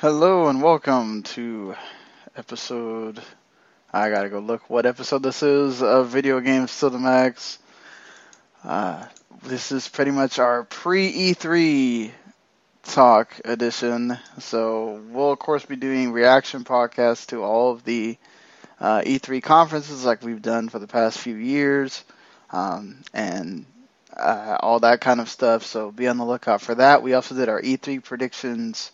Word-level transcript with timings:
Hello 0.00 0.48
and 0.48 0.62
welcome 0.62 1.24
to 1.24 1.74
episode. 2.34 3.20
I 3.92 4.08
gotta 4.08 4.30
go 4.30 4.38
look 4.38 4.70
what 4.70 4.86
episode 4.86 5.22
this 5.22 5.42
is 5.42 5.82
of 5.82 6.08
Video 6.08 6.40
Games 6.40 6.80
to 6.80 6.88
the 6.88 6.98
Max. 6.98 7.58
Uh, 8.64 9.04
this 9.42 9.72
is 9.72 9.88
pretty 9.88 10.10
much 10.10 10.38
our 10.38 10.64
pre 10.64 11.34
E3 11.34 12.12
talk 12.82 13.42
edition. 13.44 14.16
So 14.38 15.02
we'll 15.10 15.32
of 15.32 15.38
course 15.38 15.66
be 15.66 15.76
doing 15.76 16.12
reaction 16.12 16.64
podcasts 16.64 17.26
to 17.26 17.42
all 17.42 17.72
of 17.72 17.84
the 17.84 18.16
uh, 18.80 19.02
E3 19.02 19.42
conferences 19.42 20.06
like 20.06 20.22
we've 20.22 20.40
done 20.40 20.70
for 20.70 20.78
the 20.78 20.88
past 20.88 21.18
few 21.18 21.36
years, 21.36 22.04
um, 22.52 23.02
and 23.12 23.66
uh, 24.16 24.56
all 24.60 24.80
that 24.80 25.02
kind 25.02 25.20
of 25.20 25.28
stuff. 25.28 25.66
So 25.66 25.90
be 25.90 26.08
on 26.08 26.16
the 26.16 26.24
lookout 26.24 26.62
for 26.62 26.76
that. 26.76 27.02
We 27.02 27.12
also 27.12 27.34
did 27.34 27.50
our 27.50 27.60
E3 27.60 28.02
predictions 28.02 28.92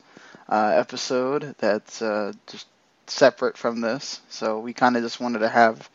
uh, 0.48 0.72
episode 0.75 1.55
that's 1.58 2.02
uh, 2.02 2.33
just 2.47 2.66
separate 3.06 3.56
from 3.56 3.80
this. 3.80 4.20
So 4.28 4.61
we 4.61 4.72
kind 4.72 4.97
of 4.97 5.02
just 5.02 5.20
wanted 5.20 5.41
to 5.41 5.48
have 5.48 5.89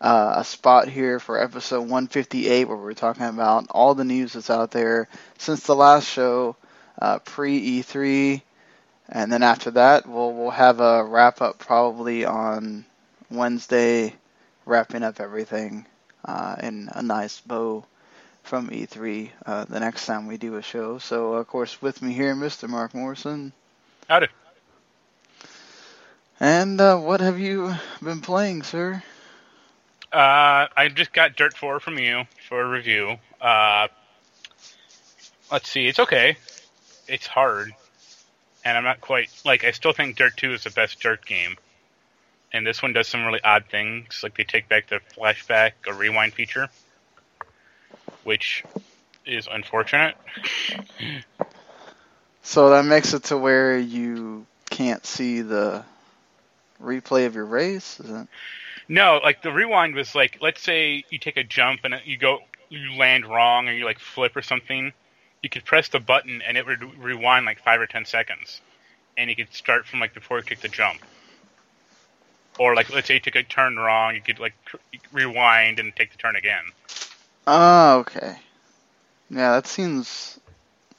uh, 0.00 0.34
a 0.36 0.44
spot 0.44 0.88
here 0.88 1.18
for 1.18 1.42
episode 1.42 1.80
158 1.80 2.64
where 2.66 2.76
we're 2.76 2.94
talking 2.94 3.24
about 3.24 3.66
all 3.70 3.94
the 3.94 4.04
news 4.04 4.32
that's 4.32 4.50
out 4.50 4.70
there 4.70 5.08
since 5.38 5.64
the 5.64 5.74
last 5.74 6.08
show, 6.08 6.56
uh, 7.00 7.18
pre 7.20 7.80
E3. 7.82 8.42
And 9.10 9.32
then 9.32 9.42
after 9.42 9.70
that, 9.72 10.06
we'll 10.06 10.34
we'll 10.34 10.50
have 10.50 10.80
a 10.80 11.02
wrap 11.02 11.40
up 11.40 11.58
probably 11.58 12.24
on 12.24 12.84
Wednesday, 13.30 14.14
wrapping 14.66 15.02
up 15.02 15.18
everything 15.18 15.86
uh, 16.24 16.56
in 16.62 16.90
a 16.92 17.02
nice 17.02 17.40
bow 17.40 17.84
from 18.42 18.68
E3 18.68 19.30
uh, 19.46 19.64
the 19.64 19.80
next 19.80 20.06
time 20.06 20.26
we 20.26 20.36
do 20.36 20.56
a 20.56 20.62
show. 20.62 20.98
So, 20.98 21.34
of 21.34 21.46
course, 21.46 21.80
with 21.82 22.02
me 22.02 22.12
here, 22.12 22.34
Mr. 22.34 22.68
Marc 22.68 22.94
Morrison. 22.94 23.52
Howdy. 24.08 24.28
And 26.40 26.80
uh, 26.80 26.96
what 26.96 27.20
have 27.20 27.38
you 27.38 27.74
been 28.02 28.22
playing, 28.22 28.62
sir? 28.62 29.02
Uh, 30.10 30.66
I 30.74 30.88
just 30.94 31.12
got 31.12 31.36
Dirt 31.36 31.54
4 31.54 31.78
from 31.78 31.98
you 31.98 32.22
for 32.48 32.62
a 32.62 32.68
review. 32.70 33.16
Uh, 33.38 33.88
let's 35.52 35.68
see, 35.68 35.86
it's 35.86 35.98
okay. 35.98 36.38
It's 37.06 37.26
hard. 37.26 37.74
And 38.64 38.78
I'm 38.78 38.84
not 38.84 39.02
quite, 39.02 39.28
like, 39.44 39.64
I 39.64 39.72
still 39.72 39.92
think 39.92 40.16
Dirt 40.16 40.38
2 40.38 40.54
is 40.54 40.64
the 40.64 40.70
best 40.70 40.98
Dirt 41.00 41.26
game. 41.26 41.56
And 42.50 42.66
this 42.66 42.80
one 42.80 42.94
does 42.94 43.08
some 43.08 43.26
really 43.26 43.42
odd 43.44 43.66
things, 43.70 44.20
like 44.22 44.38
they 44.38 44.44
take 44.44 44.70
back 44.70 44.88
the 44.88 45.00
flashback 45.18 45.72
or 45.86 45.92
rewind 45.92 46.32
feature, 46.32 46.70
which 48.24 48.64
is 49.26 49.46
unfortunate. 49.52 50.16
So 52.42 52.70
that 52.70 52.84
makes 52.84 53.14
it 53.14 53.24
to 53.24 53.36
where 53.36 53.78
you 53.78 54.46
can't 54.70 55.04
see 55.04 55.42
the 55.42 55.84
replay 56.82 57.26
of 57.26 57.34
your 57.34 57.44
race, 57.44 58.00
is 58.00 58.10
it? 58.10 58.28
No, 58.88 59.20
like 59.22 59.42
the 59.42 59.52
rewind 59.52 59.94
was 59.94 60.14
like, 60.14 60.38
let's 60.40 60.62
say 60.62 61.04
you 61.10 61.18
take 61.18 61.36
a 61.36 61.44
jump 61.44 61.80
and 61.84 61.94
you 62.04 62.16
go, 62.16 62.38
you 62.70 62.96
land 62.96 63.26
wrong 63.26 63.68
or 63.68 63.72
you 63.72 63.84
like 63.84 63.98
flip 63.98 64.34
or 64.34 64.42
something. 64.42 64.92
You 65.42 65.50
could 65.50 65.64
press 65.64 65.88
the 65.88 66.00
button 66.00 66.42
and 66.42 66.56
it 66.56 66.66
would 66.66 66.98
rewind 66.98 67.44
like 67.46 67.60
five 67.60 67.80
or 67.80 67.86
ten 67.86 68.04
seconds, 68.04 68.60
and 69.16 69.30
you 69.30 69.36
could 69.36 69.52
start 69.54 69.86
from 69.86 70.00
like 70.00 70.14
before 70.14 70.38
you 70.38 70.44
kick 70.44 70.60
the 70.60 70.68
jump. 70.68 71.00
Or 72.58 72.74
like, 72.74 72.90
let's 72.90 73.06
say 73.06 73.14
you 73.14 73.20
took 73.20 73.36
a 73.36 73.42
turn 73.44 73.76
wrong, 73.76 74.14
you 74.14 74.20
could 74.20 74.40
like 74.40 74.54
rewind 75.12 75.78
and 75.78 75.94
take 75.94 76.10
the 76.10 76.18
turn 76.18 76.34
again. 76.34 76.64
Oh, 77.46 77.98
okay. 77.98 78.36
Yeah, 79.30 79.52
that 79.52 79.66
seems 79.66 80.40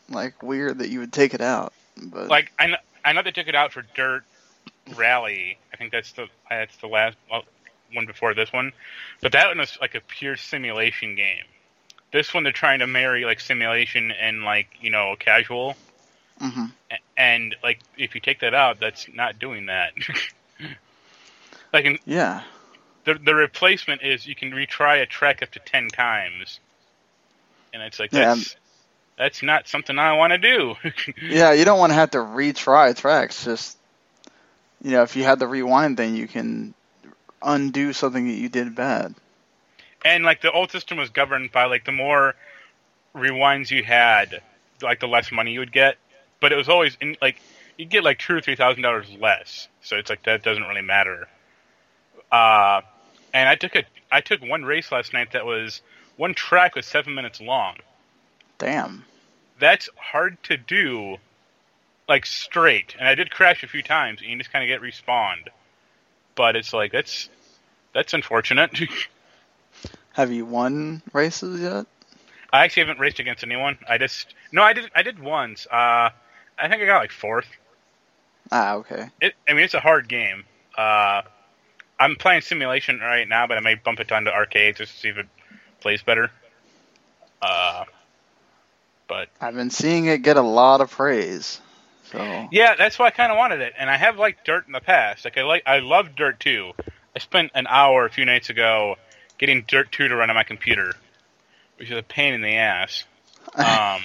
like 0.10 0.42
weird 0.44 0.80
that 0.80 0.90
you 0.90 1.00
would 1.00 1.14
take 1.14 1.34
it 1.34 1.42
out. 1.42 1.74
But 1.98 2.30
Like 2.30 2.52
I 2.60 2.68
know, 2.68 2.78
I 3.04 3.14
know 3.14 3.22
they 3.22 3.32
took 3.32 3.48
it 3.48 3.56
out 3.56 3.74
for 3.74 3.84
Dirt 3.96 4.24
Rally. 4.96 5.58
I 5.74 5.78
think 5.78 5.92
that's 5.92 6.12
the 6.14 6.28
that's 6.50 6.76
the 6.78 6.88
last 6.88 7.18
well, 7.30 7.44
one 7.94 8.06
before 8.06 8.34
this 8.34 8.52
one, 8.52 8.74
but 9.22 9.32
that 9.34 9.48
one 9.48 9.58
was 9.58 9.78
like 9.82 9.96
a 9.96 10.02
pure 10.02 10.38
simulation 10.38 11.16
game. 11.16 11.46
This 12.12 12.34
one 12.34 12.44
they're 12.44 12.52
trying 12.52 12.80
to 12.80 12.88
marry 12.88 13.26
like 13.26 13.40
simulation 13.40 14.12
and 14.12 14.44
like 14.44 14.68
you 14.82 14.90
know 14.90 15.16
casual, 15.18 15.76
Mhm. 16.40 16.72
And 17.18 17.56
like 17.64 17.80
if 17.98 18.16
you 18.16 18.22
take 18.22 18.40
that 18.40 18.54
out, 18.54 18.80
that's 18.80 19.08
not 19.14 19.40
doing 19.40 19.68
that. 19.68 19.94
like 21.74 21.86
in, 21.86 22.00
yeah, 22.06 22.44
the 23.04 23.16
the 23.16 23.36
replacement 23.36 24.02
is 24.02 24.26
you 24.26 24.36
can 24.36 24.52
retry 24.52 25.02
a 25.02 25.06
track 25.06 25.44
up 25.44 25.52
to 25.52 25.60
ten 25.60 25.90
times, 25.90 26.60
and 27.74 27.84
it's 27.84 28.00
like 28.00 28.12
Yeah, 28.12 28.36
that's 28.36 28.56
that's 29.20 29.44
not 29.44 29.68
something 29.68 30.00
I 30.00 30.14
want 30.14 30.32
to 30.32 30.38
do. 30.38 30.76
yeah, 31.22 31.52
you 31.52 31.66
don't 31.66 31.78
want 31.78 31.92
to 31.92 31.96
have 31.96 32.12
to 32.12 32.20
retry 32.20 32.96
tracks. 32.96 33.44
Just 33.44 33.78
you 34.82 34.92
know, 34.92 35.04
if 35.04 35.16
you 35.18 35.24
had 35.26 35.40
the 35.40 35.48
rewind 35.48 35.98
thing, 35.98 36.16
you 36.16 36.28
can 36.28 36.74
undo 37.44 37.92
something 37.94 38.28
that 38.28 38.34
you 38.34 38.48
did 38.50 38.74
bad. 38.74 39.14
and 40.06 40.24
like 40.24 40.42
the 40.42 40.52
old 40.52 40.72
system 40.72 40.98
was 40.98 41.10
governed 41.10 41.52
by 41.52 41.66
like 41.66 41.84
the 41.86 41.92
more 41.92 42.34
rewinds 43.14 43.70
you 43.70 43.84
had, 43.84 44.42
like 44.82 45.02
the 45.02 45.08
less 45.08 45.32
money 45.32 45.52
you 45.52 45.60
would 45.60 45.74
get. 45.74 45.98
But 46.40 46.54
it 46.54 46.56
was 46.56 46.70
always 46.70 46.98
in 47.02 47.18
like 47.22 47.42
you'd 47.78 47.90
get 47.90 48.06
like 48.06 48.20
two 48.20 48.36
or 48.36 48.42
three 48.42 48.56
thousand 48.56 48.84
dollars 48.84 49.08
less. 49.20 49.68
So 49.82 49.98
it's 49.98 50.10
like 50.10 50.24
that 50.24 50.44
doesn't 50.44 50.64
really 50.64 50.82
matter. 50.82 51.28
Uh, 52.32 52.82
and 53.34 53.50
I 53.50 53.56
took 53.56 53.76
a 53.76 53.84
I 54.10 54.22
took 54.22 54.42
one 54.42 54.64
race 54.64 54.94
last 54.94 55.12
night 55.12 55.34
that 55.34 55.46
was 55.46 55.82
one 56.16 56.34
track 56.34 56.76
was 56.76 56.86
seven 56.86 57.14
minutes 57.16 57.42
long. 57.42 57.76
Damn. 58.60 59.06
That's 59.60 59.90
hard 59.98 60.42
to 60.44 60.58
do, 60.58 61.18
like 62.08 62.26
straight. 62.26 62.96
And 63.00 63.08
I 63.08 63.16
did 63.16 63.32
crash 63.32 63.64
a 63.64 63.68
few 63.68 63.82
times, 63.82 64.22
and 64.22 64.30
you 64.30 64.38
just 64.38 64.52
kind 64.52 64.64
of 64.64 64.68
get 64.68 64.82
respawned. 64.82 65.48
But 66.36 66.56
it's 66.56 66.72
like 66.72 66.92
that's 66.92 67.30
that's 67.94 68.14
unfortunate. 68.14 68.80
Have 70.14 70.32
you 70.32 70.46
won 70.46 71.02
races 71.14 71.62
yet? 71.62 71.88
I 72.52 72.64
actually 72.64 72.84
haven't 72.84 73.00
raced 73.00 73.20
against 73.20 73.44
anyone. 73.44 73.78
I 73.88 73.98
just 73.98 74.34
no, 74.52 74.62
I 74.62 74.74
did. 74.74 74.90
I 74.96 75.04
did 75.04 75.20
once. 75.20 75.66
Uh, 75.68 76.10
I 76.58 76.68
think 76.68 76.82
I 76.82 76.86
got 76.86 77.00
like 77.00 77.12
fourth. 77.12 77.48
Ah, 78.52 78.76
okay. 78.76 79.10
It, 79.22 79.34
I 79.48 79.54
mean, 79.54 79.64
it's 79.64 79.74
a 79.74 79.80
hard 79.80 80.08
game. 80.08 80.44
Uh, 80.78 81.22
I'm 82.00 82.16
playing 82.16 82.42
simulation 82.42 83.00
right 83.00 83.28
now, 83.28 83.48
but 83.48 83.58
I 83.58 83.62
may 83.62 83.76
bump 83.76 84.00
it 84.00 84.12
onto 84.12 84.32
arcade 84.32 84.78
just 84.78 84.94
to 84.94 85.00
see 85.00 85.10
if 85.10 85.18
it 85.18 85.28
plays 85.82 86.02
better. 86.02 86.32
Uh, 87.42 87.86
but 89.10 89.28
I've 89.42 89.56
been 89.56 89.72
seeing 89.72 90.06
it 90.06 90.22
get 90.22 90.38
a 90.38 90.42
lot 90.42 90.80
of 90.80 90.92
praise. 90.92 91.60
So 92.12 92.48
yeah, 92.52 92.76
that's 92.76 92.98
why 92.98 93.08
I 93.08 93.12
kind 93.12 93.32
of 93.32 93.38
wanted 93.38 93.60
it, 93.60 93.74
and 93.78 93.90
I 93.90 93.98
have 93.98 94.18
liked 94.18 94.46
Dirt 94.46 94.66
in 94.68 94.72
the 94.72 94.80
past. 94.80 95.26
Like 95.26 95.38
I 95.38 95.44
like, 95.44 95.64
I 95.66 95.80
love 95.80 96.16
Dirt 96.16 96.40
2. 96.40 96.72
I 97.16 97.20
spent 97.20 97.52
an 97.54 97.68
hour 97.68 98.06
a 98.06 98.10
few 98.10 98.24
nights 98.24 98.50
ago 98.50 98.96
getting 99.38 99.66
Dirt 99.68 99.92
2 99.92 100.08
to 100.08 100.16
run 100.16 100.30
on 100.30 100.36
my 100.36 100.44
computer, 100.44 100.94
which 101.78 101.92
is 101.92 101.98
a 101.98 102.04
pain 102.04 102.34
in 102.34 102.42
the 102.42 102.56
ass. 102.56 103.04
Um, 103.56 104.04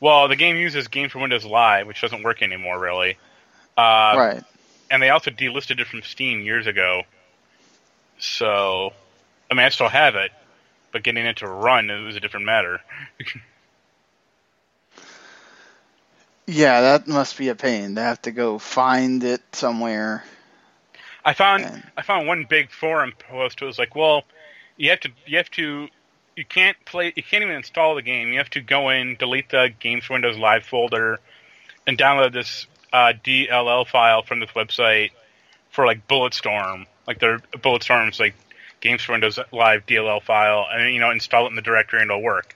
well, 0.00 0.28
the 0.28 0.36
game 0.36 0.56
uses 0.56 0.88
Game 0.88 1.10
for 1.10 1.18
Windows 1.18 1.44
Live, 1.44 1.86
which 1.86 2.00
doesn't 2.00 2.22
work 2.22 2.42
anymore, 2.42 2.78
really. 2.78 3.18
Uh, 3.76 4.14
right. 4.16 4.44
And 4.90 5.02
they 5.02 5.10
also 5.10 5.30
delisted 5.30 5.80
it 5.80 5.86
from 5.86 6.02
Steam 6.02 6.40
years 6.40 6.66
ago. 6.66 7.02
So, 8.18 8.92
I 9.50 9.54
mean, 9.54 9.66
I 9.66 9.68
still 9.68 9.88
have 9.88 10.14
it, 10.14 10.30
but 10.92 11.02
getting 11.02 11.26
it 11.26 11.38
to 11.38 11.48
run 11.48 11.90
is 11.90 12.16
a 12.16 12.20
different 12.20 12.46
matter. 12.46 12.80
Yeah, 16.48 16.80
that 16.80 17.06
must 17.06 17.36
be 17.36 17.50
a 17.50 17.54
pain. 17.54 17.94
They 17.94 18.00
have 18.00 18.22
to 18.22 18.30
go 18.30 18.58
find 18.58 19.22
it 19.22 19.42
somewhere. 19.52 20.24
I 21.22 21.34
found 21.34 21.64
And- 21.64 21.82
I 21.94 22.00
found 22.00 22.26
one 22.26 22.44
big 22.44 22.70
forum 22.70 23.12
post. 23.18 23.60
It 23.60 23.66
was 23.66 23.78
like, 23.78 23.94
well, 23.94 24.24
you 24.78 24.88
have 24.88 25.00
to 25.00 25.10
you 25.26 25.36
have 25.36 25.50
to 25.52 25.88
you 26.36 26.44
can't 26.46 26.82
play 26.86 27.12
you 27.14 27.22
can't 27.22 27.42
even 27.42 27.54
install 27.54 27.94
the 27.96 28.02
game. 28.02 28.32
You 28.32 28.38
have 28.38 28.48
to 28.50 28.62
go 28.62 28.88
in, 28.88 29.16
delete 29.16 29.50
the 29.50 29.70
Games 29.78 30.08
Windows 30.08 30.38
Live 30.38 30.64
folder, 30.64 31.20
and 31.86 31.98
download 31.98 32.32
this 32.32 32.66
uh, 32.94 33.12
DLL 33.22 33.86
file 33.86 34.22
from 34.22 34.40
this 34.40 34.50
website 34.50 35.10
for 35.70 35.84
like 35.84 36.08
Bulletstorm, 36.08 36.86
like 37.06 37.18
their 37.18 37.40
Bulletstorm's 37.40 38.18
like 38.18 38.34
Games 38.80 39.02
for 39.02 39.12
Windows 39.12 39.38
Live 39.52 39.84
DLL 39.84 40.22
file, 40.22 40.66
and 40.72 40.94
you 40.94 41.00
know 41.00 41.10
install 41.10 41.44
it 41.44 41.50
in 41.50 41.56
the 41.56 41.62
directory 41.62 42.00
and 42.00 42.10
it'll 42.10 42.22
work. 42.22 42.54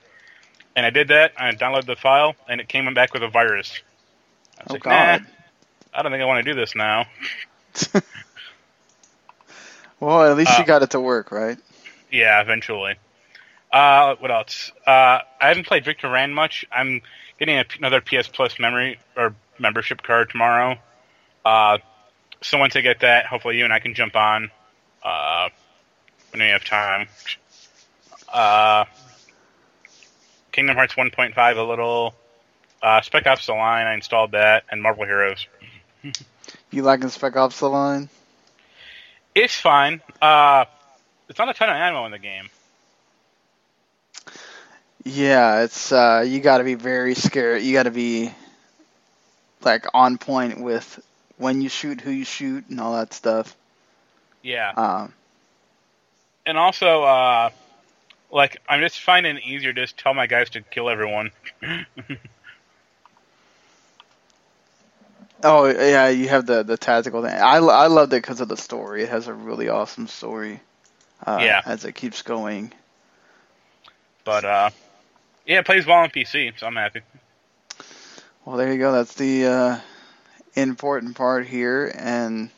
And 0.76 0.86
I 0.86 0.90
did 0.90 1.08
that. 1.08 1.32
I 1.36 1.52
downloaded 1.52 1.86
the 1.86 1.96
file, 1.96 2.34
and 2.48 2.60
it 2.60 2.68
came 2.68 2.92
back 2.94 3.12
with 3.14 3.22
a 3.22 3.28
virus. 3.28 3.82
I 4.58 4.64
was 4.64 4.70
Oh 4.70 4.74
like, 4.74 4.84
God. 4.84 5.22
Nah, 5.22 5.26
I 5.94 6.02
don't 6.02 6.12
think 6.12 6.22
I 6.22 6.26
want 6.26 6.44
to 6.44 6.52
do 6.52 6.58
this 6.58 6.74
now. 6.74 7.06
Well, 10.00 10.24
at 10.24 10.36
least 10.36 10.58
you 10.58 10.64
Uh, 10.64 10.64
got 10.64 10.82
it 10.82 10.90
to 10.90 11.00
work, 11.00 11.30
right? 11.30 11.58
Yeah, 12.10 12.40
eventually. 12.40 12.96
Uh, 13.72 14.16
what 14.16 14.30
else? 14.30 14.72
Uh, 14.86 15.20
I 15.40 15.48
haven't 15.48 15.66
played 15.66 15.84
Victor 15.84 16.08
Vran 16.08 16.32
much. 16.32 16.64
I'm 16.72 17.02
getting 17.38 17.58
a, 17.58 17.64
another 17.78 18.00
PS 18.00 18.28
Plus 18.28 18.58
memory 18.58 18.98
or 19.16 19.34
membership 19.58 20.02
card 20.02 20.30
tomorrow. 20.30 20.76
Uh, 21.44 21.78
so 22.42 22.58
once 22.58 22.76
I 22.76 22.80
get 22.82 23.00
that, 23.00 23.26
hopefully 23.26 23.58
you 23.58 23.64
and 23.64 23.72
I 23.72 23.78
can 23.78 23.94
jump 23.94 24.16
on 24.16 24.50
uh, 25.02 25.48
when 26.32 26.40
we 26.42 26.48
have 26.48 26.64
time. 26.64 27.08
Uh, 28.32 28.84
Kingdom 30.52 30.76
Hearts 30.76 30.94
1.5 30.94 31.56
a 31.56 31.62
little. 31.62 32.14
Uh, 32.82 33.00
Spec 33.00 33.26
Ops: 33.26 33.46
The 33.46 33.54
Line, 33.54 33.86
I 33.86 33.94
installed 33.94 34.32
that, 34.32 34.64
and 34.70 34.82
Marvel 34.82 35.04
Heroes. 35.04 35.46
You 36.70 36.82
liking 36.82 37.08
Spec 37.08 37.36
Ops: 37.36 37.60
The 37.60 37.68
Line? 37.68 38.08
It's 39.34 39.58
fine. 39.58 40.02
Uh, 40.20 40.64
there's 41.26 41.38
not 41.38 41.48
a 41.48 41.54
ton 41.54 41.70
of 41.70 41.76
ammo 41.76 42.04
in 42.06 42.12
the 42.12 42.18
game. 42.18 42.50
Yeah, 45.04 45.62
it's 45.62 45.90
uh, 45.90 46.24
you 46.26 46.40
got 46.40 46.58
to 46.58 46.64
be 46.64 46.74
very 46.74 47.14
scared. 47.14 47.62
You 47.62 47.72
got 47.72 47.84
to 47.84 47.90
be 47.90 48.32
like 49.62 49.86
on 49.94 50.18
point 50.18 50.60
with 50.60 51.02
when 51.38 51.60
you 51.60 51.68
shoot, 51.68 52.00
who 52.00 52.10
you 52.10 52.24
shoot, 52.24 52.68
and 52.68 52.80
all 52.80 52.94
that 52.94 53.12
stuff. 53.12 53.56
Yeah. 54.42 54.70
Um, 54.70 55.12
and 56.46 56.58
also, 56.58 57.02
uh, 57.02 57.50
like, 58.32 58.60
I'm 58.68 58.80
just 58.80 59.00
finding 59.00 59.36
it 59.36 59.44
easier 59.44 59.72
to 59.72 59.80
just 59.82 59.98
tell 59.98 60.14
my 60.14 60.26
guys 60.26 60.50
to 60.50 60.62
kill 60.62 60.88
everyone. 60.90 61.30
oh 65.44 65.66
yeah, 65.66 66.08
you 66.08 66.28
have 66.28 66.46
the 66.46 66.62
the 66.62 66.76
tactical 66.76 67.22
thing. 67.22 67.34
I 67.34 67.56
I 67.58 67.86
loved 67.86 68.12
it 68.12 68.22
because 68.22 68.40
of 68.40 68.48
the 68.48 68.56
story. 68.56 69.02
It 69.02 69.10
has 69.10 69.28
a 69.28 69.34
really 69.34 69.68
awesome 69.68 70.08
story. 70.08 70.60
Uh, 71.24 71.38
Yeah. 71.42 71.60
As 71.64 71.84
it 71.84 71.92
keeps 71.94 72.22
going. 72.22 72.72
But, 74.24 74.44
uh, 74.44 74.70
yeah, 75.46 75.58
it 75.60 75.66
plays 75.66 75.86
well 75.86 75.98
on 75.98 76.10
PC, 76.10 76.52
so 76.58 76.66
I'm 76.66 76.76
happy. 76.76 77.00
Well, 78.44 78.56
there 78.56 78.72
you 78.72 78.78
go. 78.78 78.92
That's 78.92 79.14
the 79.14 79.46
uh, 79.46 79.78
important 80.54 81.16
part 81.16 81.46
here, 81.46 81.92
and 81.96 82.50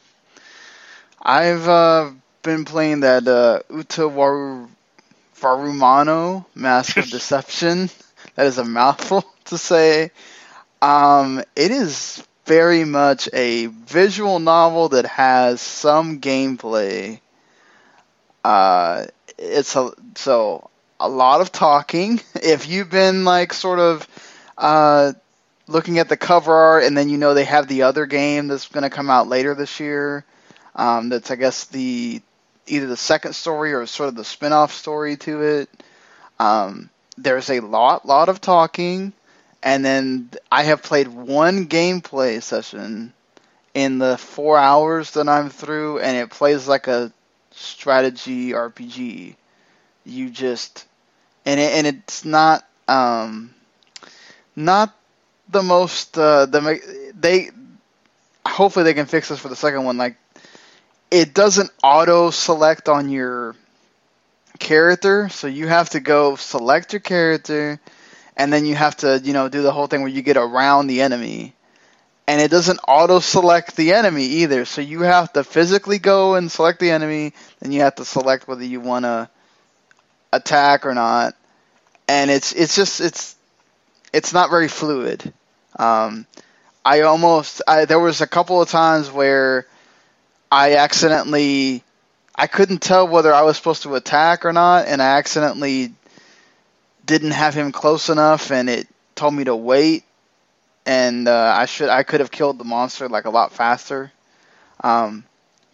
I've 1.20 1.66
uh, 1.68 2.10
been 2.42 2.64
playing 2.64 3.00
that 3.00 3.26
uh, 3.28 3.60
Uta 3.70 4.08
Waru 5.44 5.78
Varumano 5.78 6.46
Mask 6.54 6.96
of 6.96 7.06
Deception. 7.10 7.90
That 8.34 8.46
is 8.46 8.58
a 8.58 8.64
mouthful 8.64 9.24
to 9.46 9.58
say. 9.58 10.10
Um, 10.80 11.42
it 11.54 11.70
is 11.70 12.26
very 12.46 12.84
much 12.84 13.28
a 13.32 13.66
visual 13.66 14.38
novel 14.38 14.90
that 14.90 15.06
has 15.06 15.60
some 15.60 16.20
gameplay. 16.20 17.20
Uh, 18.42 19.06
it's 19.38 19.76
a 19.76 19.92
so 20.14 20.70
a 20.98 21.08
lot 21.08 21.40
of 21.40 21.52
talking. 21.52 22.20
If 22.34 22.68
you've 22.68 22.90
been 22.90 23.24
like 23.24 23.52
sort 23.52 23.78
of 23.78 24.08
uh, 24.58 25.12
looking 25.66 25.98
at 25.98 26.08
the 26.08 26.16
cover 26.16 26.54
art, 26.54 26.84
and 26.84 26.96
then 26.96 27.08
you 27.08 27.18
know 27.18 27.34
they 27.34 27.44
have 27.44 27.68
the 27.68 27.82
other 27.82 28.06
game 28.06 28.48
that's 28.48 28.68
going 28.68 28.82
to 28.82 28.90
come 28.90 29.10
out 29.10 29.28
later 29.28 29.54
this 29.54 29.80
year. 29.80 30.24
Um, 30.74 31.08
that's 31.08 31.30
I 31.30 31.36
guess 31.36 31.64
the 31.66 32.20
either 32.66 32.86
the 32.86 32.96
second 32.96 33.34
story 33.34 33.72
or 33.72 33.86
sort 33.86 34.08
of 34.08 34.14
the 34.14 34.24
spin-off 34.24 34.72
story 34.72 35.16
to 35.18 35.42
it. 35.42 35.70
Um, 36.38 36.90
there's 37.16 37.50
a 37.50 37.60
lot, 37.60 38.06
lot 38.06 38.28
of 38.28 38.40
talking, 38.40 39.12
and 39.62 39.84
then 39.84 40.30
I 40.50 40.64
have 40.64 40.82
played 40.82 41.08
one 41.08 41.66
gameplay 41.66 42.42
session 42.42 43.12
in 43.72 43.98
the 43.98 44.16
four 44.18 44.58
hours 44.58 45.12
that 45.12 45.28
I'm 45.28 45.50
through, 45.50 46.00
and 46.00 46.16
it 46.16 46.30
plays 46.30 46.66
like 46.66 46.86
a 46.86 47.12
strategy 47.52 48.50
RPG. 48.50 49.36
You 50.04 50.30
just 50.30 50.86
and 51.46 51.60
it, 51.60 51.72
and 51.72 51.86
it's 51.86 52.24
not 52.24 52.66
um, 52.88 53.54
not 54.56 54.94
the 55.48 55.62
most 55.62 56.16
uh, 56.18 56.46
the 56.46 57.10
they 57.18 57.50
hopefully 58.46 58.84
they 58.84 58.94
can 58.94 59.06
fix 59.06 59.28
this 59.28 59.38
for 59.38 59.48
the 59.48 59.56
second 59.56 59.84
one 59.84 59.96
like 59.96 60.16
it 61.14 61.32
doesn't 61.32 61.70
auto 61.82 62.30
select 62.30 62.88
on 62.88 63.08
your 63.08 63.54
character 64.58 65.28
so 65.28 65.46
you 65.46 65.68
have 65.68 65.90
to 65.90 66.00
go 66.00 66.36
select 66.36 66.92
your 66.92 67.00
character 67.00 67.78
and 68.36 68.52
then 68.52 68.66
you 68.66 68.74
have 68.74 68.96
to 68.96 69.20
you 69.22 69.32
know 69.32 69.48
do 69.48 69.62
the 69.62 69.72
whole 69.72 69.86
thing 69.86 70.00
where 70.00 70.10
you 70.10 70.22
get 70.22 70.36
around 70.36 70.86
the 70.88 71.00
enemy 71.00 71.54
and 72.26 72.40
it 72.40 72.50
doesn't 72.50 72.80
auto 72.88 73.20
select 73.20 73.76
the 73.76 73.92
enemy 73.92 74.24
either 74.24 74.64
so 74.64 74.80
you 74.80 75.02
have 75.02 75.32
to 75.32 75.44
physically 75.44 75.98
go 75.98 76.34
and 76.34 76.50
select 76.50 76.80
the 76.80 76.90
enemy 76.90 77.32
then 77.60 77.70
you 77.70 77.80
have 77.80 77.94
to 77.94 78.04
select 78.04 78.48
whether 78.48 78.64
you 78.64 78.80
want 78.80 79.04
to 79.04 79.28
attack 80.32 80.84
or 80.84 80.94
not 80.94 81.34
and 82.08 82.30
it's 82.30 82.52
it's 82.52 82.74
just 82.74 83.00
it's 83.00 83.36
it's 84.12 84.32
not 84.32 84.50
very 84.50 84.68
fluid. 84.68 85.32
Um, 85.76 86.26
I 86.84 87.00
almost 87.00 87.62
I, 87.66 87.84
there 87.84 87.98
was 87.98 88.20
a 88.20 88.26
couple 88.26 88.62
of 88.62 88.68
times 88.68 89.10
where 89.10 89.66
I 90.54 90.76
accidentally 90.76 91.82
I 92.32 92.46
couldn't 92.46 92.78
tell 92.78 93.08
whether 93.08 93.34
I 93.34 93.42
was 93.42 93.56
supposed 93.56 93.82
to 93.82 93.96
attack 93.96 94.44
or 94.44 94.52
not, 94.52 94.86
and 94.86 95.02
I 95.02 95.18
accidentally 95.18 95.92
didn't 97.04 97.32
have 97.32 97.54
him 97.54 97.72
close 97.72 98.08
enough, 98.08 98.52
and 98.52 98.70
it 98.70 98.86
told 99.16 99.34
me 99.34 99.42
to 99.44 99.56
wait, 99.56 100.04
and 100.86 101.26
uh, 101.26 101.54
I 101.58 101.66
should 101.66 101.88
I 101.88 102.04
could 102.04 102.20
have 102.20 102.30
killed 102.30 102.58
the 102.58 102.64
monster 102.64 103.08
like 103.08 103.24
a 103.24 103.30
lot 103.30 103.50
faster. 103.50 104.12
Um, 104.84 105.24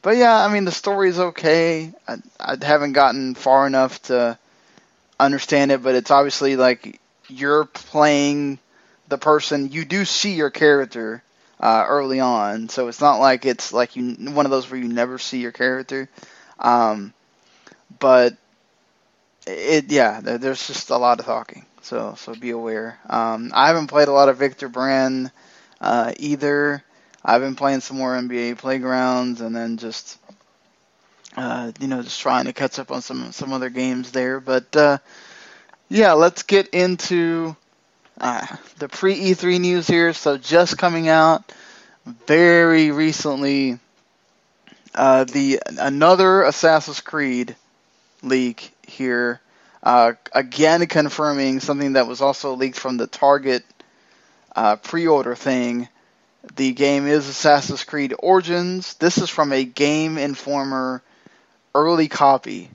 but 0.01 0.17
yeah, 0.17 0.35
I 0.35 0.51
mean 0.51 0.65
the 0.65 0.73
story 0.73 1.11
is 1.11 1.19
okay. 1.19 1.93
I, 2.09 2.17
I 2.41 2.57
haven't 2.65 2.93
gotten 2.93 3.35
far 3.35 3.67
enough 3.67 4.01
to 4.05 4.39
understand 5.19 5.73
it, 5.73 5.83
but 5.83 5.95
it's 5.95 6.11
obviously 6.11 6.57
like 6.57 6.99
you're 7.29 7.67
playing 7.67 8.59
the 9.09 9.19
person. 9.19 9.71
You 9.73 9.85
do 9.85 10.07
see 10.07 10.33
your 10.33 10.49
character 10.49 11.23
uh, 11.61 11.85
early 11.87 12.21
on, 12.21 12.69
so 12.69 12.89
it's 12.89 13.01
not 13.01 13.19
like 13.19 13.47
it's 13.47 13.73
like 13.73 13.97
you 13.97 14.15
one 14.33 14.47
of 14.47 14.51
those 14.51 14.71
where 14.71 14.81
you 14.81 14.89
never 14.89 15.19
see 15.19 15.41
your 15.41 15.53
character. 15.53 16.09
Um, 16.59 17.13
but 17.99 18.37
it 19.47 19.91
yeah, 19.91 20.21
there, 20.21 20.39
there's 20.39 20.67
just 20.67 20.91
a 20.91 20.97
lot 20.97 21.21
of 21.21 21.27
talking, 21.27 21.67
so 21.83 22.15
so 22.17 22.35
be 22.35 22.51
aware. 22.51 22.99
Um, 23.09 23.51
I 23.55 23.69
haven't 23.69 23.89
played 23.89 24.09
a 24.09 24.13
lot 24.13 24.29
of 24.29 24.39
Victor 24.39 24.69
Vran 24.69 25.31
uh, 25.81 26.13
either. 26.19 26.83
I've 27.25 27.43
been 27.43 27.57
playing 27.57 27.81
some 27.81 27.99
more 27.99 28.15
NBA 28.17 28.59
Playgrounds, 28.59 29.41
and 29.41 29.55
then 29.55 29.77
just 29.77 30.19
uh, 31.37 31.73
you 31.81 31.89
know 31.89 32.03
just 32.03 32.21
trying 32.21 32.47
to 32.47 32.53
catch 32.53 32.79
up 32.79 32.91
on 32.91 33.03
some 33.03 33.33
some 33.33 33.53
other 33.53 33.71
games 33.71 34.13
there. 34.13 34.41
But 34.41 34.75
uh, 34.77 34.99
yeah, 35.89 36.13
let's 36.13 36.43
get 36.43 36.69
into 36.69 37.57
uh, 38.21 38.47
the 38.79 38.89
pre 38.89 39.17
E3 39.17 39.61
news 39.61 39.87
here. 39.87 40.13
So 40.13 40.37
just 40.37 40.79
coming 40.79 41.09
out 41.09 41.53
very 42.27 42.91
recently, 42.91 43.79
uh, 44.95 45.25
the 45.25 45.61
another 45.67 46.43
Assassin's 46.43 47.01
Creed 47.01 47.57
leak 48.23 48.73
here. 48.87 49.41
Uh, 49.83 50.13
again, 50.33 50.87
confirming 50.87 51.61
something 51.61 51.95
that 51.95 52.07
was 52.07 52.21
also 52.21 52.55
leaked 52.55 52.79
from 52.79 52.99
the 52.99 53.07
Target 53.07 53.65
uh, 54.55 54.77
pre-order 54.77 55.35
thing. 55.35 55.89
The 56.57 56.73
game 56.73 57.07
is 57.07 57.29
Assassin's 57.29 57.85
Creed 57.85 58.15
Origins. 58.19 58.95
This 58.95 59.19
is 59.19 59.31
from 59.31 59.53
a 59.53 59.65
Game 59.65 60.19
Informer 60.19 61.03
early 61.75 62.09
copy 62.09 62.69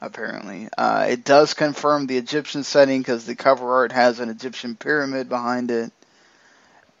apparently. 0.00 0.68
Uh, 0.76 1.06
it 1.08 1.24
does 1.24 1.54
confirm 1.54 2.06
the 2.06 2.16
Egyptian 2.16 2.64
setting 2.64 3.00
because 3.00 3.26
the 3.26 3.36
cover 3.36 3.72
art 3.72 3.92
has 3.92 4.20
an 4.20 4.28
Egyptian 4.28 4.76
pyramid 4.76 5.28
behind 5.28 5.70
it. 5.70 5.92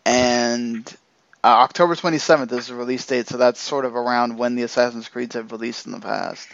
And 0.04 0.86
uh, 1.42 1.48
October 1.48 1.94
27th 1.94 2.52
is 2.52 2.68
the 2.68 2.74
release 2.74 3.06
date, 3.06 3.28
so 3.28 3.36
that's 3.36 3.60
sort 3.60 3.84
of 3.84 3.96
around 3.96 4.36
when 4.36 4.54
the 4.56 4.62
Assassin's 4.62 5.08
Creeds 5.08 5.34
have 5.34 5.52
released 5.52 5.86
in 5.86 5.92
the 5.92 6.00
past. 6.00 6.48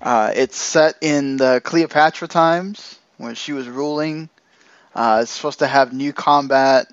Uh, 0.00 0.32
it's 0.34 0.56
set 0.56 0.96
in 1.00 1.36
the 1.36 1.60
Cleopatra 1.62 2.26
times 2.28 2.98
when 3.18 3.34
she 3.34 3.52
was 3.52 3.68
ruling. 3.68 4.28
Uh, 4.94 5.20
it's 5.22 5.30
supposed 5.30 5.60
to 5.60 5.66
have 5.66 5.92
new 5.92 6.12
combat, 6.12 6.92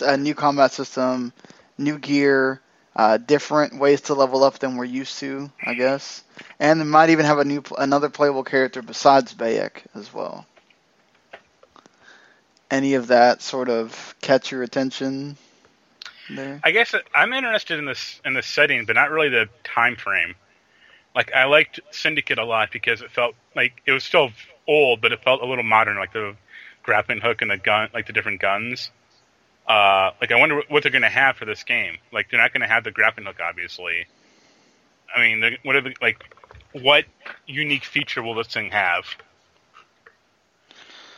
a 0.00 0.16
new 0.16 0.34
combat 0.34 0.72
system, 0.72 1.32
new 1.76 1.98
gear, 1.98 2.60
uh, 2.96 3.16
different 3.18 3.78
ways 3.78 4.02
to 4.02 4.14
level 4.14 4.44
up 4.44 4.58
than 4.58 4.76
we're 4.76 4.84
used 4.84 5.18
to, 5.20 5.50
I 5.64 5.74
guess. 5.74 6.22
And 6.60 6.88
might 6.90 7.10
even 7.10 7.26
have 7.26 7.38
a 7.38 7.44
new, 7.44 7.62
another 7.78 8.08
playable 8.08 8.44
character 8.44 8.82
besides 8.82 9.34
Bayek 9.34 9.82
as 9.94 10.12
well. 10.12 10.46
any 12.70 12.94
of 12.94 13.08
that 13.08 13.42
sort 13.42 13.68
of 13.68 14.14
catch 14.20 14.50
your 14.50 14.62
attention 14.62 15.36
there? 16.30 16.60
I 16.64 16.70
guess 16.72 16.94
I'm 17.14 17.32
interested 17.32 17.78
in 17.78 17.84
this 17.84 18.20
in 18.24 18.34
the 18.34 18.42
setting, 18.42 18.84
but 18.86 18.94
not 18.96 19.10
really 19.10 19.28
the 19.28 19.48
time 19.62 19.96
frame. 19.96 20.34
Like 21.14 21.32
I 21.32 21.44
liked 21.44 21.80
Syndicate 21.92 22.38
a 22.38 22.44
lot 22.44 22.70
because 22.72 23.02
it 23.02 23.10
felt 23.10 23.34
like 23.54 23.80
it 23.86 23.92
was 23.92 24.04
still 24.04 24.30
old, 24.66 25.00
but 25.00 25.12
it 25.12 25.22
felt 25.22 25.42
a 25.42 25.46
little 25.46 25.64
modern, 25.64 25.96
like 25.96 26.12
the 26.12 26.36
grappling 26.82 27.20
hook 27.20 27.42
and 27.42 27.50
the 27.50 27.56
gun, 27.56 27.88
like 27.94 28.06
the 28.06 28.12
different 28.12 28.40
guns. 28.40 28.90
Uh, 29.66 30.10
like 30.20 30.30
I 30.30 30.38
wonder 30.38 30.62
what 30.68 30.82
they're 30.82 30.92
going 30.92 31.02
to 31.02 31.08
have 31.08 31.36
for 31.36 31.44
this 31.44 31.62
game. 31.64 31.96
Like 32.12 32.30
they're 32.30 32.40
not 32.40 32.52
going 32.52 32.60
to 32.60 32.66
have 32.66 32.84
the 32.84 32.90
grappling 32.90 33.26
hook, 33.26 33.40
obviously. 33.42 34.06
I 35.14 35.20
mean, 35.20 35.58
what 35.62 35.76
are 35.76 35.80
the, 35.80 35.94
like 36.02 36.22
what 36.72 37.04
unique 37.46 37.84
feature 37.84 38.22
will 38.22 38.34
this 38.34 38.48
thing 38.48 38.70
have? 38.70 39.04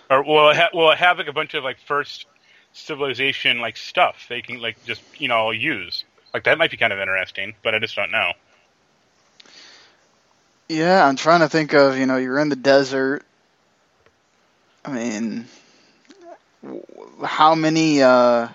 Or 0.08 0.22
will 0.22 0.50
it, 0.50 0.56
ha- 0.56 0.70
will 0.72 0.90
it 0.92 0.98
have 0.98 1.18
like 1.18 1.28
a 1.28 1.32
bunch 1.32 1.54
of 1.54 1.64
like 1.64 1.78
first 1.80 2.26
civilization 2.72 3.58
like 3.58 3.76
stuff 3.76 4.26
they 4.28 4.42
can 4.42 4.60
like 4.60 4.76
just 4.84 5.02
you 5.18 5.28
know 5.28 5.50
use? 5.50 6.04
Like 6.32 6.44
that 6.44 6.58
might 6.58 6.70
be 6.70 6.76
kind 6.76 6.92
of 6.92 6.98
interesting, 7.00 7.54
but 7.62 7.74
I 7.74 7.78
just 7.78 7.96
don't 7.96 8.12
know. 8.12 8.32
Yeah, 10.68 11.06
I'm 11.06 11.16
trying 11.16 11.40
to 11.40 11.48
think 11.48 11.74
of, 11.74 11.96
you 11.96 12.06
know, 12.06 12.16
you're 12.16 12.38
in 12.38 12.48
the 12.48 12.56
desert. 12.56 13.24
I 14.84 14.92
mean, 14.92 15.46
how 17.24 17.54
many, 17.54 18.02
uh, 18.02 18.48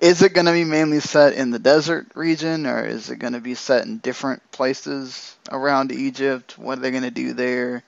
is 0.00 0.22
it 0.22 0.32
going 0.32 0.46
to 0.46 0.52
be 0.52 0.64
mainly 0.64 1.00
set 1.00 1.34
in 1.34 1.50
the 1.50 1.58
desert 1.58 2.06
region 2.14 2.66
or 2.66 2.84
is 2.86 3.10
it 3.10 3.16
going 3.16 3.34
to 3.34 3.40
be 3.40 3.54
set 3.54 3.84
in 3.84 3.98
different 3.98 4.42
places 4.50 5.36
around 5.50 5.92
Egypt? 5.92 6.58
What 6.58 6.78
are 6.78 6.80
they 6.80 6.90
going 6.90 7.02
to 7.02 7.10
do 7.10 7.32
there? 7.34 7.82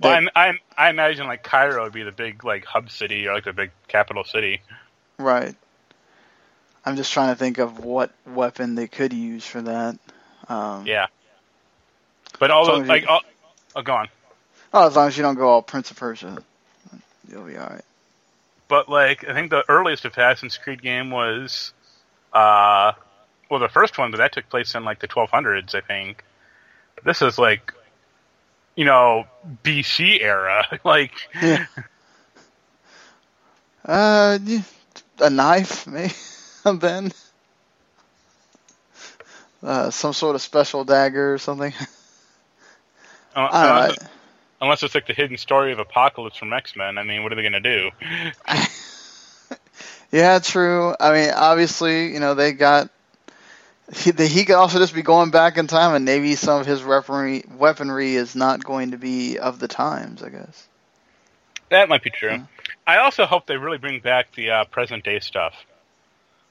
Well, 0.00 0.12
I'm, 0.12 0.28
I'm, 0.36 0.58
I 0.76 0.90
imagine 0.90 1.26
like 1.26 1.42
Cairo 1.42 1.82
would 1.84 1.92
be 1.92 2.02
the 2.04 2.12
big 2.12 2.44
like 2.44 2.64
hub 2.64 2.90
city 2.90 3.26
or 3.26 3.34
like 3.34 3.44
the 3.44 3.52
big 3.52 3.70
capital 3.88 4.24
city. 4.24 4.60
Right. 5.18 5.54
I'm 6.84 6.96
just 6.96 7.12
trying 7.12 7.32
to 7.32 7.34
think 7.38 7.58
of 7.58 7.84
what 7.84 8.12
weapon 8.26 8.74
they 8.74 8.86
could 8.86 9.12
use 9.12 9.44
for 9.44 9.62
that. 9.62 9.98
Um, 10.48 10.86
Yeah. 10.86 11.06
But 12.38 12.50
all 12.50 12.64
So 12.66 12.76
the 12.76 12.82
you- 12.82 12.88
like, 12.88 13.06
all, 13.08 13.22
oh, 13.74 13.82
go 13.82 13.94
on. 13.94 14.08
Oh, 14.72 14.86
as 14.86 14.94
long 14.96 15.08
as 15.08 15.16
you 15.16 15.22
don't 15.22 15.34
go 15.34 15.48
all 15.48 15.62
Prince 15.62 15.90
of 15.90 15.96
Persia, 15.96 16.38
you'll 17.28 17.44
be 17.44 17.56
alright. 17.56 17.84
But 18.68 18.88
like, 18.88 19.26
I 19.26 19.32
think 19.32 19.50
the 19.50 19.64
earliest 19.68 20.04
Assassin's 20.04 20.58
Creed 20.58 20.82
game 20.82 21.10
was, 21.10 21.72
uh, 22.32 22.92
well, 23.50 23.60
the 23.60 23.68
first 23.68 23.98
one, 23.98 24.10
but 24.10 24.18
that 24.18 24.32
took 24.32 24.48
place 24.48 24.74
in 24.74 24.84
like 24.84 25.00
the 25.00 25.08
1200s, 25.08 25.74
I 25.74 25.80
think. 25.80 26.22
This 27.04 27.22
is 27.22 27.38
like, 27.38 27.72
you 28.76 28.84
know, 28.84 29.26
BC 29.64 30.22
era. 30.22 30.64
like, 30.84 31.12
Yeah. 31.40 31.66
Uh, 33.84 34.38
a 35.20 35.30
knife, 35.30 35.86
maybe. 35.86 36.12
then. 36.78 37.10
Uh, 39.62 39.90
some 39.90 40.12
sort 40.12 40.34
of 40.36 40.42
special 40.42 40.84
dagger 40.84 41.34
or 41.34 41.38
something. 41.38 41.72
uh, 43.34 43.48
I 43.50 43.66
don't 43.66 43.76
unless, 43.76 44.08
unless 44.60 44.82
it's 44.82 44.94
like 44.94 45.06
the 45.06 45.14
hidden 45.14 45.36
story 45.36 45.72
of 45.72 45.78
Apocalypse 45.78 46.36
from 46.36 46.52
X 46.52 46.76
Men. 46.76 46.98
I 46.98 47.02
mean, 47.02 47.22
what 47.22 47.32
are 47.32 47.36
they 47.36 47.42
gonna 47.42 47.60
do? 47.60 47.90
yeah, 50.12 50.38
true. 50.38 50.94
I 50.98 51.12
mean, 51.12 51.30
obviously, 51.34 52.12
you 52.12 52.20
know, 52.20 52.34
they 52.34 52.52
got. 52.52 52.90
He, 53.94 54.12
he 54.12 54.44
could 54.44 54.56
also 54.56 54.78
just 54.78 54.94
be 54.94 55.00
going 55.00 55.30
back 55.30 55.56
in 55.56 55.66
time, 55.66 55.94
and 55.94 56.04
maybe 56.04 56.34
some 56.34 56.60
of 56.60 56.66
his 56.66 56.84
weaponry 56.84 57.44
weaponry 57.56 58.14
is 58.14 58.36
not 58.36 58.62
going 58.62 58.90
to 58.90 58.98
be 58.98 59.38
of 59.38 59.58
the 59.58 59.68
times. 59.68 60.22
I 60.22 60.28
guess. 60.28 60.68
That 61.70 61.88
might 61.88 62.02
be 62.02 62.10
true. 62.10 62.30
Yeah. 62.30 62.44
I 62.86 62.98
also 62.98 63.26
hope 63.26 63.46
they 63.46 63.56
really 63.56 63.78
bring 63.78 64.00
back 64.00 64.34
the 64.34 64.50
uh, 64.50 64.64
present 64.64 65.04
day 65.04 65.20
stuff. 65.20 65.54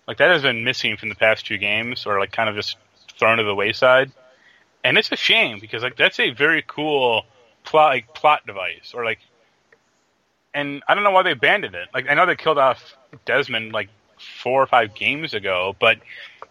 Like 0.07 0.17
that 0.17 0.29
has 0.29 0.43
been 0.43 0.63
missing 0.63 0.97
from 0.97 1.09
the 1.09 1.15
past 1.15 1.45
two 1.45 1.57
games, 1.57 2.05
or 2.05 2.19
like 2.19 2.31
kind 2.31 2.49
of 2.49 2.55
just 2.55 2.77
thrown 3.19 3.37
to 3.37 3.43
the 3.43 3.55
wayside. 3.55 4.11
And 4.83 4.97
it's 4.97 5.11
a 5.11 5.15
shame 5.15 5.59
because 5.59 5.83
like 5.83 5.97
that's 5.97 6.19
a 6.19 6.31
very 6.31 6.63
cool 6.65 7.25
plot 7.67 7.89
like 7.89 8.13
plot 8.13 8.45
device, 8.47 8.93
or 8.93 9.05
like. 9.05 9.19
And 10.53 10.81
I 10.87 10.95
don't 10.95 11.03
know 11.03 11.11
why 11.11 11.21
they 11.21 11.31
abandoned 11.31 11.75
it. 11.75 11.89
Like 11.93 12.09
I 12.09 12.15
know 12.15 12.25
they 12.25 12.35
killed 12.35 12.57
off 12.57 12.97
Desmond 13.25 13.73
like 13.73 13.89
four 14.41 14.63
or 14.63 14.65
five 14.65 14.95
games 14.95 15.35
ago, 15.35 15.75
but 15.79 15.99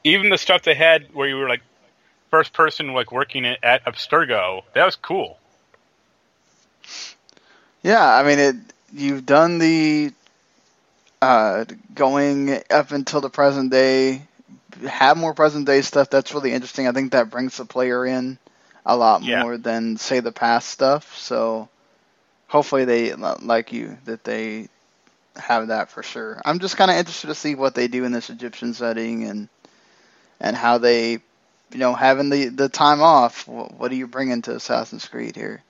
even 0.05 0.29
the 0.29 0.39
stuff 0.39 0.63
they 0.63 0.75
had 0.75 1.13
where 1.13 1.27
you 1.27 1.37
were 1.37 1.49
like 1.49 1.63
first 2.31 2.53
person 2.53 2.93
like 2.93 3.11
working 3.11 3.45
at 3.47 3.65
at 3.65 3.85
Abstergo, 3.85 4.63
that 4.75 4.85
was 4.85 4.95
cool. 4.95 5.39
Yeah, 7.83 8.05
I 8.05 8.23
mean, 8.23 8.39
it. 8.39 8.57
You've 8.93 9.27
done 9.27 9.59
the 9.59 10.13
uh, 11.21 11.65
going 11.95 12.61
up 12.71 12.93
until 12.93 13.21
the 13.21 13.31
present 13.31 13.73
day. 13.73 14.23
Have 14.87 15.17
more 15.17 15.35
present 15.35 15.67
day 15.67 15.81
stuff. 15.81 16.11
That's 16.11 16.33
really 16.35 16.53
interesting. 16.53 16.87
I 16.87 16.93
think 16.93 17.13
that 17.13 17.31
brings 17.31 17.57
the 17.57 17.65
player 17.65 18.07
in 18.07 18.39
a 18.87 18.97
lot 18.97 19.21
Yeah. 19.21 19.43
more 19.43 19.59
than 19.59 19.97
say 19.99 20.21
the 20.21 20.33
past 20.33 20.71
stuff. 20.71 21.19
So 21.19 21.69
hopefully 22.47 22.85
they 22.85 23.13
like 23.15 23.73
you 23.73 23.99
that 24.05 24.25
they 24.25 24.69
have 25.37 25.69
that 25.69 25.91
for 25.91 26.03
sure. 26.03 26.41
I'm 26.45 26.61
just 26.61 26.77
kind 26.77 26.91
of 26.91 26.97
interested 26.97 27.27
to 27.27 27.35
see 27.35 27.55
what 27.57 27.75
they 27.75 27.89
do 27.89 28.05
in 28.05 28.13
this 28.13 28.31
Egyptian 28.31 28.73
setting 28.73 29.25
and 29.25 29.49
and 30.41 30.57
how 30.57 30.79
they, 30.79 31.13
you 31.13 31.79
know, 31.79 31.95
having 31.95 32.31
the 32.31 32.47
the 32.47 32.69
time 32.69 33.03
off. 33.03 33.47
What, 33.49 33.75
what 33.75 33.93
are 33.93 33.97
you 33.97 34.07
bringing 34.07 34.43
to 34.43 34.55
Assassin's 34.55 35.07
Creed 35.07 35.35
here? 35.35 35.63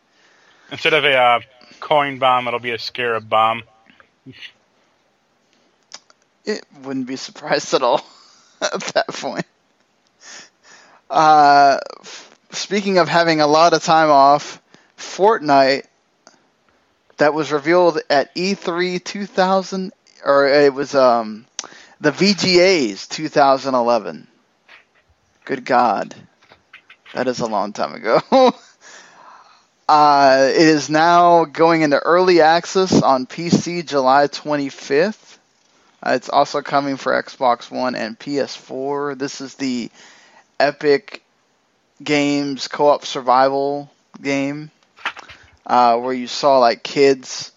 Instead 0.71 0.93
of 0.93 1.05
a 1.05 1.15
uh, 1.17 1.41
coin 1.81 2.19
bomb, 2.19 2.47
it'll 2.49 2.61
be 2.61 2.73
a 2.73 2.79
scarab 2.79 3.29
bomb. 3.29 3.63
It 6.45 6.65
wouldn't 6.83 7.07
be 7.07 7.17
surprised 7.17 7.73
at 7.75 7.83
all 7.83 8.05
at 8.61 8.81
that 8.95 9.09
point. 9.09 9.47
Uh, 11.09 11.79
speaking 12.57 12.99
of 12.99 13.09
having 13.09 13.41
a 13.41 13.47
lot 13.47 13.73
of 13.75 13.83
time 13.83 14.11
off, 14.11 14.61
Fortnite 14.97 15.87
that 17.19 17.35
was 17.35 17.53
revealed 17.53 18.01
at 18.11 18.35
E3 18.35 19.03
2000, 19.03 19.93
or 20.25 20.49
it 20.49 20.73
was 20.73 20.95
um 20.95 21.47
the 22.01 22.11
VGAs 22.11 23.09
2011. 23.09 24.27
Good 25.45 25.65
God, 25.65 26.15
that 27.15 27.29
is 27.29 27.41
a 27.41 27.47
long 27.47 27.73
time 27.73 27.95
ago. 27.95 28.21
uh, 29.89 30.49
it 30.51 30.57
is 30.57 30.91
now 30.91 31.45
going 31.45 31.83
into 31.83 31.99
early 31.99 32.41
access 32.41 33.01
on 33.01 33.27
PC 33.27 33.87
July 33.87 34.27
25th. 34.27 35.39
Uh, 36.03 36.11
it's 36.11 36.29
also 36.29 36.63
coming 36.63 36.97
for 36.97 37.13
Xbox 37.13 37.71
One 37.71 37.95
and 37.95 38.19
PS4. 38.19 39.19
This 39.19 39.41
is 39.41 39.55
the 39.55 39.91
Epic 40.61 41.23
Games 42.03 42.69
co-op 42.69 43.07
survival 43.07 43.91
game 44.21 44.71
uh, 45.67 45.99
where 45.99 46.13
you 46.13 46.27
saw 46.27 46.59
like 46.59 46.83
kids 46.83 47.53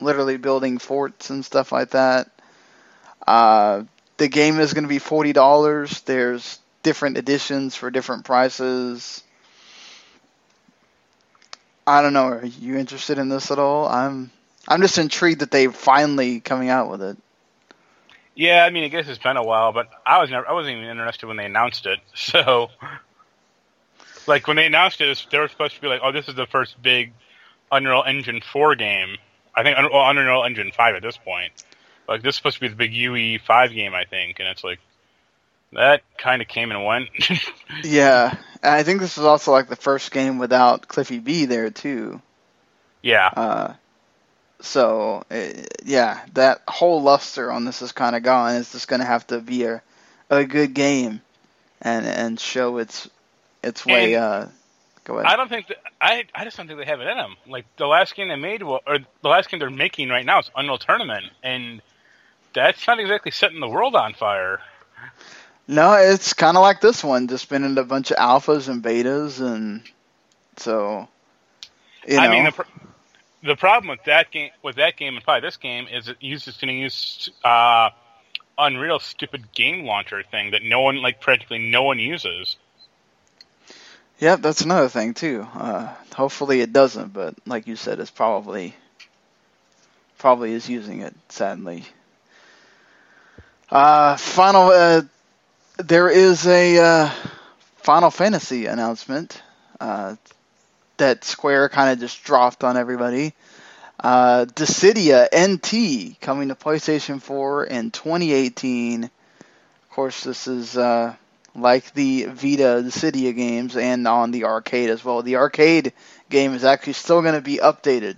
literally 0.00 0.36
building 0.36 0.78
forts 0.78 1.30
and 1.30 1.44
stuff 1.44 1.72
like 1.72 1.90
that. 1.90 2.30
Uh, 3.26 3.84
the 4.18 4.28
game 4.28 4.60
is 4.60 4.74
going 4.74 4.84
to 4.84 4.88
be 4.88 4.98
forty 4.98 5.32
dollars. 5.32 6.00
There's 6.02 6.58
different 6.82 7.16
editions 7.16 7.74
for 7.74 7.90
different 7.90 8.24
prices. 8.24 9.22
I 11.86 12.02
don't 12.02 12.12
know. 12.12 12.26
Are 12.26 12.44
you 12.44 12.76
interested 12.76 13.18
in 13.18 13.28
this 13.28 13.50
at 13.50 13.58
all? 13.58 13.86
I'm 13.86 14.30
I'm 14.68 14.82
just 14.82 14.98
intrigued 14.98 15.40
that 15.40 15.50
they 15.50 15.66
finally 15.68 16.40
coming 16.40 16.68
out 16.68 16.90
with 16.90 17.02
it. 17.02 17.16
Yeah, 18.34 18.64
I 18.64 18.70
mean, 18.70 18.84
I 18.84 18.88
guess 18.88 19.08
it's 19.08 19.18
been 19.18 19.38
a 19.38 19.44
while, 19.44 19.72
but 19.72 19.88
I 20.04 20.20
was 20.20 20.28
never, 20.28 20.46
I 20.46 20.52
wasn't 20.52 20.76
even 20.76 20.90
interested 20.90 21.26
when 21.26 21.38
they 21.38 21.46
announced 21.46 21.86
it. 21.86 22.00
So, 22.14 22.70
like 24.28 24.46
when 24.46 24.56
they 24.56 24.66
announced 24.66 25.00
it, 25.00 25.26
they 25.30 25.38
were 25.38 25.48
supposed 25.48 25.74
to 25.76 25.80
be 25.80 25.88
like, 25.88 26.00
"Oh, 26.02 26.12
this 26.12 26.28
is 26.28 26.34
the 26.34 26.46
first 26.46 26.80
big 26.82 27.12
Unreal 27.70 28.04
Engine 28.06 28.40
4 28.52 28.74
game." 28.76 29.16
I 29.54 29.62
think 29.62 29.76
well, 29.92 30.08
Unreal 30.08 30.44
Engine 30.44 30.70
5 30.72 30.96
at 30.96 31.02
this 31.02 31.16
point. 31.16 31.52
Like 32.08 32.22
this 32.22 32.34
is 32.34 32.36
supposed 32.36 32.56
to 32.56 32.60
be 32.60 32.68
the 32.68 32.76
big 32.76 32.94
UE 32.94 33.38
5 33.40 33.72
game, 33.72 33.94
I 33.94 34.04
think, 34.04 34.38
and 34.38 34.48
it's 34.48 34.62
like 34.64 34.80
that 35.72 36.02
kind 36.18 36.42
of 36.42 36.48
came 36.48 36.70
and 36.70 36.84
went. 36.84 37.08
Yeah, 37.82 38.36
and 38.62 38.74
I 38.74 38.82
think 38.82 39.00
this 39.00 39.18
is 39.18 39.24
also 39.24 39.52
like 39.52 39.68
the 39.68 39.76
first 39.76 40.10
game 40.12 40.38
without 40.38 40.88
Cliffy 40.88 41.18
B 41.18 41.44
there 41.46 41.70
too. 41.70 42.22
yeah, 43.02 43.32
Uh, 43.32 43.74
so 44.60 45.24
uh, 45.30 45.48
yeah, 45.84 46.24
that 46.34 46.62
whole 46.68 47.02
luster 47.02 47.50
on 47.52 47.64
this 47.64 47.82
is 47.82 47.92
kind 47.92 48.16
of 48.16 48.22
gone. 48.22 48.56
It's 48.56 48.72
just 48.72 48.88
going 48.88 49.00
to 49.00 49.06
have 49.06 49.26
to 49.28 49.40
be 49.40 49.64
a 49.64 49.82
a 50.30 50.44
good 50.44 50.74
game 50.74 51.22
and 51.82 52.06
and 52.06 52.40
show 52.40 52.78
its 52.78 53.08
its 53.66 53.84
way. 53.84 54.14
And- 54.14 54.22
uh, 54.22 54.46
go 55.04 55.18
ahead. 55.18 55.26
I 55.32 55.36
don't 55.36 55.48
think 55.48 55.68
that, 55.68 55.78
I 56.00 56.24
I 56.34 56.44
just 56.44 56.56
don't 56.56 56.66
think 56.66 56.78
they 56.78 56.86
have 56.86 57.00
it 57.00 57.08
in 57.08 57.16
them. 57.16 57.36
Like 57.46 57.66
the 57.76 57.86
last 57.86 58.14
game 58.14 58.28
they 58.28 58.36
made, 58.36 58.62
or 58.62 58.80
the 58.86 59.28
last 59.28 59.48
game 59.50 59.60
they're 59.60 59.70
making 59.70 60.08
right 60.08 60.24
now 60.24 60.38
is 60.40 60.50
Unreal 60.56 60.78
Tournament, 60.78 61.26
and 61.42 61.82
that's 62.54 62.86
not 62.86 62.98
exactly 62.98 63.30
setting 63.30 63.60
the 63.60 63.68
world 63.68 63.94
on 63.94 64.14
fire. 64.14 64.60
No, 65.68 65.94
it's 65.94 66.32
kind 66.32 66.56
of 66.56 66.62
like 66.62 66.80
this 66.80 67.02
one, 67.02 67.26
just 67.28 67.48
been 67.48 67.64
in 67.64 67.76
a 67.76 67.84
bunch 67.84 68.10
of 68.12 68.18
alphas 68.18 68.68
and 68.68 68.82
betas, 68.82 69.40
and 69.40 69.82
so 70.56 71.08
you 72.06 72.16
know. 72.16 72.22
I 72.22 72.28
mean, 72.28 72.44
the, 72.44 72.52
pr- 72.52 72.62
the 73.42 73.56
problem 73.56 73.90
with 73.90 74.04
that 74.04 74.30
game, 74.30 74.50
with 74.62 74.76
that 74.76 74.96
game, 74.96 75.16
and 75.16 75.24
probably 75.24 75.46
this 75.46 75.56
game, 75.56 75.88
is 75.92 76.08
it 76.08 76.18
uses 76.20 76.56
going 76.56 76.68
to 76.68 76.80
use 76.80 77.30
uh, 77.44 77.90
Unreal 78.56 79.00
stupid 79.00 79.52
game 79.52 79.84
launcher 79.84 80.22
thing 80.22 80.52
that 80.52 80.62
no 80.62 80.82
one, 80.82 81.02
like 81.02 81.20
practically 81.20 81.58
no 81.58 81.82
one 81.82 81.98
uses. 81.98 82.56
Yep, 84.18 84.40
that's 84.40 84.62
another 84.62 84.88
thing 84.88 85.14
too. 85.14 85.46
Uh, 85.54 85.92
hopefully 86.14 86.60
it 86.60 86.72
doesn't, 86.72 87.12
but 87.12 87.34
like 87.46 87.66
you 87.66 87.76
said, 87.76 88.00
it's 88.00 88.10
probably 88.10 88.74
probably 90.18 90.52
is 90.52 90.68
using 90.68 91.00
it. 91.00 91.14
Sadly. 91.28 91.84
Uh, 93.70 94.16
final. 94.16 94.68
Uh, 94.68 95.02
there 95.78 96.08
is 96.08 96.46
a 96.46 96.78
uh, 96.78 97.10
Final 97.76 98.10
Fantasy 98.10 98.66
announcement 98.66 99.42
uh, 99.78 100.16
that 100.96 101.24
Square 101.24 101.68
kind 101.68 101.90
of 101.92 101.98
just 102.00 102.24
dropped 102.24 102.64
on 102.64 102.76
everybody. 102.76 103.34
Uh, 104.00 104.46
Dissidia 104.46 105.28
NT 105.32 106.20
coming 106.20 106.48
to 106.48 106.54
PlayStation 106.54 107.20
4 107.20 107.64
in 107.64 107.90
2018. 107.90 109.04
Of 109.04 109.10
course, 109.90 110.24
this 110.24 110.46
is 110.46 110.76
uh, 110.76 111.14
like 111.56 111.92
the 111.94 112.24
Vita 112.26 112.82
Dissidia 112.84 113.34
games 113.34 113.76
and 113.76 114.06
on 114.06 114.30
the 114.30 114.44
arcade 114.44 114.90
as 114.90 115.04
well. 115.04 115.22
The 115.22 115.36
arcade 115.36 115.92
game 116.30 116.54
is 116.54 116.64
actually 116.64 116.94
still 116.94 117.22
going 117.22 117.34
to 117.34 117.40
be 117.40 117.58
updated 117.58 118.16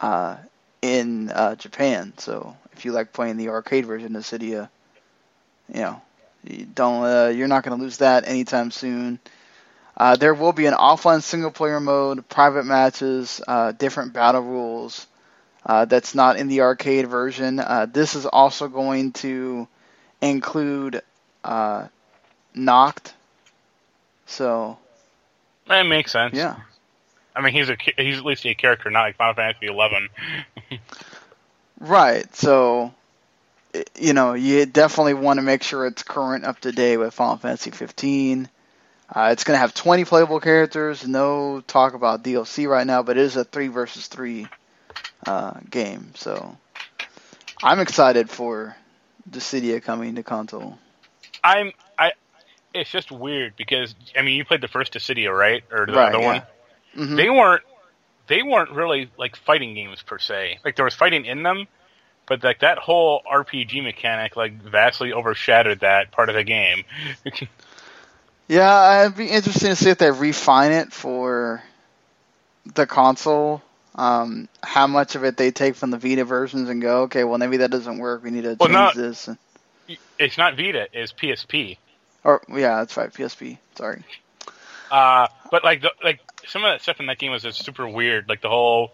uh, 0.00 0.36
in 0.82 1.30
uh, 1.30 1.54
Japan. 1.56 2.12
So 2.18 2.56
if 2.72 2.84
you 2.84 2.92
like 2.92 3.12
playing 3.12 3.36
the 3.36 3.48
arcade 3.50 3.86
version 3.86 4.14
of 4.16 4.22
Dissidia, 4.22 4.68
you 5.72 5.80
know, 5.80 6.02
you 6.44 6.66
don't 6.66 7.04
uh, 7.04 7.28
you're 7.28 7.48
not 7.48 7.64
going 7.64 7.76
to 7.76 7.82
lose 7.82 7.98
that 7.98 8.26
anytime 8.28 8.70
soon. 8.70 9.18
Uh, 9.96 10.16
there 10.16 10.34
will 10.34 10.52
be 10.52 10.66
an 10.66 10.74
offline 10.74 11.22
single 11.22 11.50
player 11.50 11.80
mode, 11.80 12.28
private 12.28 12.64
matches, 12.64 13.40
uh, 13.48 13.72
different 13.72 14.12
battle 14.12 14.42
rules. 14.42 15.06
Uh, 15.66 15.84
that's 15.84 16.14
not 16.14 16.36
in 16.36 16.48
the 16.48 16.62
arcade 16.62 17.08
version. 17.08 17.56
This 17.92 18.14
is 18.14 18.26
also 18.26 18.68
going 18.68 19.12
to 19.14 19.68
include 20.22 21.02
Noct. 22.58 23.12
So. 24.26 24.78
That 25.66 25.82
makes 25.84 26.12
sense. 26.12 26.34
Yeah. 26.34 26.56
I 27.34 27.40
mean, 27.40 27.52
he's 27.52 27.68
a 27.68 27.76
he's 27.96 28.18
at 28.18 28.24
least 28.24 28.44
a 28.46 28.54
character, 28.54 28.90
not 28.90 29.02
like 29.02 29.16
Final 29.16 29.34
Fantasy 29.34 29.66
Eleven. 29.66 30.08
right. 31.80 32.34
So, 32.34 32.92
you 33.96 34.12
know, 34.12 34.34
you 34.34 34.66
definitely 34.66 35.14
want 35.14 35.38
to 35.38 35.42
make 35.42 35.62
sure 35.62 35.86
it's 35.86 36.02
current, 36.02 36.44
up 36.44 36.58
to 36.60 36.72
date 36.72 36.96
with 36.96 37.14
Final 37.14 37.36
Fantasy 37.36 37.70
15. 37.70 38.48
Uh, 39.14 39.30
it's 39.32 39.44
going 39.44 39.54
to 39.54 39.60
have 39.60 39.72
20 39.72 40.04
playable 40.04 40.40
characters. 40.40 41.06
No 41.06 41.60
talk 41.60 41.94
about 41.94 42.24
DLC 42.24 42.68
right 42.68 42.86
now, 42.86 43.02
but 43.02 43.16
it 43.16 43.22
is 43.22 43.36
a 43.36 43.44
three 43.44 43.68
versus 43.68 44.08
three 44.08 44.48
uh, 45.26 45.54
game. 45.70 46.12
So 46.14 46.56
I'm 47.62 47.80
excited 47.80 48.28
for 48.28 48.76
Dissidia 49.30 49.82
coming 49.82 50.16
to 50.16 50.22
console. 50.22 50.78
I'm 51.42 51.72
I. 51.98 52.12
It's 52.74 52.90
just 52.90 53.10
weird 53.10 53.54
because 53.56 53.94
I 54.16 54.22
mean 54.22 54.36
you 54.36 54.44
played 54.44 54.60
the 54.60 54.68
first 54.68 54.92
Dissidia 54.92 55.36
right 55.36 55.64
or 55.72 55.86
the 55.86 55.92
right, 55.92 56.14
other 56.14 56.20
yeah. 56.22 56.26
one. 56.26 56.42
Mm-hmm. 56.96 57.16
They 57.16 57.30
weren't 57.30 57.62
they 58.26 58.42
weren't 58.42 58.70
really 58.70 59.10
like 59.18 59.36
fighting 59.36 59.74
games 59.74 60.02
per 60.02 60.18
se. 60.18 60.58
Like 60.64 60.76
there 60.76 60.84
was 60.84 60.94
fighting 60.94 61.24
in 61.24 61.42
them, 61.42 61.66
but 62.26 62.44
like 62.44 62.60
that 62.60 62.78
whole 62.78 63.22
RPG 63.30 63.82
mechanic 63.82 64.36
like 64.36 64.60
vastly 64.62 65.12
overshadowed 65.12 65.80
that 65.80 66.10
part 66.10 66.28
of 66.28 66.34
the 66.34 66.44
game. 66.44 66.84
Yeah, 68.48 69.02
it'd 69.02 69.16
be 69.16 69.26
interesting 69.26 69.68
to 69.68 69.76
see 69.76 69.90
if 69.90 69.98
they 69.98 70.10
refine 70.10 70.72
it 70.72 70.92
for 70.92 71.62
the 72.74 72.86
console. 72.86 73.62
Um, 73.94 74.48
how 74.62 74.86
much 74.86 75.16
of 75.16 75.24
it 75.24 75.36
they 75.36 75.50
take 75.50 75.74
from 75.74 75.90
the 75.90 75.98
Vita 75.98 76.24
versions 76.24 76.68
and 76.68 76.80
go, 76.80 77.02
okay, 77.02 77.24
well 77.24 77.36
maybe 77.36 77.58
that 77.58 77.70
doesn't 77.70 77.98
work. 77.98 78.22
We 78.24 78.30
need 78.30 78.44
to 78.44 78.56
well, 78.58 78.68
change 78.68 78.72
not, 78.72 78.94
this. 78.94 79.28
It's 80.18 80.38
not 80.38 80.56
Vita. 80.56 80.88
It's 80.92 81.12
PSP. 81.12 81.76
Or 82.24 82.42
yeah, 82.48 82.76
that's 82.76 82.96
right, 82.96 83.12
PSP. 83.12 83.58
Sorry. 83.76 84.02
Uh, 84.90 85.28
but 85.50 85.64
like 85.64 85.82
the, 85.82 85.92
like 86.02 86.20
some 86.46 86.64
of 86.64 86.72
that 86.72 86.82
stuff 86.82 87.00
in 87.00 87.06
that 87.06 87.18
game 87.18 87.32
was 87.32 87.42
just 87.42 87.64
super 87.64 87.88
weird. 87.88 88.28
Like 88.28 88.40
the 88.40 88.48
whole 88.48 88.92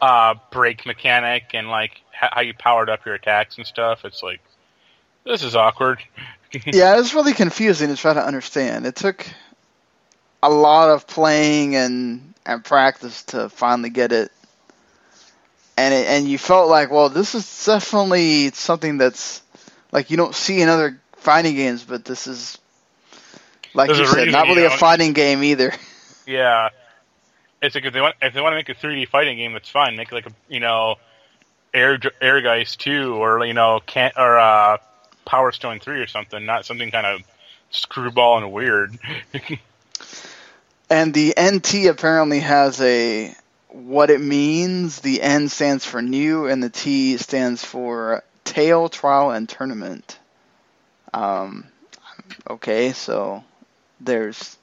uh, 0.00 0.34
break 0.50 0.86
mechanic 0.86 1.50
and 1.54 1.68
like 1.68 2.02
how 2.12 2.40
you 2.40 2.54
powered 2.54 2.90
up 2.90 3.04
your 3.04 3.14
attacks 3.14 3.56
and 3.56 3.66
stuff. 3.66 4.04
It's 4.04 4.22
like 4.22 4.40
this 5.24 5.42
is 5.42 5.56
awkward. 5.56 6.00
yeah, 6.66 6.94
it 6.94 6.98
was 6.98 7.14
really 7.14 7.32
confusing 7.32 7.88
to 7.88 7.96
try 7.96 8.12
to 8.12 8.24
understand. 8.24 8.86
It 8.86 8.96
took 8.96 9.26
a 10.42 10.50
lot 10.50 10.90
of 10.90 11.06
playing 11.06 11.76
and 11.76 12.34
and 12.46 12.64
practice 12.64 13.22
to 13.24 13.48
finally 13.48 13.90
get 13.90 14.12
it. 14.12 14.30
And 15.76 15.92
it, 15.92 16.06
and 16.06 16.28
you 16.28 16.38
felt 16.38 16.68
like, 16.68 16.90
well, 16.90 17.08
this 17.08 17.34
is 17.34 17.64
definitely 17.64 18.50
something 18.50 18.98
that's 18.98 19.42
like 19.90 20.10
you 20.10 20.16
don't 20.16 20.34
see 20.34 20.60
in 20.60 20.68
other 20.68 21.00
fighting 21.16 21.56
games, 21.56 21.82
but 21.82 22.04
this 22.04 22.26
is 22.26 22.58
like 23.74 23.88
There's 23.88 23.98
you 23.98 24.06
said, 24.06 24.16
reason 24.16 24.32
not 24.32 24.48
you 24.48 24.54
really 24.54 24.66
a 24.66 24.70
fighting 24.70 25.12
game 25.12 25.42
either. 25.42 25.72
Yeah, 26.26 26.70
it's 27.60 27.74
like 27.74 27.84
if 27.84 27.92
they 27.92 28.00
want 28.00 28.14
if 28.22 28.32
they 28.32 28.40
want 28.40 28.52
to 28.52 28.56
make 28.56 28.70
a 28.70 28.74
3D 28.74 29.08
fighting 29.08 29.36
game, 29.36 29.52
that's 29.52 29.68
fine. 29.68 29.94
Make 29.94 30.10
like 30.10 30.24
a 30.24 30.32
you 30.48 30.58
know, 30.58 30.94
Air 31.74 31.98
Ehrgeiz 31.98 32.78
two 32.78 33.16
or 33.16 33.44
you 33.44 33.52
know 33.52 33.82
can 33.84 34.10
or 34.16 34.38
uh, 34.38 34.78
Power 35.26 35.52
Stone 35.52 35.80
three 35.80 36.00
or 36.00 36.06
something. 36.06 36.46
Not 36.46 36.64
something 36.64 36.90
kind 36.90 37.04
of 37.04 37.20
screwball 37.70 38.38
and 38.38 38.52
weird. 38.52 38.98
And 40.90 41.14
the 41.14 41.34
NT 41.40 41.86
apparently 41.86 42.40
has 42.40 42.80
a 42.80 43.34
what 43.68 44.10
it 44.10 44.20
means. 44.20 45.00
The 45.00 45.22
N 45.22 45.48
stands 45.48 45.84
for 45.84 46.02
new, 46.02 46.46
and 46.46 46.62
the 46.62 46.70
T 46.70 47.16
stands 47.16 47.64
for 47.64 48.22
tail, 48.44 48.88
trial, 48.88 49.30
and 49.30 49.48
tournament. 49.48 50.18
Um, 51.12 51.64
okay, 52.48 52.92
so 52.92 53.42
there's 54.04 54.56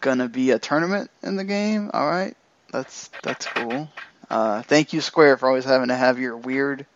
gonna 0.00 0.28
be 0.28 0.50
a 0.50 0.58
tournament 0.58 1.10
in 1.22 1.36
the 1.36 1.44
game. 1.44 1.90
All 1.92 2.08
right, 2.08 2.36
that's 2.72 3.10
that's 3.22 3.46
cool. 3.46 3.88
Uh, 4.30 4.62
thank 4.62 4.92
you, 4.92 5.00
Square, 5.00 5.38
for 5.38 5.48
always 5.48 5.64
having 5.64 5.88
to 5.88 5.96
have 5.96 6.18
your 6.18 6.36
weird 6.36 6.86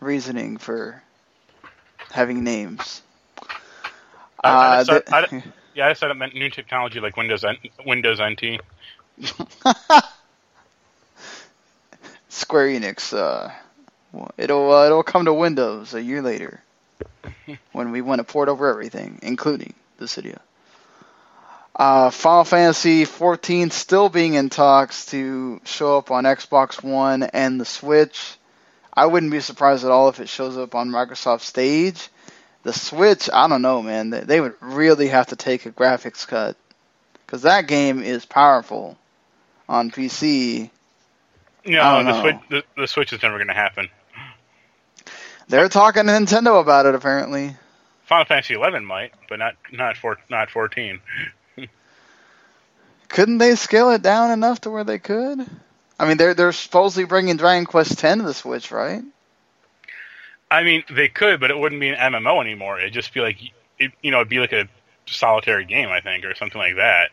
reasoning 0.00 0.56
for 0.58 1.02
having 2.10 2.44
names. 2.44 3.02
I- 4.44 4.50
I 4.50 4.78
Uh, 4.78 4.84
the- 4.84 5.42
yeah, 5.74 5.88
I 5.88 5.92
said 5.94 6.10
it 6.10 6.14
meant 6.14 6.34
new 6.34 6.50
technology 6.50 7.00
like 7.00 7.16
Windows 7.16 7.44
Windows 7.86 8.20
NT. 8.20 8.60
Square 12.28 12.68
Enix. 12.68 13.12
Uh, 13.16 13.50
it'll 14.36 14.72
uh, 14.72 14.86
it'll 14.86 15.02
come 15.02 15.24
to 15.26 15.32
Windows 15.34 15.94
a 15.94 16.02
year 16.02 16.22
later 16.22 16.62
when 17.72 17.90
we 17.90 18.00
want 18.00 18.18
to 18.18 18.24
port 18.24 18.48
over 18.48 18.68
everything, 18.68 19.18
including 19.22 19.74
Dissidia. 20.02 20.38
Uh, 21.74 22.10
Final 22.10 22.44
Fantasy 22.44 23.04
14 23.06 23.70
still 23.70 24.08
being 24.08 24.34
in 24.34 24.50
talks 24.50 25.06
to 25.06 25.60
show 25.64 25.96
up 25.96 26.10
on 26.10 26.24
Xbox 26.24 26.82
One 26.82 27.22
and 27.22 27.60
the 27.60 27.64
Switch. 27.64 28.36
I 28.92 29.06
wouldn't 29.06 29.32
be 29.32 29.40
surprised 29.40 29.84
at 29.84 29.90
all 29.90 30.10
if 30.10 30.20
it 30.20 30.28
shows 30.28 30.58
up 30.58 30.74
on 30.74 30.90
Microsoft 30.90 31.40
Stage. 31.40 32.08
The 32.62 32.74
Switch, 32.74 33.30
I 33.32 33.48
don't 33.48 33.62
know, 33.62 33.82
man. 33.82 34.10
They, 34.10 34.20
they 34.20 34.40
would 34.40 34.54
really 34.60 35.08
have 35.08 35.28
to 35.28 35.36
take 35.36 35.64
a 35.64 35.72
graphics 35.72 36.28
cut 36.28 36.56
because 37.24 37.42
that 37.42 37.66
game 37.66 38.02
is 38.02 38.26
powerful 38.26 38.98
on 39.68 39.90
PC. 39.90 40.70
No, 41.64 42.04
the. 42.04 42.20
Switch 42.20 42.36
the, 42.50 42.64
the 42.76 42.86
Switch 42.86 43.12
is 43.14 43.22
never 43.22 43.38
going 43.38 43.48
to 43.48 43.54
happen. 43.54 43.88
They're 45.48 45.70
talking 45.70 46.04
to 46.06 46.12
Nintendo 46.12 46.60
about 46.60 46.86
it 46.86 46.94
apparently. 46.94 47.56
Final 48.12 48.26
Fantasy 48.26 48.52
eleven 48.52 48.84
might, 48.84 49.14
but 49.30 49.38
not 49.38 49.54
not 49.72 49.96
four, 49.96 50.18
not 50.28 50.50
fourteen. 50.50 51.00
Couldn't 53.08 53.38
they 53.38 53.54
scale 53.54 53.88
it 53.88 54.02
down 54.02 54.30
enough 54.30 54.60
to 54.62 54.70
where 54.70 54.84
they 54.84 54.98
could? 54.98 55.40
I 55.98 56.06
mean, 56.06 56.18
they're 56.18 56.34
they're 56.34 56.52
supposedly 56.52 57.04
bringing 57.04 57.38
Dragon 57.38 57.64
Quest 57.64 57.92
X 58.04 58.18
to 58.18 58.22
the 58.22 58.34
Switch, 58.34 58.70
right? 58.70 59.02
I 60.50 60.62
mean, 60.62 60.84
they 60.90 61.08
could, 61.08 61.40
but 61.40 61.50
it 61.50 61.56
wouldn't 61.56 61.80
be 61.80 61.88
an 61.88 62.12
MMO 62.12 62.42
anymore. 62.42 62.78
It'd 62.78 62.92
just 62.92 63.14
be 63.14 63.20
like, 63.20 63.38
it, 63.78 63.92
you 64.02 64.10
know, 64.10 64.18
it'd 64.18 64.28
be 64.28 64.40
like 64.40 64.52
a 64.52 64.68
solitary 65.06 65.64
game, 65.64 65.88
I 65.88 66.02
think, 66.02 66.26
or 66.26 66.34
something 66.34 66.60
like 66.60 66.76
that. 66.76 67.12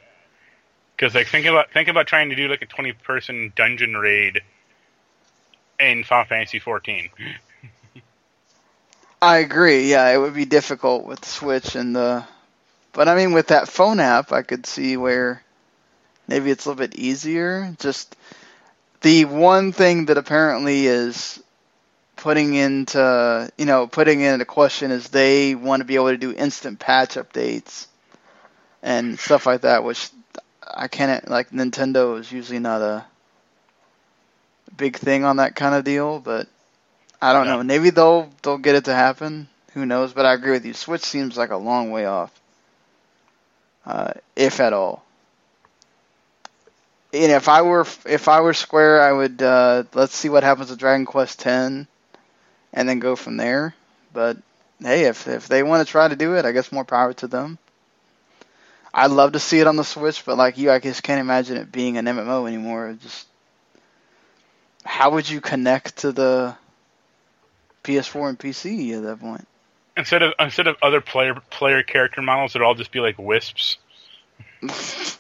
Because 0.97 1.15
like, 1.15 1.27
think 1.27 1.45
about 1.45 1.71
think 1.71 1.87
about 1.87 2.07
trying 2.07 2.29
to 2.31 2.35
do 2.35 2.49
like 2.49 2.61
a 2.61 2.65
twenty 2.65 2.91
person 2.91 3.53
dungeon 3.55 3.95
raid 3.95 4.41
in 5.79 6.03
Final 6.03 6.25
Fantasy 6.25 6.59
fourteen. 6.59 7.09
I 9.21 9.37
agree. 9.39 9.89
Yeah, 9.89 10.09
it 10.09 10.17
would 10.17 10.33
be 10.33 10.45
difficult 10.45 11.05
with 11.05 11.19
the 11.21 11.27
Switch 11.27 11.75
and 11.75 11.95
the, 11.95 12.25
but 12.93 13.09
I 13.09 13.15
mean, 13.15 13.33
with 13.33 13.47
that 13.47 13.67
phone 13.67 13.99
app, 13.99 14.31
I 14.31 14.43
could 14.43 14.65
see 14.65 14.95
where 14.97 15.43
maybe 16.27 16.51
it's 16.51 16.65
a 16.65 16.69
little 16.69 16.87
bit 16.87 16.95
easier. 16.95 17.75
Just 17.79 18.15
the 19.01 19.25
one 19.25 19.73
thing 19.73 20.05
that 20.05 20.17
apparently 20.17 20.87
is 20.87 21.41
putting 22.15 22.53
into, 22.53 23.51
you 23.57 23.65
know, 23.65 23.87
putting 23.87 24.21
into 24.21 24.45
question 24.45 24.91
is 24.91 25.09
they 25.09 25.55
want 25.55 25.81
to 25.81 25.85
be 25.85 25.95
able 25.95 26.09
to 26.11 26.17
do 26.17 26.33
instant 26.33 26.79
patch 26.79 27.15
updates 27.15 27.87
and 28.81 29.19
stuff 29.19 29.45
like 29.45 29.61
that, 29.61 29.83
which 29.83 30.09
I 30.65 30.87
can't 30.87 31.29
like. 31.29 31.49
Nintendo 31.51 32.17
is 32.19 32.31
usually 32.31 32.59
not 32.59 32.81
a 32.81 33.05
big 34.77 34.95
thing 34.97 35.25
on 35.25 35.37
that 35.37 35.55
kind 35.55 35.75
of 35.75 35.83
deal, 35.83 36.19
but 36.19 36.47
I 37.21 37.33
don't 37.33 37.45
Yeah. 37.45 37.55
know. 37.57 37.63
Maybe 37.63 37.89
they'll 37.89 38.29
they'll 38.41 38.57
get 38.57 38.75
it 38.75 38.85
to 38.85 38.93
happen. 38.93 39.47
Who 39.73 39.85
knows? 39.85 40.13
But 40.13 40.25
I 40.25 40.33
agree 40.33 40.51
with 40.51 40.65
you. 40.65 40.73
Switch 40.73 41.03
seems 41.03 41.37
like 41.37 41.51
a 41.51 41.57
long 41.57 41.91
way 41.91 42.05
off, 42.05 42.31
uh, 43.85 44.13
if 44.35 44.59
at 44.59 44.73
all. 44.73 45.03
And 47.13 47.31
if 47.31 47.49
I 47.49 47.61
were 47.63 47.85
if 48.05 48.27
I 48.27 48.41
were 48.41 48.53
Square, 48.53 49.01
I 49.01 49.11
would 49.11 49.41
uh, 49.41 49.83
let's 49.93 50.15
see 50.15 50.29
what 50.29 50.43
happens 50.43 50.69
with 50.69 50.79
Dragon 50.79 51.05
Quest 51.05 51.45
X, 51.45 51.87
and 52.73 52.89
then 52.89 52.99
go 52.99 53.15
from 53.15 53.37
there. 53.37 53.73
But 54.13 54.37
hey, 54.81 55.05
if 55.05 55.27
if 55.27 55.47
they 55.47 55.63
want 55.63 55.85
to 55.85 55.91
try 55.91 56.07
to 56.07 56.15
do 56.15 56.35
it, 56.35 56.45
I 56.45 56.51
guess 56.51 56.71
more 56.71 56.85
power 56.85 57.13
to 57.13 57.27
them. 57.27 57.57
I'd 58.93 59.11
love 59.11 59.33
to 59.33 59.39
see 59.39 59.59
it 59.59 59.67
on 59.67 59.75
the 59.75 59.83
Switch, 59.83 60.25
but 60.25 60.37
like 60.37 60.57
you, 60.57 60.71
I 60.71 60.79
just 60.79 61.03
can't 61.03 61.21
imagine 61.21 61.57
it 61.57 61.71
being 61.71 61.97
an 61.97 62.05
MMO 62.05 62.47
anymore. 62.47 62.97
Just 63.01 63.27
how 64.85 65.11
would 65.11 65.29
you 65.29 65.41
connect 65.41 65.97
to 65.97 66.11
the 66.11 66.55
PS4 67.83 68.29
and 68.29 68.39
PC 68.39 68.95
at 68.97 69.03
that 69.03 69.19
point? 69.19 69.47
Instead 69.97 70.23
of 70.23 70.33
instead 70.39 70.67
of 70.67 70.77
other 70.81 71.01
player 71.01 71.35
player 71.49 71.83
character 71.83 72.21
models, 72.21 72.55
it'd 72.55 72.65
all 72.65 72.75
just 72.75 72.91
be 72.91 72.99
like 72.99 73.17
wisps. 73.17 73.77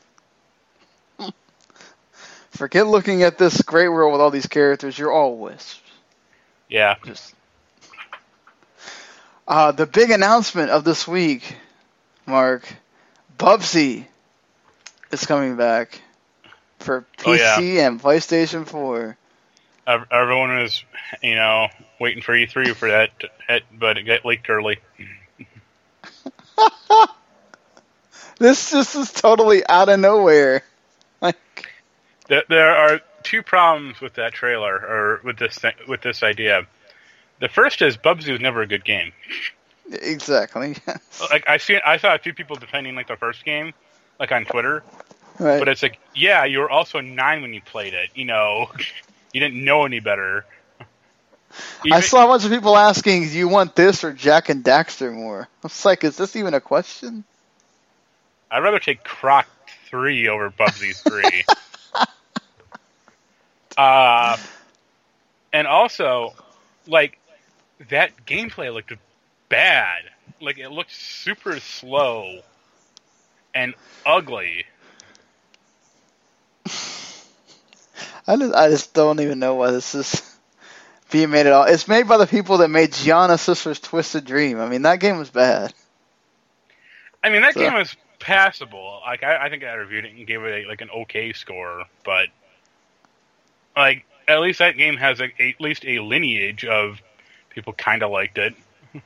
Forget 2.51 2.87
looking 2.87 3.23
at 3.23 3.37
this 3.37 3.61
great 3.61 3.87
world 3.89 4.11
with 4.11 4.21
all 4.21 4.31
these 4.31 4.47
characters. 4.47 4.97
You're 4.97 5.11
all 5.11 5.37
wisps. 5.37 5.81
Yeah. 6.67 6.95
Just 7.05 7.33
uh, 9.47 9.71
the 9.71 9.85
big 9.85 10.11
announcement 10.11 10.69
of 10.69 10.83
this 10.83 11.07
week, 11.07 11.55
Marc, 12.25 12.67
Bubsy 13.37 14.05
is 15.11 15.25
coming 15.25 15.55
back 15.55 16.01
for 16.79 17.05
Oh, 17.25 17.33
yeah. 17.33 17.57
PC 17.57 17.85
and 17.87 18.01
PlayStation 18.01 18.67
4. 18.67 19.17
Ev- 19.89 20.07
Everyone 20.11 20.57
was, 20.59 20.83
you 21.21 21.35
know, 21.35 21.67
waiting 21.99 22.21
for 22.21 22.33
E3 22.33 22.75
for 22.75 22.89
that, 22.89 23.11
that 23.47 23.63
but 23.77 23.97
it 23.97 24.03
got 24.03 24.23
leaked 24.23 24.49
early. 24.49 24.79
This 28.39 28.71
just 28.71 28.95
is 28.95 29.11
totally 29.11 29.67
out 29.67 29.89
of 29.89 29.99
nowhere. 29.99 30.63
Like, 31.21 31.67
There, 32.29 32.43
there 32.47 32.73
are 32.73 33.01
two 33.21 33.43
problems 33.43 33.99
with 33.99 34.13
that 34.13 34.33
trailer 34.33 34.73
or 34.73 35.21
with 35.25 35.37
this 35.37 35.57
thing, 35.57 35.73
with 35.89 36.01
this 36.01 36.23
idea. 36.23 36.65
The 37.41 37.49
first 37.49 37.81
is 37.81 37.97
Bubsy 37.97 38.31
was 38.31 38.39
never 38.39 38.61
a 38.61 38.67
good 38.67 38.85
game. 38.85 39.11
exactly. 39.91 40.77
yes. 40.87 41.21
Like 41.29 41.49
I 41.49 41.57
see, 41.57 41.79
I 41.85 41.97
saw 41.97 42.15
a 42.15 42.17
few 42.17 42.33
people 42.33 42.55
defending 42.55 42.95
like 42.95 43.09
the 43.09 43.17
first 43.17 43.43
game, 43.43 43.73
like 44.21 44.31
on 44.31 44.45
Twitter. 44.45 44.83
Right. 45.37 45.59
But 45.59 45.67
it's 45.67 45.83
like, 45.83 45.99
yeah, 46.15 46.45
you 46.45 46.59
were 46.59 46.69
also 46.69 47.01
nine 47.01 47.41
when 47.41 47.53
you 47.53 47.61
played 47.61 47.93
it. 47.93 48.09
You 48.15 48.25
know, 48.25 48.71
you 49.33 49.39
didn't 49.39 49.63
know 49.63 49.85
any 49.85 49.99
better. 49.99 50.45
I 51.91 52.01
saw 52.01 52.25
a 52.25 52.27
bunch 52.27 52.45
of 52.45 52.51
people 52.51 52.75
asking, 52.75 53.23
"Do 53.29 53.37
you 53.37 53.47
want 53.47 53.75
this 53.75 54.03
or 54.03 54.13
Jak 54.13 54.49
and 54.49 54.63
Daxter 54.63 55.13
more?" 55.13 55.41
I 55.41 55.47
was 55.63 55.85
like, 55.85 56.03
"Is 56.03 56.17
this 56.17 56.35
even 56.35 56.53
a 56.53 56.61
question?" 56.61 57.23
I'd 58.51 58.63
rather 58.63 58.79
take 58.79 59.03
Croc 59.03 59.47
three 59.89 60.27
over 60.27 60.49
Bubsy 60.49 60.95
three. 60.95 61.43
uh, 63.77 64.37
and 65.53 65.67
also, 65.67 66.33
like 66.87 67.19
that 67.89 68.25
gameplay 68.25 68.73
looked 68.73 68.93
bad. 69.49 70.03
Like 70.41 70.57
it 70.57 70.69
looked 70.69 70.93
super 70.93 71.59
slow 71.59 72.39
and 73.53 73.73
ugly. 74.05 74.65
I 78.27 78.35
just, 78.37 78.53
I 78.53 78.69
just 78.69 78.93
don't 78.93 79.19
even 79.19 79.39
know 79.39 79.55
why 79.55 79.71
this 79.71 79.95
is 79.95 80.37
being 81.11 81.29
made 81.31 81.45
at 81.47 81.53
all. 81.53 81.63
It's 81.65 81.87
made 81.87 82.07
by 82.07 82.17
the 82.17 82.27
people 82.27 82.57
that 82.59 82.69
made 82.69 82.91
Giana 82.91 83.37
Sisters 83.39 83.79
Twisted 83.79 84.25
Dream. 84.25 84.59
I 84.59 84.67
mean, 84.69 84.83
that 84.83 84.99
game 84.99 85.17
was 85.17 85.29
bad. 85.29 85.73
I 87.23 87.29
mean, 87.29 87.41
that 87.41 87.53
So- 87.53 87.59
game 87.61 87.73
was 87.73 87.95
passable. 88.19 89.01
Like 89.05 89.23
I, 89.23 89.45
I 89.45 89.49
think 89.49 89.63
I 89.63 89.73
reviewed 89.73 90.05
it 90.05 90.13
and 90.13 90.27
gave 90.27 90.43
it 90.43 90.65
a, 90.65 90.67
like 90.67 90.81
an 90.81 90.89
okay 90.89 91.33
score, 91.33 91.85
but 92.03 92.27
like 93.75 94.05
at 94.27 94.39
least 94.41 94.59
that 94.59 94.77
game 94.77 94.97
has 94.97 95.19
a, 95.21 95.25
at 95.41 95.59
least 95.59 95.85
a 95.85 95.99
lineage 95.99 96.65
of 96.65 97.01
people 97.49 97.73
kind 97.73 98.03
of 98.03 98.11
liked 98.11 98.37
it. 98.37 98.53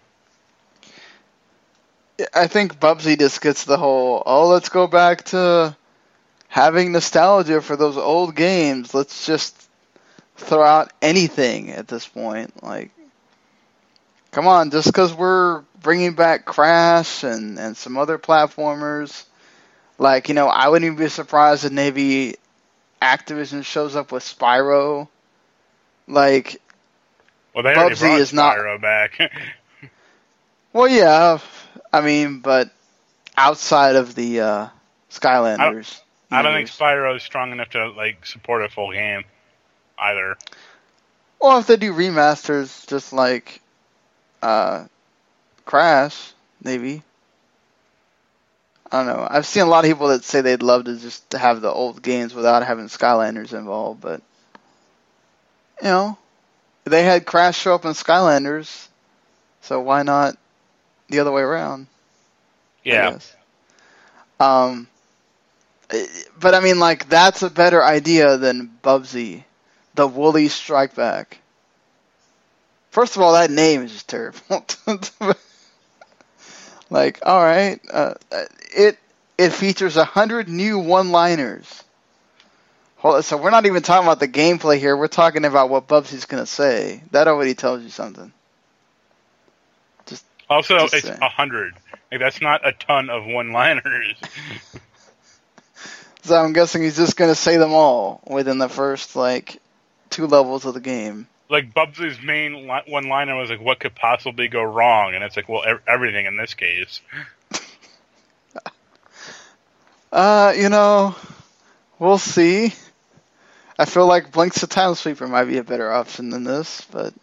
I 2.34 2.48
think 2.48 2.80
Bubsy 2.80 3.18
just 3.18 3.42
gets 3.42 3.66
the 3.66 3.78
whole, 3.78 4.22
oh, 4.26 4.48
let's 4.50 4.70
go 4.70 4.88
back 4.88 5.24
to 5.26 5.76
having 6.54 6.92
nostalgia 6.92 7.60
for 7.62 7.76
those 7.76 7.98
old 7.98 8.36
games. 8.36 8.94
Let's 8.94 9.26
just 9.26 9.60
throw 10.36 10.64
out 10.64 10.94
anything 11.02 11.72
at 11.72 11.88
this 11.88 12.08
point. 12.08 12.62
Like, 12.62 12.92
come 14.30 14.46
on, 14.46 14.70
just 14.70 14.86
because 14.86 15.16
we're 15.16 15.64
bringing 15.82 16.14
back 16.14 16.46
Crash 16.46 17.24
and, 17.24 17.58
and 17.58 17.76
some 17.76 17.98
other 17.98 18.20
platformers, 18.20 19.26
like, 19.98 20.30
you 20.30 20.36
know, 20.36 20.48
I 20.48 20.68
wouldn't 20.68 20.86
even 20.86 21.04
be 21.04 21.10
surprised 21.10 21.66
if 21.66 21.72
maybe 21.72 22.36
Activision 23.02 23.66
shows 23.66 23.96
up 23.96 24.12
with 24.12 24.22
Spyro. 24.22 25.08
Like, 26.08 26.62
Well, 27.56 27.64
they 27.64 27.74
already 27.74 27.96
Bubsy 27.96 28.00
brought 28.02 28.20
is 28.20 28.32
not- 28.32 28.80
back. 28.80 29.20
well, 30.72 30.88
yeah, 30.88 31.40
I 31.92 32.02
mean, 32.02 32.42
but 32.42 32.70
outside 33.36 33.96
of 33.96 34.14
the 34.14 34.42
uh, 34.42 34.68
Skylanders. 35.10 36.00
I 36.34 36.42
don't 36.42 36.54
think. 36.54 36.70
Spyro 36.70 37.16
is 37.16 37.24
strong 37.24 37.52
enough 37.52 37.70
to 37.72 37.90
like 37.90 38.26
support 38.26 38.64
a 38.64 38.70
full 38.70 38.92
game 38.92 39.24
either. 39.98 40.38
Well, 41.42 41.60
if 41.60 41.68
they 41.68 41.78
do 41.78 41.94
remasters, 41.94 42.88
just 42.88 43.14
like 43.14 43.62
uh, 44.42 44.86
Crash, 45.66 46.34
maybe. 46.64 47.04
I 48.92 48.98
don't 49.04 49.08
know. 49.08 49.28
I've 49.30 49.46
seen 49.48 49.64
a 49.64 49.68
lot 49.68 49.86
of 49.86 49.90
people 49.90 50.10
that 50.10 50.24
say 50.24 50.42
they'd 50.42 50.62
love 50.64 50.86
to 50.86 50.98
just 50.98 51.32
have 51.34 51.62
the 51.62 51.72
old 51.72 52.02
games 52.02 52.34
without 52.34 52.66
having 52.66 52.88
Skylanders 52.88 53.54
involved, 53.54 54.02
but 54.02 54.22
you 55.82 55.88
know, 55.90 56.18
they 56.86 57.04
had 57.04 57.26
Crash 57.26 57.58
show 57.58 57.76
up 57.76 57.86
in 57.86 57.92
Skylanders, 57.92 58.88
so 59.62 59.80
why 59.82 60.04
not 60.04 60.38
the 61.10 61.20
other 61.20 61.32
way 61.32 61.42
around? 61.42 61.88
I 62.90 62.96
Yeah, 62.96 62.98
guess. 62.98 63.36
Um, 64.40 64.88
but 66.40 66.54
I 66.54 66.60
mean, 66.60 66.80
like 66.80 67.10
that's 67.10 67.44
a 67.44 67.50
better 67.50 67.84
idea 67.84 68.38
than 68.38 68.72
Bubsy, 68.84 69.44
the 69.96 70.08
Woolies 70.08 70.54
Strike 70.54 70.96
Back. 70.96 71.40
First 72.92 73.16
of 73.16 73.22
all, 73.22 73.34
that 73.34 73.50
name 73.50 73.82
is 73.84 73.92
just 73.92 74.08
terrible. 74.08 74.66
like, 76.90 77.20
all 77.26 77.42
right, 77.42 77.80
uh, 77.92 78.14
it 78.76 78.98
it 79.38 79.50
features 79.52 79.98
a 79.98 80.06
hundred 80.06 80.48
new 80.48 80.80
one-liners. 80.80 81.84
Hold 82.98 83.16
on, 83.16 83.24
So 83.24 83.36
we're 83.36 83.50
not 83.50 83.66
even 83.66 83.82
talking 83.82 84.08
about 84.08 84.20
the 84.20 84.28
gameplay 84.28 84.78
here. 84.78 84.96
We're 84.96 85.08
talking 85.08 85.44
about 85.44 85.70
what 85.70 85.88
Bubsy's 85.88 86.26
gonna 86.26 86.46
say. 86.46 87.02
That 87.12 87.28
already 87.28 87.56
tells 87.56 87.84
you 87.84 87.90
something. 87.90 88.32
Just 90.06 90.26
also 90.50 90.78
Just 90.80 90.94
it's 90.94 91.10
a 91.10 91.30
hundred. 91.30 91.74
Like 92.12 92.20
that's 92.20 92.42
not 92.42 92.66
a 92.66 92.74
ton 92.74 93.10
of 93.10 93.26
one-liners. 93.26 94.16
So 96.24 96.36
I'm 96.36 96.54
guessing 96.54 96.84
he's 96.84 96.98
just 96.98 97.18
gonna 97.18 97.36
say 97.36 97.58
them 97.58 97.74
all 97.74 98.22
within 98.28 98.58
the 98.58 98.70
first 98.70 99.16
like 99.16 99.62
two 100.10 100.28
levels 100.28 100.66
of 100.66 100.74
the 100.74 100.80
game. 100.82 101.28
like 101.50 101.74
Bubsy's 101.74 102.20
main 102.22 102.68
li- 102.68 102.82
one-liner 102.88 103.36
was 103.36 103.50
like, 103.50 103.60
"What 103.62 103.80
could 103.80 103.94
possibly 103.94 104.48
go 104.48 104.64
wrong?" 104.64 105.14
And 105.16 105.24
it's 105.24 105.36
like, 105.36 105.48
well, 105.50 105.64
ev- 105.66 105.82
everything 105.88 106.26
in 106.26 106.38
this 106.38 106.54
case. 106.54 107.02
Uh, 110.12 110.54
you 110.56 110.70
know, 110.70 111.16
we'll 111.98 112.20
see. 112.20 112.74
I 113.80 113.86
feel 113.86 114.06
like 114.06 114.32
Blinx 114.32 114.60
the 114.60 114.68
Time 114.68 114.94
Sweeper 114.94 115.28
might 115.28 115.46
be 115.46 115.58
a 115.58 115.64
better 115.64 115.92
option 115.92 116.30
than 116.30 116.44
this, 116.44 116.86
but 116.92 117.14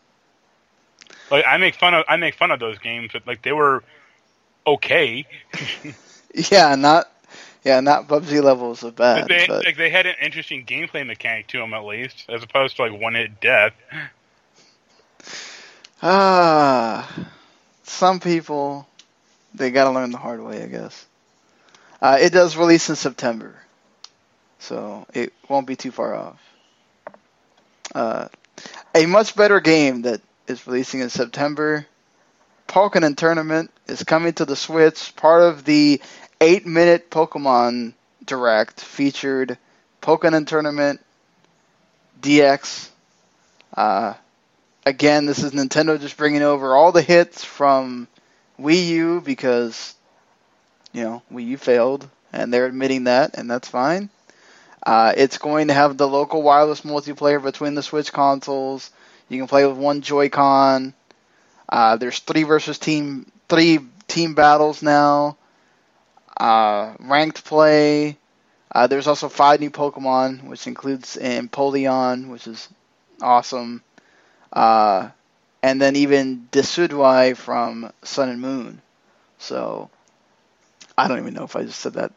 Like 1.31 1.45
I 1.47 1.57
make 1.59 1.77
fun 1.77 1.95
of 1.95 2.05
I 2.09 2.17
make 2.17 2.35
fun 2.35 2.51
of 2.51 2.59
those 2.59 2.79
games, 2.79 3.11
but 3.13 3.27
like 3.27 3.43
they 3.43 3.53
were 3.53 3.85
okay. 4.67 5.25
yeah, 6.51 6.75
not 6.75 7.09
yeah, 7.65 7.81
not 7.81 8.09
Bubsy 8.09 8.43
levels 8.43 8.83
of 8.83 8.97
bad. 8.97 9.29
They 9.29 9.47
but 9.47 9.65
like 9.65 9.77
they 9.77 9.91
had 9.91 10.07
an 10.07 10.17
interesting 10.23 10.65
gameplay 10.65 11.07
mechanic 11.07 11.47
to 11.49 11.59
them 11.59 11.75
at 11.75 11.85
least, 11.85 12.25
as 12.29 12.43
opposed 12.43 12.77
to 12.77 12.83
like 12.83 13.01
one-hit 13.01 13.41
death. 13.41 13.73
ah, 16.03 17.29
some 17.83 18.21
people 18.21 18.87
they 19.55 19.71
gotta 19.71 19.91
learn 19.91 20.11
the 20.11 20.19
hard 20.19 20.43
way, 20.43 20.63
I 20.63 20.67
guess. 20.67 21.07
Uh, 22.01 22.19
it 22.21 22.33
does 22.33 22.57
release 22.57 22.89
in 22.89 22.97
September, 22.97 23.55
so 24.59 25.07
it 25.13 25.33
won't 25.49 25.67
be 25.67 25.77
too 25.77 25.91
far 25.91 26.15
off. 26.15 26.41
Uh, 27.95 28.29
a 28.95 29.07
much 29.07 29.37
better 29.37 29.61
game 29.61 30.03
that 30.03 30.21
is 30.47 30.67
releasing 30.67 31.01
in 31.01 31.11
September. 31.11 31.87
Pokkén 32.69 33.17
Tournament 33.17 33.71
is 33.89 34.05
coming 34.05 34.33
to 34.35 34.45
the 34.45 34.57
Switch. 34.57 35.15
Part 35.17 35.43
of 35.43 35.65
the 35.65 36.01
eight-minute 36.41 37.11
Pokemon 37.11 37.95
Direct 38.25 38.81
featured 38.81 39.59
Pokkén 40.03 40.47
Tournament 40.47 41.01
DX 42.21 42.89
Uh, 43.77 44.15
again, 44.87 45.27
this 45.27 45.43
is 45.43 45.53
Nintendo 45.53 46.01
just 46.01 46.17
bringing 46.17 46.43
over 46.43 46.75
all 46.75 46.93
the 46.93 47.03
hits 47.03 47.45
from 47.45 48.09
Wii 48.61 48.87
U 48.89 49.21
because, 49.21 49.95
you 50.93 51.05
know, 51.05 51.23
Wii 51.33 51.47
U 51.49 51.57
failed, 51.57 52.09
and 52.33 52.53
they're 52.53 52.67
admitting 52.67 53.05
that, 53.05 53.37
and 53.37 53.51
that's 53.51 53.69
fine. 53.69 54.11
Uh, 54.85 55.13
it's 55.17 55.39
going 55.39 55.69
to 55.69 55.75
have 55.75 55.97
the 55.97 56.09
local 56.09 56.43
wireless 56.43 56.83
multiplayer 56.83 57.43
between 57.43 57.75
the 57.75 57.83
Switch 57.83 58.13
consoles. 58.13 58.91
You 59.29 59.39
can 59.39 59.49
play 59.49 59.67
with 59.67 59.77
one 59.77 60.01
Joy-Con. 60.03 60.95
Uh, 61.69 61.97
there's 61.97 62.19
three 62.21 62.45
versus 62.45 62.79
team, 62.79 63.31
three 63.49 63.81
team 64.09 64.35
battles 64.35 64.83
now. 64.83 65.37
Uh, 66.41 66.95
ranked 67.01 67.45
play. 67.45 68.17
Uh, 68.73 68.87
there's 68.87 69.07
also 69.07 69.29
five 69.29 69.61
new 69.61 69.71
Pokemon, 69.71 70.45
which 70.45 70.67
includes 70.67 71.19
Empoleon, 71.21 72.29
which 72.29 72.47
is 72.47 72.67
awesome. 73.21 73.83
Uh, 74.51 75.11
and 75.63 75.83
then 75.83 75.97
even 75.97 76.49
Decidueye 76.51 77.37
from 77.37 77.93
Sun 78.03 78.31
and 78.31 78.41
Moon. 78.41 78.81
So 79.37 79.91
I 80.97 81.09
don't 81.09 81.19
even 81.19 81.35
know 81.35 81.45
if 81.45 81.57
I 81.57 81.65
just 81.65 81.79
said 81.79 81.93
that 81.95 82.13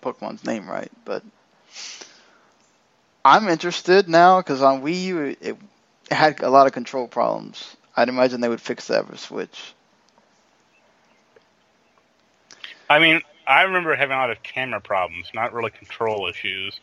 Pokemon's 0.00 0.44
name 0.44 0.70
right, 0.70 0.92
but 1.04 1.24
I'm 3.24 3.48
interested 3.48 4.08
now 4.08 4.40
because 4.40 4.62
on 4.62 4.82
Wii 4.82 5.02
U 5.06 5.18
it, 5.22 5.38
it, 5.40 5.56
had 6.08 6.40
a 6.40 6.50
lot 6.50 6.68
of 6.68 6.72
control 6.72 7.08
problems. 7.08 7.76
I'd 7.96 8.08
imagine 8.08 8.40
they 8.40 8.48
would 8.48 8.60
fix 8.60 8.86
that 8.86 9.08
for 9.08 9.16
Switch. 9.16 9.74
I 12.88 13.00
mean, 13.00 13.22
I 13.46 13.62
remember 13.62 13.94
having 13.94 14.16
a 14.16 14.18
lot 14.18 14.30
of 14.30 14.42
camera 14.42 14.80
problems, 14.80 15.30
not 15.32 15.52
really 15.52 15.70
control 15.70 16.26
issues. 16.26 16.80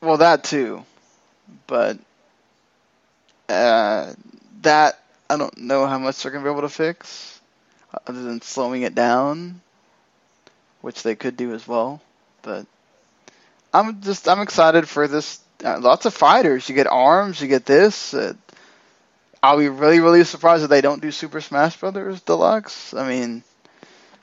Well, 0.00 0.16
that 0.18 0.44
too, 0.44 0.84
but 1.66 1.98
uh, 3.48 4.14
that 4.62 4.98
I 5.28 5.36
don't 5.36 5.58
know 5.58 5.86
how 5.86 5.98
much 5.98 6.22
they're 6.22 6.32
gonna 6.32 6.44
be 6.44 6.50
able 6.50 6.62
to 6.62 6.70
fix, 6.70 7.40
other 8.06 8.22
than 8.22 8.40
slowing 8.40 8.82
it 8.82 8.94
down, 8.94 9.60
which 10.80 11.02
they 11.02 11.14
could 11.14 11.36
do 11.36 11.52
as 11.52 11.68
well. 11.68 12.00
But 12.40 12.66
I'm 13.74 14.00
just 14.00 14.28
I'm 14.28 14.40
excited 14.40 14.88
for 14.88 15.06
this. 15.06 15.40
Uh, 15.62 15.78
lots 15.78 16.06
of 16.06 16.14
fighters. 16.14 16.66
You 16.68 16.74
get 16.74 16.86
arms. 16.86 17.40
You 17.40 17.48
get 17.48 17.66
this. 17.66 18.14
Uh, 18.14 18.32
I'll 19.42 19.58
be 19.58 19.68
really 19.68 20.00
really 20.00 20.24
surprised 20.24 20.64
if 20.64 20.70
they 20.70 20.80
don't 20.80 21.02
do 21.02 21.10
Super 21.10 21.42
Smash 21.42 21.76
Brothers 21.76 22.22
Deluxe. 22.22 22.94
I 22.94 23.06
mean, 23.06 23.42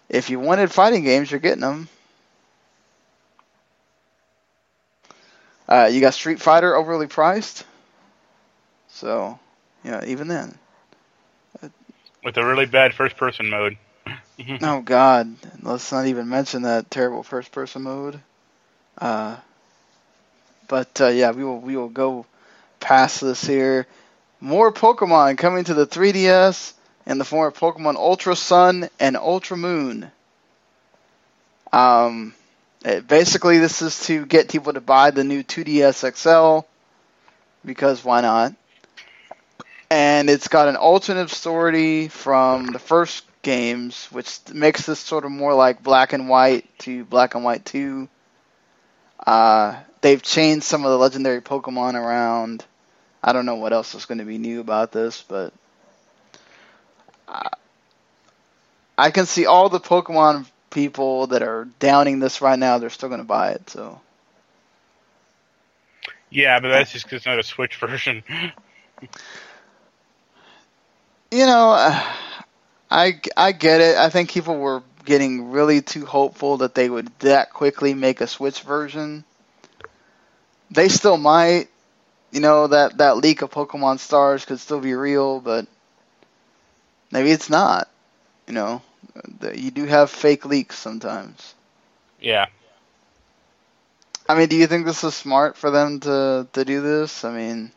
if 0.09 0.29
you 0.29 0.39
wanted 0.39 0.71
fighting 0.71 1.03
games, 1.03 1.29
you're 1.29 1.39
getting 1.39 1.61
them. 1.61 1.89
Uh, 5.67 5.89
you 5.91 5.99
got 5.99 6.13
Street 6.13 6.39
Fighter 6.39 6.75
overly 6.75 7.07
priced. 7.07 7.65
So, 8.87 9.37
yeah, 9.83 10.03
even 10.05 10.27
then. 10.27 10.57
With 12.23 12.37
a 12.37 12.45
really 12.45 12.65
bad 12.65 12.93
first 12.93 13.17
person 13.17 13.49
mode. 13.49 13.77
oh, 14.61 14.81
God. 14.81 15.35
Let's 15.61 15.91
not 15.91 16.07
even 16.07 16.29
mention 16.29 16.61
that 16.63 16.89
terrible 16.89 17.23
first 17.23 17.51
person 17.51 17.83
mode. 17.83 18.19
Uh, 18.97 19.35
but, 20.67 21.01
uh, 21.01 21.07
yeah, 21.07 21.31
we 21.31 21.43
will, 21.43 21.59
we 21.59 21.75
will 21.75 21.89
go 21.89 22.25
past 22.79 23.21
this 23.21 23.43
here. 23.43 23.87
More 24.39 24.71
Pokemon 24.71 25.37
coming 25.37 25.65
to 25.65 25.73
the 25.73 25.87
3DS 25.87 26.73
in 27.07 27.17
the 27.17 27.25
form 27.25 27.47
of 27.47 27.57
Pokemon 27.57 27.95
Ultra 27.95 28.35
Sun 28.35 28.89
and 28.99 29.17
Ultra 29.17 29.57
Moon. 29.57 30.11
Um, 31.73 32.35
it, 32.85 33.07
basically, 33.07 33.57
this 33.57 33.81
is 33.81 34.05
to 34.05 34.27
get 34.27 34.49
people 34.49 34.73
to 34.73 34.81
buy 34.81 35.09
the 35.09 35.23
new 35.23 35.41
2DS 35.41 36.15
XL 36.15 36.67
because 37.65 38.05
why 38.05 38.21
not? 38.21 38.53
and 39.89 40.29
it's 40.29 40.47
got 40.47 40.67
an 40.67 40.75
alternate 40.75 41.29
story 41.29 42.07
from 42.09 42.67
the 42.67 42.79
first 42.79 43.23
games, 43.41 44.07
which 44.11 44.39
makes 44.53 44.85
this 44.85 44.99
sort 44.99 45.23
of 45.25 45.31
more 45.31 45.53
like 45.53 45.81
Black 45.81 46.13
and 46.13 46.27
White 46.27 46.65
to 46.79 47.05
Black 47.05 47.35
and 47.35 47.43
White 47.43 47.65
Two. 47.65 48.09
Uh, 49.25 49.75
they've 50.01 50.21
changed 50.21 50.65
some 50.65 50.83
of 50.83 50.91
the 50.91 50.97
legendary 50.97 51.41
Pokemon 51.41 51.93
around. 51.93 52.65
I 53.23 53.33
don't 53.33 53.45
know 53.45 53.55
what 53.55 53.73
else 53.73 53.95
is 53.95 54.05
going 54.05 54.19
to 54.19 54.25
be 54.25 54.37
new 54.37 54.59
about 54.59 54.91
this, 54.91 55.23
but 55.27 55.53
uh, 57.27 57.49
I 58.97 59.11
can 59.11 59.25
see 59.25 59.45
all 59.45 59.69
the 59.69 59.79
Pokemon 59.79 60.45
people 60.69 61.27
that 61.27 61.41
are 61.43 61.67
downing 61.79 62.19
this 62.19 62.41
right 62.41 62.57
now. 62.57 62.77
They're 62.77 62.89
still 62.89 63.09
going 63.09 63.21
to 63.21 63.27
buy 63.27 63.51
it. 63.51 63.69
So. 63.69 63.99
Yeah, 66.29 66.59
but 66.59 66.69
that's 66.69 66.91
just 66.91 67.05
because 67.05 67.17
it's 67.17 67.25
not 67.25 67.39
a 67.39 67.43
Switch 67.43 67.75
version. 67.79 68.23
you 71.31 71.45
know, 71.45 71.69
I 72.89 73.19
I 73.35 73.51
get 73.51 73.81
it. 73.81 73.97
I 73.97 74.09
think 74.09 74.31
people 74.31 74.57
were 74.57 74.83
getting 75.05 75.51
really 75.51 75.81
too 75.81 76.05
hopeful 76.05 76.57
that 76.57 76.75
they 76.75 76.89
would 76.89 77.07
that 77.19 77.53
quickly 77.53 77.93
make 77.93 78.21
a 78.21 78.27
Switch 78.27 78.61
version. 78.61 79.23
They 80.71 80.89
still 80.89 81.17
might. 81.17 81.69
You 82.31 82.41
know 82.41 82.67
that 82.67 82.97
that 82.97 83.17
leak 83.17 83.41
of 83.41 83.51
Pokemon 83.51 83.99
Stars 83.99 84.45
could 84.45 84.59
still 84.59 84.81
be 84.81 84.93
real, 84.93 85.39
but 85.39 85.65
maybe 87.11 87.31
it's 87.31 87.49
not. 87.49 87.89
You 88.47 88.53
know, 88.53 88.81
you 89.53 89.71
do 89.71 89.85
have 89.85 90.09
fake 90.09 90.45
leaks 90.45 90.77
sometimes. 90.77 91.53
Yeah. 92.21 92.47
I 94.29 94.35
mean, 94.35 94.49
do 94.49 94.55
you 94.55 94.67
think 94.67 94.85
this 94.85 95.03
is 95.03 95.15
smart 95.15 95.57
for 95.57 95.71
them 95.71 95.99
to 96.01 96.47
to 96.53 96.65
do 96.65 96.81
this? 96.81 97.23
I 97.23 97.31
mean, 97.31 97.71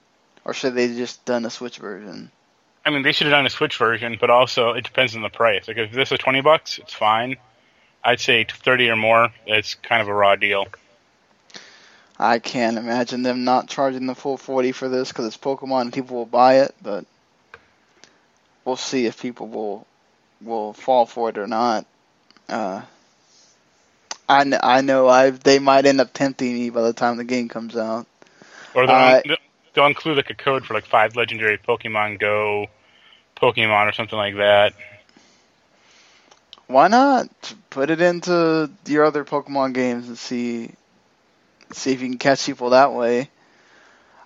or 0.44 0.54
should 0.54 0.74
they 0.74 0.88
just 0.88 1.24
done 1.24 1.44
a 1.44 1.50
Switch 1.50 1.78
version? 1.78 2.30
I 2.84 2.90
mean, 2.90 3.02
they 3.02 3.12
should 3.12 3.26
have 3.26 3.32
done 3.32 3.46
a 3.46 3.50
Switch 3.50 3.76
version, 3.76 4.16
but 4.20 4.30
also 4.30 4.72
it 4.72 4.84
depends 4.84 5.14
on 5.14 5.22
the 5.22 5.28
price. 5.28 5.68
Like 5.68 5.76
if 5.76 5.92
this 5.92 6.12
is 6.12 6.18
twenty 6.18 6.40
bucks, 6.40 6.78
it's 6.78 6.94
fine. 6.94 7.36
I'd 8.02 8.20
say 8.20 8.44
thirty 8.44 8.88
or 8.88 8.96
more. 8.96 9.28
It's 9.46 9.74
kind 9.74 10.02
of 10.02 10.08
a 10.08 10.14
raw 10.14 10.36
deal. 10.36 10.66
I 12.18 12.38
can't 12.38 12.78
imagine 12.78 13.22
them 13.22 13.44
not 13.44 13.68
charging 13.68 14.06
the 14.06 14.14
full 14.14 14.36
forty 14.36 14.72
for 14.72 14.88
this 14.88 15.08
because 15.08 15.26
it's 15.26 15.36
Pokemon 15.36 15.82
and 15.82 15.92
people 15.92 16.16
will 16.16 16.26
buy 16.26 16.60
it. 16.60 16.74
But 16.82 17.06
we'll 18.64 18.76
see 18.76 19.06
if 19.06 19.20
people 19.20 19.48
will 19.48 19.86
will 20.42 20.72
fall 20.72 21.06
for 21.06 21.28
it 21.28 21.38
or 21.38 21.46
not. 21.46 21.86
Uh, 22.48 22.82
I, 24.28 24.44
kn- 24.44 24.60
I 24.62 24.80
know 24.80 25.08
I 25.08 25.30
they 25.30 25.58
might 25.58 25.86
end 25.86 26.00
up 26.00 26.12
tempting 26.12 26.54
me 26.54 26.70
by 26.70 26.82
the 26.82 26.92
time 26.92 27.16
the 27.16 27.24
game 27.24 27.48
comes 27.48 27.76
out. 27.76 28.06
Or 28.74 28.86
they'll, 28.86 28.96
uh, 28.96 29.20
they'll 29.74 29.86
include 29.86 30.16
like 30.16 30.30
a 30.30 30.34
code 30.34 30.64
for 30.64 30.74
like 30.74 30.86
five 30.86 31.16
legendary 31.16 31.58
Pokemon 31.58 32.18
Go 32.18 32.66
Pokemon 33.36 33.88
or 33.88 33.92
something 33.92 34.18
like 34.18 34.36
that. 34.36 34.74
Why 36.66 36.86
not 36.86 37.28
put 37.70 37.90
it 37.90 38.00
into 38.00 38.70
your 38.86 39.04
other 39.04 39.24
Pokemon 39.24 39.74
games 39.74 40.06
and 40.06 40.16
see 40.16 40.70
see 41.72 41.92
if 41.92 42.00
you 42.00 42.08
can 42.08 42.18
catch 42.18 42.46
people 42.46 42.70
that 42.70 42.92
way? 42.92 43.28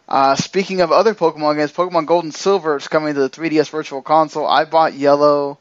Uh, 0.09 0.37
speaking 0.37 0.81
of 0.81 0.93
other 0.93 1.15
Pokemon 1.15 1.57
games, 1.57 1.73
Pokemon 1.73 2.07
Gold 2.07 2.25
and 2.25 2.35
Silver 2.35 2.77
is 2.77 2.89
coming 2.89 3.15
to 3.15 3.21
the 3.21 3.31
3DS 3.31 3.71
Virtual 3.71 4.03
Console. 4.03 4.47
I 4.47 4.65
bought 4.65 4.95
Yellow. 4.95 5.59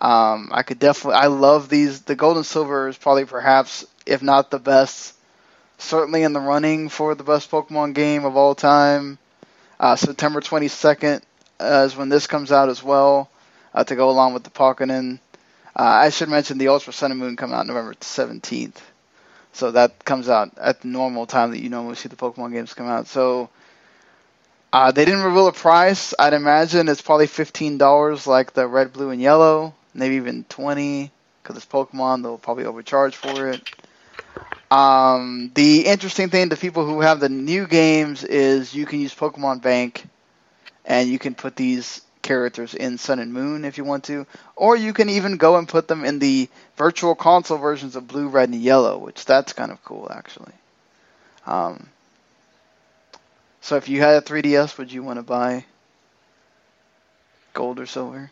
Um, 0.00 0.50
I 0.52 0.62
could 0.62 0.78
definitely. 0.78 1.20
I 1.20 1.26
love 1.26 1.68
these. 1.68 2.02
The 2.02 2.16
Gold 2.16 2.36
and 2.36 2.46
Silver 2.46 2.88
is 2.88 2.96
probably 2.96 3.24
perhaps, 3.24 3.84
if 4.04 4.22
not 4.22 4.50
the 4.50 4.58
best, 4.58 5.14
certainly 5.78 6.22
in 6.22 6.32
the 6.32 6.40
running 6.40 6.88
for 6.88 7.14
the 7.14 7.24
best 7.24 7.50
Pokemon 7.50 7.94
game 7.94 8.24
of 8.24 8.36
all 8.36 8.54
time. 8.54 9.18
Uh, 9.78 9.94
September 9.94 10.40
22nd 10.40 11.22
uh, 11.60 11.84
is 11.86 11.96
when 11.96 12.08
this 12.08 12.26
comes 12.26 12.50
out 12.50 12.68
as 12.68 12.82
well, 12.82 13.30
uh, 13.74 13.84
to 13.84 13.94
go 13.94 14.10
along 14.10 14.34
with 14.34 14.42
the 14.42 14.50
Pokémon. 14.50 15.20
Uh, 15.76 15.82
I 15.82 16.10
should 16.10 16.28
mention 16.28 16.58
the 16.58 16.68
Ultra 16.68 16.92
Sun 16.92 17.12
and 17.12 17.20
Moon 17.20 17.36
come 17.36 17.52
out 17.52 17.66
November 17.66 17.94
17th. 17.94 18.78
So 19.52 19.70
that 19.72 20.04
comes 20.04 20.28
out 20.28 20.58
at 20.58 20.80
the 20.80 20.88
normal 20.88 21.26
time 21.26 21.52
that 21.52 21.60
you 21.60 21.68
normally 21.68 21.94
see 21.94 22.08
the 22.08 22.16
Pokemon 22.16 22.52
games 22.52 22.74
come 22.74 22.88
out. 22.88 23.06
So 23.06 23.50
uh, 24.72 24.92
they 24.92 25.04
didn't 25.04 25.22
reveal 25.22 25.48
a 25.48 25.52
price. 25.52 26.14
I'd 26.18 26.34
imagine 26.34 26.88
it's 26.88 27.02
probably 27.02 27.26
$15 27.26 28.26
like 28.26 28.52
the 28.52 28.66
red, 28.66 28.92
blue, 28.92 29.10
and 29.10 29.20
yellow. 29.20 29.74
Maybe 29.94 30.16
even 30.16 30.44
20 30.44 31.10
because 31.42 31.56
it's 31.56 31.66
Pokemon. 31.66 32.22
They'll 32.22 32.38
probably 32.38 32.66
overcharge 32.66 33.16
for 33.16 33.48
it. 33.48 33.62
Um, 34.70 35.50
the 35.54 35.86
interesting 35.86 36.28
thing 36.28 36.50
to 36.50 36.56
people 36.56 36.84
who 36.84 37.00
have 37.00 37.20
the 37.20 37.30
new 37.30 37.66
games 37.66 38.22
is 38.22 38.74
you 38.74 38.84
can 38.84 39.00
use 39.00 39.14
Pokemon 39.14 39.62
Bank, 39.62 40.06
and 40.84 41.08
you 41.08 41.18
can 41.18 41.34
put 41.34 41.56
these 41.56 42.02
characters 42.20 42.74
in 42.74 42.98
Sun 42.98 43.18
and 43.20 43.32
Moon 43.32 43.64
if 43.64 43.78
you 43.78 43.84
want 43.84 44.04
to, 44.04 44.26
or 44.56 44.76
you 44.76 44.92
can 44.92 45.08
even 45.08 45.38
go 45.38 45.56
and 45.56 45.66
put 45.66 45.88
them 45.88 46.04
in 46.04 46.18
the 46.18 46.50
virtual 46.76 47.14
console 47.14 47.56
versions 47.56 47.96
of 47.96 48.06
Blue, 48.06 48.28
Red, 48.28 48.50
and 48.50 48.60
Yellow, 48.60 48.98
which 48.98 49.24
that's 49.24 49.54
kind 49.54 49.72
of 49.72 49.82
cool 49.82 50.08
actually. 50.10 50.52
Um, 51.46 51.88
so 53.60 53.76
if 53.76 53.88
you 53.88 54.00
had 54.00 54.14
a 54.14 54.20
3DS, 54.24 54.78
would 54.78 54.92
you 54.92 55.02
want 55.02 55.18
to 55.18 55.22
buy 55.22 55.64
gold 57.54 57.80
or 57.80 57.86
silver? 57.86 58.30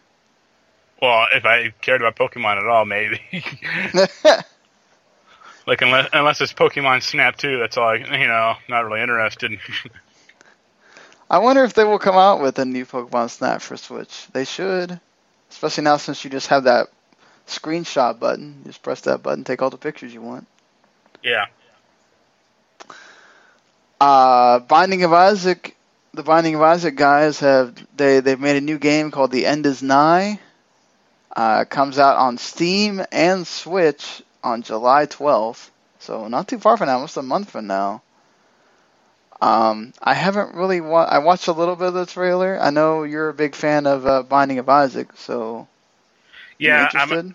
Well, 1.00 1.26
if 1.32 1.44
I 1.44 1.70
cared 1.82 2.00
about 2.00 2.16
Pokemon 2.16 2.58
at 2.58 2.66
all, 2.66 2.84
maybe. 2.84 3.20
Like 5.66 5.82
unless 5.82 6.08
unless 6.12 6.40
it's 6.40 6.52
Pokemon 6.52 7.02
Snap 7.02 7.36
2, 7.36 7.58
that's 7.58 7.76
all. 7.76 7.88
I, 7.88 7.96
you 7.96 8.28
know, 8.28 8.54
not 8.68 8.84
really 8.84 9.02
interested. 9.02 9.58
I 11.30 11.38
wonder 11.38 11.64
if 11.64 11.74
they 11.74 11.82
will 11.82 11.98
come 11.98 12.14
out 12.14 12.40
with 12.40 12.56
a 12.60 12.64
new 12.64 12.86
Pokemon 12.86 13.30
Snap 13.30 13.60
for 13.60 13.76
Switch. 13.76 14.28
They 14.32 14.44
should, 14.44 15.00
especially 15.50 15.82
now 15.82 15.96
since 15.96 16.22
you 16.22 16.30
just 16.30 16.46
have 16.48 16.64
that 16.64 16.86
screenshot 17.48 18.20
button. 18.20 18.60
You 18.60 18.70
just 18.70 18.82
press 18.82 19.00
that 19.02 19.24
button, 19.24 19.42
take 19.42 19.60
all 19.60 19.70
the 19.70 19.76
pictures 19.76 20.14
you 20.14 20.22
want. 20.22 20.46
Yeah. 21.24 21.46
Uh, 24.00 24.58
Binding 24.60 25.04
of 25.04 25.12
Isaac, 25.12 25.76
the 26.12 26.22
Binding 26.22 26.54
of 26.54 26.62
Isaac 26.62 26.96
guys 26.96 27.40
have 27.40 27.74
they 27.96 28.20
they've 28.20 28.40
made 28.40 28.56
a 28.56 28.60
new 28.60 28.78
game 28.78 29.10
called 29.10 29.30
The 29.32 29.46
End 29.46 29.66
Is 29.66 29.82
Nigh. 29.82 30.38
Uh, 31.34 31.64
comes 31.66 31.98
out 31.98 32.16
on 32.16 32.38
Steam 32.38 33.02
and 33.12 33.46
Switch 33.46 34.22
on 34.42 34.62
July 34.62 35.04
12th, 35.06 35.68
so 35.98 36.28
not 36.28 36.48
too 36.48 36.58
far 36.58 36.76
from 36.78 36.86
now, 36.86 36.94
almost 36.94 37.16
a 37.18 37.22
month 37.22 37.50
from 37.50 37.66
now. 37.66 38.00
Um, 39.40 39.92
I 40.02 40.14
haven't 40.14 40.54
really 40.54 40.80
wa- 40.80 41.04
I 41.04 41.18
watched 41.18 41.48
a 41.48 41.52
little 41.52 41.76
bit 41.76 41.88
of 41.88 41.94
the 41.94 42.06
trailer. 42.06 42.58
I 42.58 42.70
know 42.70 43.02
you're 43.02 43.28
a 43.28 43.34
big 43.34 43.54
fan 43.54 43.86
of 43.86 44.06
uh, 44.06 44.22
Binding 44.22 44.58
of 44.58 44.68
Isaac, 44.68 45.08
so 45.16 45.68
Yeah, 46.58 46.88
I'm 46.94 47.12
interested? 47.12 47.34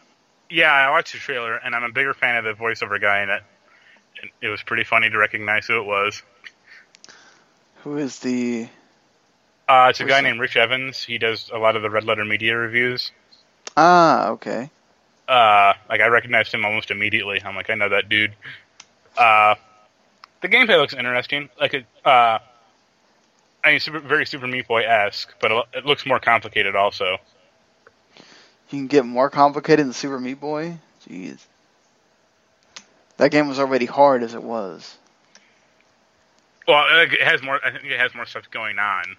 yeah, 0.50 0.72
I 0.72 0.90
watched 0.90 1.14
the 1.14 1.20
trailer 1.20 1.56
and 1.56 1.76
I'm 1.76 1.84
a 1.84 1.92
bigger 1.92 2.14
fan 2.16 2.38
of 2.38 2.44
the 2.44 2.54
voiceover 2.54 3.00
guy 3.00 3.22
in 3.22 3.30
it. 3.30 3.44
And 4.22 4.32
It 4.42 4.48
was 4.48 4.64
pretty 4.64 4.84
funny 4.84 5.10
to 5.12 5.18
recognize 5.18 5.68
who 5.68 5.80
it 5.80 5.86
was. 5.86 6.24
Who 7.84 7.98
is 7.98 8.20
the? 8.20 8.68
Uh, 9.68 9.88
it's 9.90 10.00
a 10.00 10.06
guy 10.06 10.22
named 10.22 10.40
Rich 10.40 10.56
Evans. 10.56 11.04
He 11.04 11.18
does 11.18 11.50
a 11.54 11.58
lot 11.58 11.76
of 11.76 11.82
the 11.82 11.90
Red 11.90 12.04
Letter 12.04 12.26
Media 12.26 12.56
reviews. 12.56 13.12
Ah, 13.76 14.30
okay. 14.30 14.70
Uh, 15.28 15.74
like 15.90 16.02
I 16.02 16.08
recognized 16.08 16.54
him 16.54 16.66
almost 16.66 16.92
immediately. 16.92 17.42
I'm 17.44 17.56
like, 17.56 17.70
I 17.70 17.76
know 17.76 17.90
that 17.90 18.10
dude. 18.10 18.34
Uh, 19.18 19.56
the 20.42 20.50
gameplay 20.50 20.80
looks 20.80 20.94
interesting. 20.94 21.50
Like 21.60 21.74
it, 21.74 21.86
uh, 22.06 22.40
I 23.64 23.72
mean, 23.72 23.80
super, 23.80 24.00
very 24.00 24.26
Super 24.26 24.48
Meat 24.48 24.68
Boy 24.68 24.84
esque, 24.84 25.34
but 25.40 25.52
it 25.52 25.66
it 25.74 25.86
looks 25.86 26.06
more 26.06 26.20
complicated 26.20 26.76
also. 26.76 27.18
You 28.70 28.78
can 28.80 28.88
get 28.88 29.06
more 29.06 29.30
complicated 29.30 29.86
than 29.86 29.94
Super 29.94 30.20
Meat 30.20 30.40
Boy. 30.40 30.78
Jeez. 31.08 31.40
That 33.18 33.32
game 33.32 33.48
was 33.48 33.60
already 33.60 33.86
hard 33.86 34.24
as 34.24 34.34
it 34.34 34.44
was. 34.44 34.98
Well, 36.68 36.86
it 36.90 37.22
has 37.22 37.42
more. 37.42 37.60
I 37.64 37.72
think 37.72 37.86
it 37.86 38.00
has 38.00 38.14
more 38.14 38.26
stuff 38.26 38.50
going 38.52 38.80
on. 38.80 39.18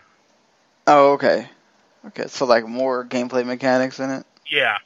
Oh, 0.86 1.12
okay. 1.12 1.48
Okay, 2.06 2.26
so 2.26 2.46
like 2.46 2.66
more 2.66 3.04
gameplay 3.04 3.46
mechanics 3.46 4.00
in 4.00 4.10
it. 4.10 4.26
Yeah, 4.50 4.78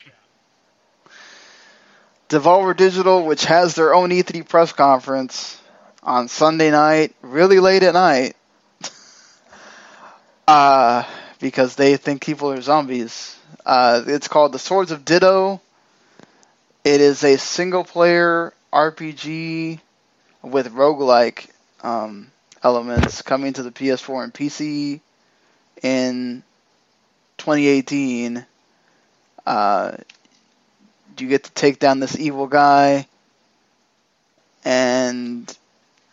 Devolver 2.28 2.76
Digital, 2.76 3.24
which 3.24 3.44
has 3.44 3.74
their 3.74 3.94
own 3.94 4.10
E3 4.10 4.48
press 4.48 4.72
conference 4.72 5.60
on 6.02 6.26
Sunday 6.28 6.70
night, 6.72 7.14
really 7.22 7.60
late 7.60 7.84
at 7.84 7.94
night, 7.94 8.34
uh, 10.48 11.04
because 11.40 11.76
they 11.76 11.96
think 11.96 12.24
people 12.24 12.50
are 12.50 12.60
zombies. 12.60 13.38
Uh, 13.64 14.02
it's 14.06 14.26
called 14.26 14.52
The 14.52 14.58
Swords 14.58 14.90
of 14.90 15.04
Ditto. 15.04 15.60
It 16.84 17.00
is 17.00 17.22
a 17.22 17.38
single 17.38 17.84
player 17.84 18.52
RPG 18.72 19.78
with 20.42 20.72
roguelike 20.72 21.48
um, 21.82 22.32
elements 22.66 23.22
coming 23.22 23.52
to 23.52 23.62
the 23.62 23.70
PS4 23.70 24.24
and 24.24 24.34
PC 24.34 25.00
in 25.84 26.42
2018. 27.38 28.44
Uh, 29.46 29.92
you 31.16 31.28
get 31.28 31.44
to 31.44 31.52
take 31.52 31.78
down 31.78 32.00
this 32.00 32.18
evil 32.18 32.48
guy, 32.48 33.06
and 34.64 35.56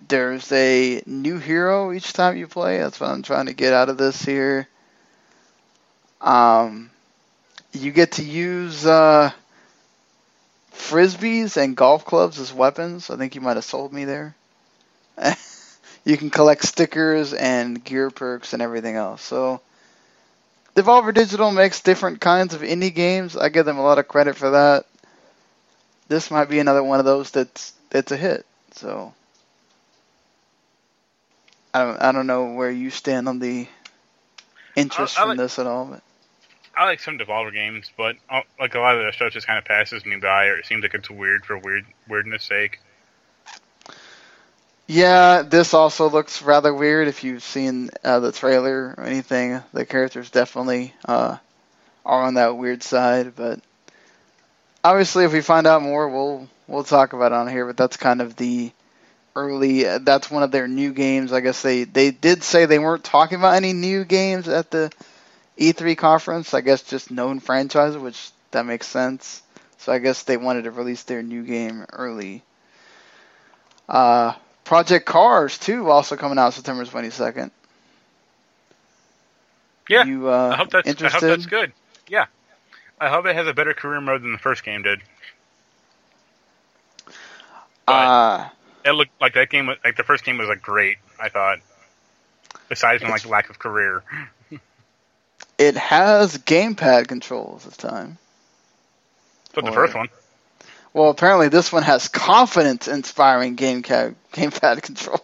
there's 0.08 0.52
a 0.52 1.02
new 1.08 1.40
hero 1.40 1.92
each 1.92 2.14
time 2.14 2.38
you 2.38 2.48
play. 2.48 2.78
That's 2.78 3.00
what 3.00 3.10
I'm 3.10 3.24
trying 3.24 3.48
to 3.48 3.54
get 3.54 3.74
out 3.74 3.90
of 3.90 3.98
this 3.98 4.24
here. 4.24 4.68
Um, 6.22 6.92
you 7.72 7.92
get 7.92 8.14
to 8.14 8.24
use 8.24 8.86
uh, 8.86 9.32
frisbees 10.72 11.58
and 11.58 11.76
golf 11.76 12.06
clubs 12.06 12.40
as 12.40 12.54
weapons. 12.54 13.10
I 13.10 13.18
think 13.18 13.34
you 13.34 13.42
might 13.42 13.58
have 13.58 13.66
sold 13.66 13.92
me 13.92 14.06
there. 14.06 14.36
you 16.06 16.18
can 16.18 16.30
collect 16.30 16.64
stickers 16.66 17.34
and 17.34 17.84
gear 17.84 18.10
perks 18.10 18.54
and 18.54 18.62
everything 18.62 18.96
else. 18.96 19.22
So. 19.22 19.62
Devolver 20.76 21.14
Digital 21.14 21.52
makes 21.52 21.82
different 21.82 22.20
kinds 22.20 22.56
of 22.56 22.62
indie 22.62 22.94
games. 22.94 23.38
I 23.38 23.50
give 23.50 23.66
them 23.66 23.78
a 23.78 23.84
lot 23.84 24.00
of 24.00 24.08
credit 24.08 24.36
for 24.36 24.50
that. 24.52 24.86
This 26.08 26.32
might 26.32 26.50
be 26.50 26.58
another 26.58 26.84
one 26.84 26.98
of 27.00 27.06
those 27.06 27.30
that's 27.30 27.74
that's 27.92 28.12
a 28.12 28.18
hit. 28.18 28.46
So 28.72 29.14
I 31.74 31.84
don't 31.84 32.02
I 32.02 32.12
don't 32.12 32.28
know 32.28 32.54
where 32.54 32.72
you 32.72 32.90
stand 32.90 33.28
on 33.30 33.38
the 33.40 33.68
interest 34.76 35.18
I- 35.18 35.22
I 35.22 35.24
in 35.26 35.30
like- 35.30 35.38
this 35.38 35.60
at 35.60 35.68
all, 35.68 35.86
but 35.86 36.02
I 36.76 36.86
like 36.86 37.02
some 37.02 37.20
Devolver 37.20 37.54
games, 37.54 37.92
but 37.96 38.16
uh, 38.32 38.42
like 38.60 38.74
a 38.74 38.80
lot 38.80 38.96
of 38.96 39.02
their 39.02 39.12
stuff 39.12 39.32
just 39.32 39.46
kind 39.46 39.60
of 39.60 39.66
passes 39.66 40.04
me 40.08 40.16
by, 40.16 40.48
or 40.48 40.58
it 40.58 40.66
seems 40.66 40.82
like 40.82 40.96
it's 40.96 41.08
weird 41.08 41.46
for 41.46 41.56
weird 41.56 41.86
weirdness 42.08 42.44
sake. 42.46 42.80
Yeah, 44.88 45.42
this 45.44 45.74
also 45.74 46.10
looks 46.10 46.42
rather 46.42 46.74
weird. 46.74 47.08
If 47.08 47.24
you've 47.24 47.44
seen 47.44 47.90
uh, 48.04 48.20
the 48.20 48.32
trailer 48.32 48.94
or 48.98 49.04
anything, 49.04 49.62
the 49.74 49.86
characters 49.86 50.30
definitely 50.30 50.94
uh, 51.06 51.38
are 52.06 52.24
on 52.24 52.36
that 52.36 52.58
weird 52.58 52.84
side. 52.84 53.36
But 53.36 53.62
obviously, 54.84 55.26
if 55.26 55.34
we 55.34 55.42
find 55.42 55.68
out 55.68 55.82
more, 55.82 56.10
we'll 56.10 56.48
we'll 56.68 56.84
talk 56.84 57.14
about 57.14 57.32
it 57.32 57.36
on 57.36 57.48
here. 57.48 57.66
But 57.66 57.78
that's 57.78 57.98
kind 57.98 58.22
of 58.22 58.36
the 58.36 58.72
early. 59.36 59.88
uh, 59.88 60.00
That's 60.00 60.32
one 60.32 60.44
of 60.44 60.52
their 60.52 60.68
new 60.68 60.94
games. 60.94 61.34
I 61.34 61.42
guess 61.42 61.62
they 61.62 61.86
they 61.86 62.12
did 62.12 62.44
say 62.44 62.66
they 62.66 62.80
weren't 62.80 63.04
talking 63.04 63.40
about 63.40 63.56
any 63.56 63.74
new 63.74 64.06
games 64.06 64.48
at 64.48 64.72
the 64.72 64.92
E3 65.58 65.96
conference. 65.96 66.54
I 66.54 66.62
guess 66.62 66.84
just 66.84 67.12
known 67.12 67.40
franchises, 67.40 67.98
which 67.98 68.32
that 68.52 68.66
makes 68.66 68.88
sense. 68.88 69.42
So 69.80 69.92
I 69.94 70.00
guess 70.00 70.24
they 70.24 70.38
wanted 70.38 70.64
to 70.64 70.72
release 70.72 71.04
their 71.04 71.24
new 71.24 71.44
game 71.44 71.86
early. 71.94 72.44
Uh, 73.88 74.34
Project 74.66 75.06
Cars 75.06 75.58
2 75.58 75.90
also 75.90 76.16
coming 76.16 76.38
out 76.38 76.54
September 76.54 76.86
22nd. 76.86 77.52
Yeah, 79.90 80.06
You 80.06 80.30
uh, 80.30 80.52
I 80.54 80.56
hope 80.56 80.70
that's 80.72 80.88
interested? 80.88 81.18
I 81.18 81.30
hope 81.30 81.38
that's 81.38 81.46
good. 81.48 81.74
Yeah, 82.08 82.26
I 83.00 83.10
hope 83.10 83.26
it 83.26 83.36
has 83.36 83.48
a 83.48 83.54
better 83.54 83.74
career 83.74 84.00
mode 84.00 84.22
than 84.24 84.32
the 84.32 84.38
first 84.38 84.64
game 84.64 84.82
did. 84.84 85.02
Uh, 87.88 88.48
It 88.86 88.92
looked 88.92 89.12
like 89.20 89.34
that 89.34 89.50
game 89.50 89.68
was 89.68 89.78
like 89.84 89.98
the 89.98 90.04
first 90.04 90.24
game 90.24 90.38
was 90.38 90.48
like 90.48 90.62
great. 90.62 90.98
I 91.20 91.30
thought, 91.30 91.60
besides 92.70 93.02
from 93.02 93.12
like 93.12 93.26
lack 93.28 93.50
of 93.50 93.60
career. 93.60 94.04
it 95.58 95.76
has 95.76 96.38
gamepad 96.38 97.08
controls 97.08 97.66
this 97.66 97.76
time. 97.78 98.18
But 99.54 99.66
the 99.66 99.72
Or- 99.72 99.74
first 99.76 99.96
one, 99.96 100.08
Well, 100.94 101.10
apparently 101.10 101.50
this 101.50 101.72
one 101.72 101.84
has 101.84 102.08
confidence-inspiring 102.08 103.56
gamepad 103.56 104.16
gamepad 104.32 104.82
controls. 104.84 105.22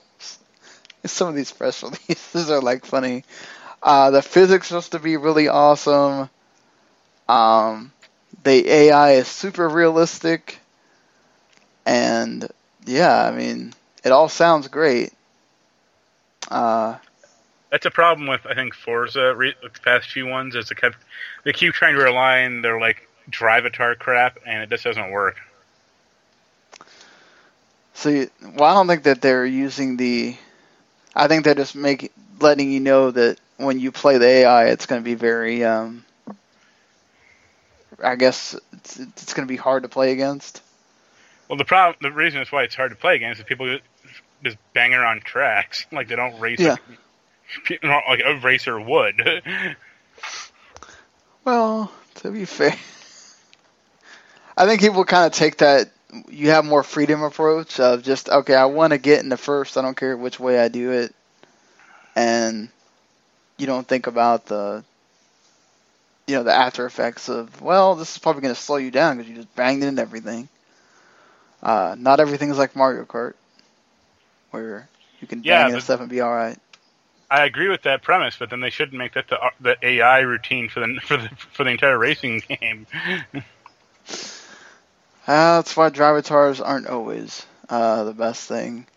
Some 1.06 1.30
of 1.30 1.36
these 1.36 1.52
press 1.52 1.84
releases 1.84 2.50
are 2.50 2.62
like 2.62 2.86
funny. 2.86 3.24
Uh, 3.82 4.12
the 4.12 4.22
physics 4.22 4.68
supposed 4.68 4.92
to 4.92 5.00
be 5.00 5.16
really 5.18 5.48
awesome. 5.48 6.30
Um, 7.30 7.92
the 8.44 8.68
AI 8.70 9.12
is 9.12 9.28
super 9.28 9.70
realistic, 9.70 10.60
and 11.86 12.50
yeah, 12.86 13.26
I 13.26 13.32
mean, 13.32 13.74
it 14.04 14.12
all 14.12 14.28
sounds 14.28 14.68
great. 14.68 15.14
Uh, 16.50 16.98
that's 17.70 17.86
a 17.86 17.92
problem 17.92 18.28
with 18.28 18.46
I 18.48 18.56
think 18.56 18.74
Forza 18.74 19.36
re- 19.36 19.56
the 19.62 19.70
past 19.70 20.10
few 20.10 20.26
ones 20.26 20.56
is 20.56 20.70
they 20.70 20.76
kept 20.76 20.98
they 21.44 21.54
keep 21.54 21.74
trying 21.74 21.96
to 21.96 22.02
rely 22.02 22.44
on 22.44 22.62
their 22.62 22.80
like 22.80 23.08
drivatar 23.30 23.98
crap, 23.98 24.40
and 24.46 24.64
it 24.64 24.70
just 24.70 24.84
doesn't 24.84 25.12
work. 25.12 25.38
So, 28.00 28.28
well, 28.56 28.64
I 28.64 28.76
don't 28.76 28.88
think 28.88 29.04
that 29.04 29.22
they're 29.22 29.46
using 29.46 29.98
the. 29.98 30.38
I 31.14 31.28
think 31.28 31.44
they're 31.44 31.54
just 31.54 31.76
making 31.76 32.12
letting 32.40 32.72
you 32.72 32.80
know 32.80 33.12
that 33.12 33.38
when 33.58 33.78
you 33.78 33.92
play 33.92 34.18
the 34.18 34.26
AI, 34.26 34.68
it's 34.68 34.86
going 34.86 35.02
to 35.02 35.04
be 35.04 35.16
very. 35.16 35.66
Um, 35.66 36.06
I 38.02 38.16
guess 38.16 38.56
it's, 38.72 38.98
it's 38.98 39.34
going 39.34 39.46
to 39.46 39.52
be 39.52 39.58
hard 39.58 39.84
to 39.84 39.90
play 39.90 40.14
against. 40.14 40.62
Well, 41.50 41.58
the 41.58 41.66
problem, 41.66 41.98
the 42.02 42.14
reason 42.14 42.40
it's 42.40 42.54
why 42.54 42.64
it's 42.64 42.74
hard 42.74 42.92
to 42.92 42.96
play 42.96 43.18
against 43.18 43.42
is 43.42 43.46
people 43.46 43.68
just- 44.42 44.58
bang 44.74 44.94
around 44.94 45.26
tracks 45.26 45.86
like 45.92 46.08
they 46.08 46.16
don't 46.16 46.40
race 46.40 46.62
Yeah. 46.62 46.78
like, 47.70 47.84
like 47.84 48.22
a 48.26 48.36
racer 48.38 48.80
would. 48.80 49.22
Well, 51.44 51.92
to 52.16 52.32
be 52.32 52.46
fair, 52.46 52.76
I 54.56 54.66
think 54.68 54.82
people 54.82 55.04
kind 55.04 55.26
of 55.26 55.32
take 55.32 55.58
that 55.58 55.90
you 56.30 56.50
have 56.50 56.66
more 56.66 56.84
freedom 56.84 57.24
approach 57.24 57.80
of 57.80 58.04
just 58.04 58.30
okay, 58.30 58.56
I 58.56 58.66
want 58.66 58.94
to 58.94 58.98
get 59.00 59.22
in 59.22 59.30
the 59.30 59.38
first. 59.38 59.78
I 59.78 59.82
don't 59.82 59.98
care 59.98 60.16
which 60.18 60.40
way 60.40 60.60
I 60.60 60.68
do 60.70 60.92
it, 60.92 61.14
and 62.16 62.70
you 63.58 63.66
don't 63.68 63.88
think 63.88 64.08
about 64.08 64.46
the 64.46 64.84
you 66.28 66.36
know 66.36 66.44
the 66.44 66.54
after 66.54 66.86
effects 66.86 67.30
of 67.30 67.62
well, 67.62 67.96
this 67.96 68.12
is 68.12 68.20
probably 68.20 68.42
going 68.42 68.54
to 68.54 68.60
slow 68.60 68.78
you 68.78 68.92
down 68.92 69.18
because 69.18 69.30
you 69.30 69.36
just 69.36 69.56
banged 69.56 69.84
into 69.84 70.02
everything. 70.02 70.50
Uh, 71.62 71.96
not 71.98 72.20
everything's 72.20 72.58
like 72.58 72.76
Mario 72.76 73.06
Kart, 73.06 73.34
where 74.52 74.90
you 75.20 75.28
can 75.28 75.42
Yeah, 75.44 75.68
bang 75.68 75.70
into 75.70 75.82
stuff 75.82 76.00
and 76.02 76.10
be 76.10 76.22
all 76.22 76.34
right. 76.34 76.58
I 77.30 77.46
agree 77.46 77.70
with 77.70 77.84
that 77.84 78.02
premise, 78.04 78.38
but 78.38 78.50
then 78.50 78.62
they 78.62 78.70
shouldn't 78.70 78.98
make 78.98 79.14
that 79.14 79.28
the 79.30 79.38
the 79.60 79.78
AI 79.84 80.20
routine 80.20 80.70
for 80.70 80.80
the 80.82 81.00
for 81.08 81.18
the 81.18 81.30
for 81.54 81.64
the 81.64 81.72
entire 81.72 81.98
racing 81.98 82.42
game. 82.62 82.88
Uh, 85.30 85.58
that's 85.58 85.78
why 85.78 85.92
Drivatars 85.92 86.60
aren't 86.66 86.88
always 86.88 87.46
uh, 87.70 88.04
the 88.06 88.14
best 88.16 88.48
thing. 88.50 88.88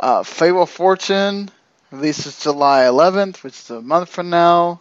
Uh, 0.00 0.22
Fable 0.24 0.66
Fortune 0.66 1.50
releases 1.92 2.40
July 2.40 2.84
11th, 2.84 3.42
which 3.42 3.54
is 3.54 3.70
a 3.70 3.82
month 3.82 4.08
from 4.08 4.30
now. 4.30 4.80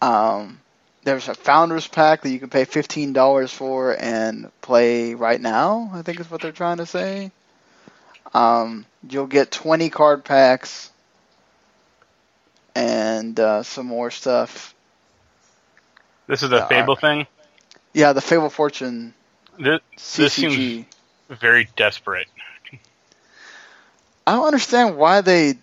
Um, 0.00 0.60
there's 1.04 1.28
a 1.28 1.34
founders 1.34 1.86
pack 1.86 2.22
that 2.22 2.30
you 2.30 2.40
can 2.40 2.50
pay 2.50 2.64
$15 2.64 3.52
for 3.52 3.94
and 4.00 4.50
play 4.62 5.14
right 5.14 5.40
now. 5.40 5.90
I 5.92 6.02
think 6.02 6.20
is 6.20 6.30
what 6.30 6.40
they're 6.40 6.52
trying 6.52 6.78
to 6.78 6.86
say. 6.86 7.32
Um, 8.34 8.86
you'll 9.08 9.26
get 9.26 9.50
20 9.50 9.90
card 9.90 10.24
packs 10.24 10.90
and 12.74 13.38
uh, 13.38 13.62
some 13.62 13.86
more 13.86 14.10
stuff. 14.10 14.74
This 16.28 16.42
is 16.42 16.52
a 16.52 16.62
Uh, 16.62 16.68
Fable 16.68 16.96
thing. 16.96 17.26
Yeah, 17.96 18.12
the 18.12 18.20
Fable 18.20 18.50
Fortune 18.50 19.14
This, 19.58 19.80
this 20.16 20.34
seems 20.34 20.84
very 21.30 21.66
desperate. 21.76 22.28
I 24.26 24.34
don't 24.34 24.44
understand 24.44 24.98
why 24.98 25.22
they 25.22 25.54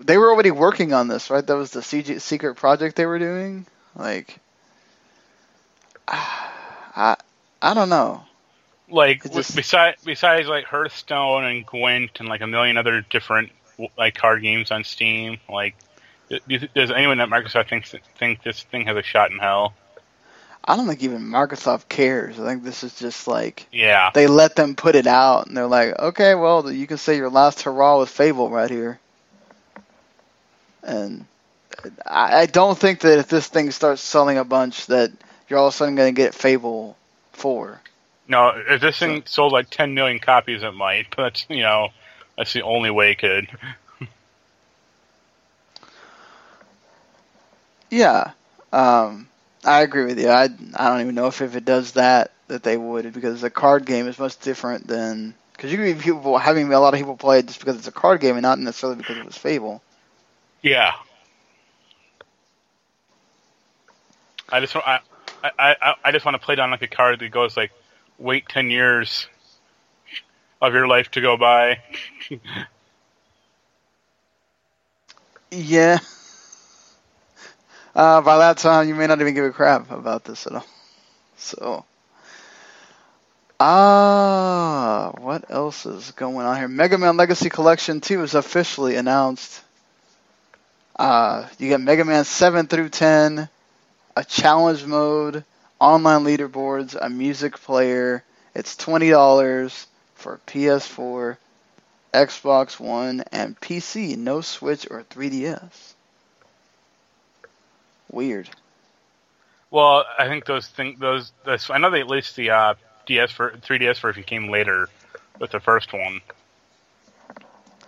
they 0.00 0.18
were 0.18 0.32
already 0.32 0.50
working 0.50 0.92
on 0.92 1.06
this, 1.06 1.30
right? 1.30 1.46
That 1.46 1.54
was 1.54 1.70
the 1.70 1.78
CG, 1.78 2.20
secret 2.20 2.56
project 2.56 2.96
they 2.96 3.06
were 3.06 3.20
doing. 3.20 3.66
Like, 3.94 4.40
I 6.08 7.16
I 7.62 7.72
don't 7.74 7.88
know. 7.88 8.24
Like 8.88 9.22
just- 9.32 9.54
besides 9.54 10.02
besides 10.04 10.48
like 10.48 10.64
Hearthstone 10.64 11.44
and 11.44 11.64
Gwent 11.64 12.18
and 12.18 12.28
like 12.28 12.40
a 12.40 12.48
million 12.48 12.76
other 12.76 13.02
different 13.02 13.52
like 13.96 14.16
card 14.16 14.42
games 14.42 14.72
on 14.72 14.82
Steam, 14.82 15.38
like 15.48 15.76
do 16.28 16.40
you 16.48 16.58
th- 16.58 16.74
does 16.74 16.90
anyone 16.90 17.20
at 17.20 17.28
Microsoft 17.28 17.68
think 17.68 17.86
think 18.18 18.42
this 18.42 18.64
thing 18.64 18.86
has 18.86 18.96
a 18.96 19.04
shot 19.04 19.30
in 19.30 19.38
hell? 19.38 19.74
I 20.68 20.76
don't 20.76 20.86
think 20.86 21.02
even 21.02 21.22
Microsoft 21.22 21.88
cares. 21.88 22.38
I 22.38 22.44
think 22.44 22.62
this 22.62 22.84
is 22.84 22.94
just 22.94 23.26
like 23.26 23.66
Yeah, 23.72 24.10
they 24.12 24.26
let 24.26 24.54
them 24.54 24.76
put 24.76 24.96
it 24.96 25.06
out, 25.06 25.46
and 25.46 25.56
they're 25.56 25.66
like, 25.66 25.98
okay, 25.98 26.34
well, 26.34 26.70
you 26.70 26.86
can 26.86 26.98
say 26.98 27.16
your 27.16 27.30
last 27.30 27.62
hurrah 27.62 27.98
with 27.98 28.10
Fable 28.10 28.50
right 28.50 28.70
here. 28.70 29.00
And 30.82 31.24
I, 32.04 32.40
I 32.40 32.46
don't 32.46 32.78
think 32.78 33.00
that 33.00 33.18
if 33.18 33.28
this 33.28 33.46
thing 33.46 33.70
starts 33.70 34.02
selling 34.02 34.36
a 34.36 34.44
bunch, 34.44 34.86
that 34.86 35.10
you're 35.48 35.58
all 35.58 35.68
of 35.68 35.74
a 35.74 35.76
sudden 35.76 35.94
going 35.96 36.14
to 36.14 36.20
get 36.22 36.34
Fable 36.34 36.98
four. 37.32 37.80
no, 38.28 38.52
if 38.68 38.82
this 38.82 38.98
thing 38.98 39.22
sold 39.24 39.52
like 39.52 39.70
10 39.70 39.94
million 39.94 40.18
copies, 40.18 40.62
it 40.62 40.74
might, 40.74 41.06
but 41.16 41.46
you 41.48 41.62
know 41.62 41.88
that's 42.36 42.52
the 42.52 42.62
only 42.62 42.90
way 42.90 43.12
it 43.12 43.18
could. 43.18 43.48
Yeah, 47.90 48.32
um, 48.70 49.28
I 49.68 49.82
agree 49.82 50.04
with 50.06 50.18
you. 50.20 50.30
I 50.30 50.44
I 50.76 50.88
don't 50.90 51.00
even 51.02 51.14
know 51.14 51.26
if 51.28 51.40
if 51.42 51.56
it 51.56 51.64
does 51.64 51.92
that 51.92 52.32
that 52.48 52.62
they 52.64 52.76
would 52.76 53.12
because 53.12 53.42
a 53.44 53.50
card 53.50 53.86
game 53.86 54.08
is 54.08 54.18
much 54.18 54.38
different 54.40 54.86
than 54.88 55.34
because 55.52 55.70
you 55.72 55.78
can 55.78 55.94
be 55.96 56.02
people 56.02 56.38
having 56.38 56.72
a 56.72 56.80
lot 56.80 56.94
of 56.94 56.98
people 57.00 57.16
play 57.16 57.40
it 57.40 57.46
just 57.46 57.60
because 57.60 57.76
it's 57.76 57.88
a 57.88 57.92
card 57.92 58.20
game 58.20 58.36
and 58.36 58.42
not 58.42 58.58
necessarily 58.58 58.96
because 58.96 59.18
it 59.18 59.24
was 59.24 59.36
Fable. 59.36 59.82
Yeah. 60.62 60.92
I 64.50 64.60
just 64.60 64.76
I, 64.76 65.00
I, 65.58 65.94
I 66.04 66.12
just 66.12 66.24
want 66.24 66.34
to 66.36 66.44
play 66.44 66.54
down 66.56 66.70
like 66.70 66.82
a 66.82 66.88
card 66.88 67.20
that 67.20 67.30
goes 67.30 67.56
like 67.56 67.72
wait 68.18 68.48
ten 68.48 68.70
years 68.70 69.28
of 70.60 70.74
your 70.74 70.86
life 70.88 71.10
to 71.12 71.20
go 71.20 71.36
by. 71.36 71.80
Yeah. 75.50 75.98
Uh, 77.98 78.20
by 78.20 78.38
that 78.38 78.58
time, 78.58 78.86
you 78.86 78.94
may 78.94 79.08
not 79.08 79.20
even 79.20 79.34
give 79.34 79.44
a 79.44 79.50
crap 79.50 79.90
about 79.90 80.22
this 80.22 80.46
at 80.46 80.52
all. 80.52 80.66
So, 81.36 81.84
ah, 83.58 85.10
what 85.18 85.50
else 85.50 85.84
is 85.84 86.12
going 86.12 86.46
on 86.46 86.56
here? 86.56 86.68
Mega 86.68 86.96
Man 86.96 87.16
Legacy 87.16 87.48
Collection 87.48 88.00
2 88.00 88.22
is 88.22 88.34
officially 88.34 88.94
announced. 88.94 89.62
Uh, 90.96 91.48
you 91.58 91.70
get 91.70 91.80
Mega 91.80 92.04
Man 92.04 92.24
7 92.24 92.68
through 92.68 92.90
10, 92.90 93.48
a 94.16 94.24
challenge 94.24 94.84
mode, 94.84 95.42
online 95.80 96.22
leaderboards, 96.22 96.96
a 97.00 97.10
music 97.10 97.58
player. 97.58 98.22
It's 98.54 98.76
$20 98.76 99.86
for 100.14 100.38
PS4, 100.46 101.36
Xbox 102.14 102.78
One, 102.78 103.24
and 103.32 103.58
PC. 103.60 104.16
No 104.16 104.40
Switch 104.40 104.86
or 104.88 105.02
3DS. 105.02 105.94
Weird. 108.10 108.48
well, 109.70 110.04
I 110.18 110.28
think 110.28 110.46
those 110.46 110.66
things, 110.66 110.98
those 110.98 111.32
those 111.44 111.68
I 111.70 111.78
know 111.78 111.90
they 111.90 112.00
at 112.00 112.08
least 112.08 112.36
the 112.36 112.50
uh, 112.50 112.74
DS 113.06 113.30
for 113.30 113.50
3DS 113.52 114.00
version 114.00 114.22
came 114.22 114.48
later 114.48 114.88
with 115.38 115.50
the 115.50 115.60
first 115.60 115.92
one. 115.92 116.20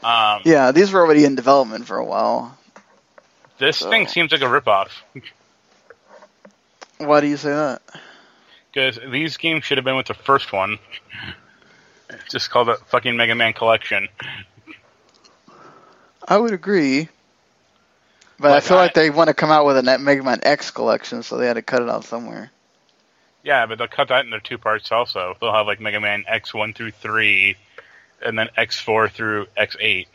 Um, 0.02 0.42
Yeah, 0.44 0.72
these 0.72 0.92
were 0.92 1.00
already 1.00 1.24
in 1.24 1.34
development 1.34 1.86
for 1.86 1.96
a 1.98 2.04
while. 2.04 2.56
this 3.58 3.78
so- 3.78 3.90
thing 3.90 4.06
seems 4.06 4.32
like 4.32 4.40
a 4.40 4.44
ripoff 4.44 4.88
Why 6.98 7.20
do 7.20 7.26
you 7.26 7.36
say 7.36 7.50
that? 7.50 7.82
because 8.72 8.98
these 9.10 9.36
games 9.36 9.64
should 9.64 9.78
have 9.78 9.84
been 9.84 9.96
with 9.96 10.06
the 10.06 10.14
first 10.14 10.52
one. 10.52 10.78
Just 12.28 12.50
called 12.50 12.68
it 12.68 12.78
fucking 12.86 13.16
Mega 13.16 13.34
Man 13.34 13.52
Collection. 13.52 14.08
I 16.26 16.36
would 16.38 16.52
agree. 16.52 17.08
But 18.40 18.52
I 18.52 18.60
feel 18.60 18.78
I- 18.78 18.84
like 18.84 18.94
they 18.94 19.10
want 19.10 19.28
to 19.28 19.34
come 19.34 19.50
out 19.50 19.66
with 19.66 19.76
a 19.76 19.82
Net 19.82 20.00
Mega 20.00 20.22
Man 20.22 20.40
X 20.42 20.70
collection, 20.70 21.22
so 21.22 21.36
they 21.36 21.46
had 21.46 21.54
to 21.54 21.62
cut 21.62 21.82
it 21.82 21.90
out 21.90 22.04
somewhere. 22.04 22.50
Yeah, 23.42 23.66
but 23.66 23.78
they'll 23.78 23.86
cut 23.86 24.08
that 24.08 24.24
into 24.24 24.40
two 24.40 24.58
parts 24.58 24.90
also. 24.90 25.36
They'll 25.40 25.52
have 25.52 25.66
like 25.66 25.78
Mega 25.80 26.00
Man 26.00 26.24
X 26.26 26.52
one 26.54 26.72
through 26.72 26.92
three, 26.92 27.56
and 28.24 28.38
then 28.38 28.48
X 28.56 28.80
four 28.80 29.08
through 29.10 29.46
X 29.56 29.76
eight. 29.78 30.08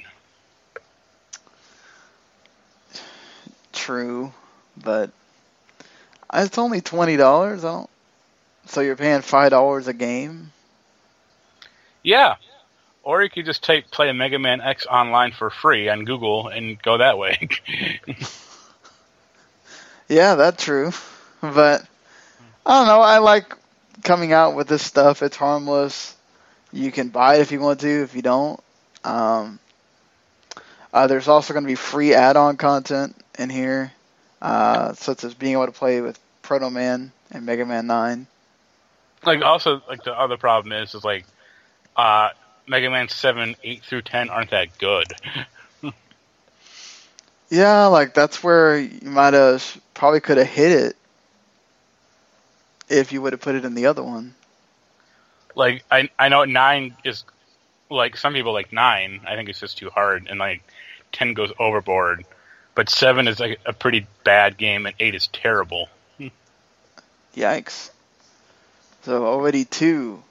True, 3.73 4.32
but 4.82 5.11
it's 6.34 6.57
only 6.57 6.82
twenty 6.82 7.17
dollars. 7.17 7.63
I 7.63 7.71
don't. 7.73 7.89
So 8.67 8.82
you're 8.82 8.95
paying 8.95 9.21
five 9.21 9.51
dollars 9.51 9.88
a 9.88 9.93
game. 9.93 10.51
Yeah. 12.01 12.36
Or 13.06 13.24
you 13.24 13.30
could 13.30 13.45
just 13.45 13.64
type 13.64 13.89
play 13.91 14.12
Mega 14.12 14.39
Man 14.39 14.62
X 14.62 14.86
online 14.88 15.32
for 15.32 15.49
free 15.49 15.88
on 15.89 16.06
Google 16.06 16.49
and 16.49 16.82
go 16.82 16.97
that 16.97 17.18
way. 17.18 17.47
Yeah, 20.08 20.36
that's 20.36 20.64
true. 20.64 20.91
But 21.41 21.86
I 22.66 22.80
don't 22.80 22.88
know. 22.88 23.01
I 23.01 23.20
like 23.20 23.56
coming 24.03 24.34
out 24.34 24.56
with 24.56 24.68
this 24.68 24.84
stuff. 24.84 25.24
It's 25.24 25.36
harmless. 25.36 26.16
You 26.72 26.91
can 26.91 27.10
buy 27.10 27.36
it 27.36 27.41
if 27.41 27.51
you 27.51 27.60
want 27.60 27.80
to. 27.82 28.03
If 28.03 28.16
you 28.16 28.22
don't, 28.22 28.60
um, 29.03 29.60
uh, 30.93 31.08
there's 31.08 31.28
also 31.28 31.53
going 31.53 31.64
to 31.64 31.68
be 31.68 31.76
free 31.76 32.14
add-on 32.14 32.58
content 32.58 33.16
in 33.39 33.49
here, 33.49 33.91
uh, 34.41 34.93
such 34.93 35.24
as 35.24 35.34
being 35.34 35.53
able 35.53 35.66
to 35.66 35.72
play 35.72 36.01
with 36.01 36.20
Proto 36.43 36.70
Man 36.70 37.12
and 37.32 37.45
Mega 37.45 37.66
Man 37.66 37.88
Nine. 37.88 38.28
like 39.26 39.41
also 39.41 39.82
like 39.89 40.03
the 40.03 40.14
other 40.14 40.38
problem 40.38 40.72
is 40.72 40.93
is 40.93 41.03
like 41.03 41.26
uh 41.95 42.30
Mega 42.68 42.89
Man 42.89 43.09
seven, 43.09 43.55
eight 43.63 43.84
through 43.84 44.01
ten 44.03 44.30
aren't 44.30 44.51
that 44.51 44.78
good. 44.78 45.07
Yeah, 47.49 47.86
like 47.86 48.13
that's 48.13 48.43
where 48.43 48.78
you 48.80 49.09
might 49.09 49.34
have 49.34 49.80
probably 49.93 50.20
could 50.20 50.38
have 50.38 50.47
hit 50.47 50.72
it 50.72 50.97
if 52.89 53.11
you 53.11 53.22
would 53.22 53.34
have 53.34 53.41
put 53.41 53.55
it 53.55 53.66
in 53.66 53.76
the 53.76 53.86
other 53.86 54.03
one. 54.03 54.34
Like 55.55 55.84
I 55.91 56.09
I 56.18 56.30
know 56.30 56.43
nine 56.45 56.95
is 57.03 57.24
like 57.89 58.18
some 58.18 58.34
people 58.34 58.53
like 58.53 58.74
nine. 58.74 59.22
I 59.28 59.36
think 59.36 59.49
it's 59.49 59.59
just 59.59 59.78
too 59.78 59.89
hard, 59.89 60.28
and 60.30 60.39
like 60.39 60.63
ten 61.11 61.34
goes 61.34 61.51
overboard. 61.59 62.26
But 62.74 62.89
seven 62.89 63.28
is 63.28 63.39
like 63.39 63.59
a 63.66 63.74
pretty 63.74 64.07
bad 64.24 64.57
game, 64.57 64.86
and 64.86 64.95
eight 64.99 65.16
is 65.16 65.28
terrible. 65.28 65.88
Yikes. 67.36 67.91
So 69.03 69.26
already 69.26 69.66
two 69.66 70.24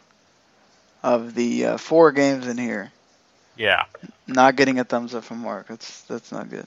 of 1.05 1.35
the 1.35 1.67
uh, 1.67 1.77
four 1.77 2.11
games 2.13 2.47
in 2.49 2.57
here 2.59 2.91
Yeah. 3.57 3.85
not 4.27 4.57
getting 4.57 4.79
a 4.81 4.85
thumbs 4.85 5.15
up 5.15 5.25
from 5.25 5.39
Marc. 5.41 5.69
That's 5.69 6.03
that's 6.03 6.33
not 6.33 6.49
good. 6.51 6.67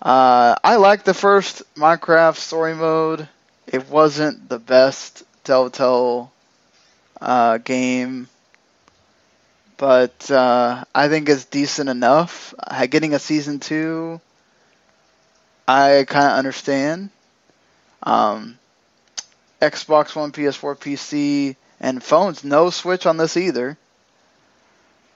Uh, 0.00 0.54
I 0.62 0.76
like 0.76 1.02
the 1.04 1.14
first 1.14 1.62
Minecraft 1.74 2.36
story 2.36 2.74
mode. 2.74 3.28
It 3.66 3.88
wasn't 3.90 4.48
the 4.48 4.58
best 4.60 5.24
Telltale 5.42 6.30
uh, 7.20 7.58
game, 7.58 8.28
but 9.78 10.30
uh, 10.30 10.84
I 10.94 11.08
think 11.08 11.28
it's 11.28 11.44
decent 11.46 11.88
enough. 11.88 12.54
Uh, 12.58 12.86
Getting 12.86 13.14
a 13.14 13.18
season 13.18 13.58
two, 13.58 14.20
I 15.66 16.04
kind 16.08 16.26
of 16.26 16.38
understand. 16.38 17.10
Um, 18.02 18.58
Xbox 19.60 20.14
One, 20.14 20.30
PS4, 20.30 20.76
PC, 20.78 21.56
and 21.80 22.02
phones. 22.02 22.44
No 22.44 22.70
Switch 22.70 23.06
on 23.06 23.16
this 23.16 23.36
either. 23.36 23.76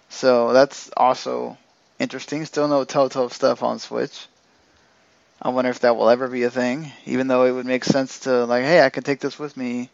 So 0.08 0.52
that's 0.52 0.90
also 0.96 1.56
interesting. 1.98 2.44
Still 2.44 2.68
no 2.68 2.84
Telltale 2.84 3.30
stuff 3.30 3.62
on 3.62 3.78
Switch. 3.78 4.26
I 5.42 5.48
wonder 5.50 5.70
if 5.70 5.80
that 5.80 5.96
will 5.96 6.10
ever 6.10 6.28
be 6.28 6.42
a 6.42 6.50
thing, 6.50 6.92
even 7.06 7.28
though 7.28 7.44
it 7.44 7.52
would 7.52 7.66
make 7.66 7.84
sense 7.84 8.20
to 8.20 8.44
like, 8.44 8.64
hey, 8.64 8.82
I 8.82 8.90
can 8.90 9.04
take 9.04 9.20
this 9.20 9.38
with 9.38 9.56
me. 9.56 9.88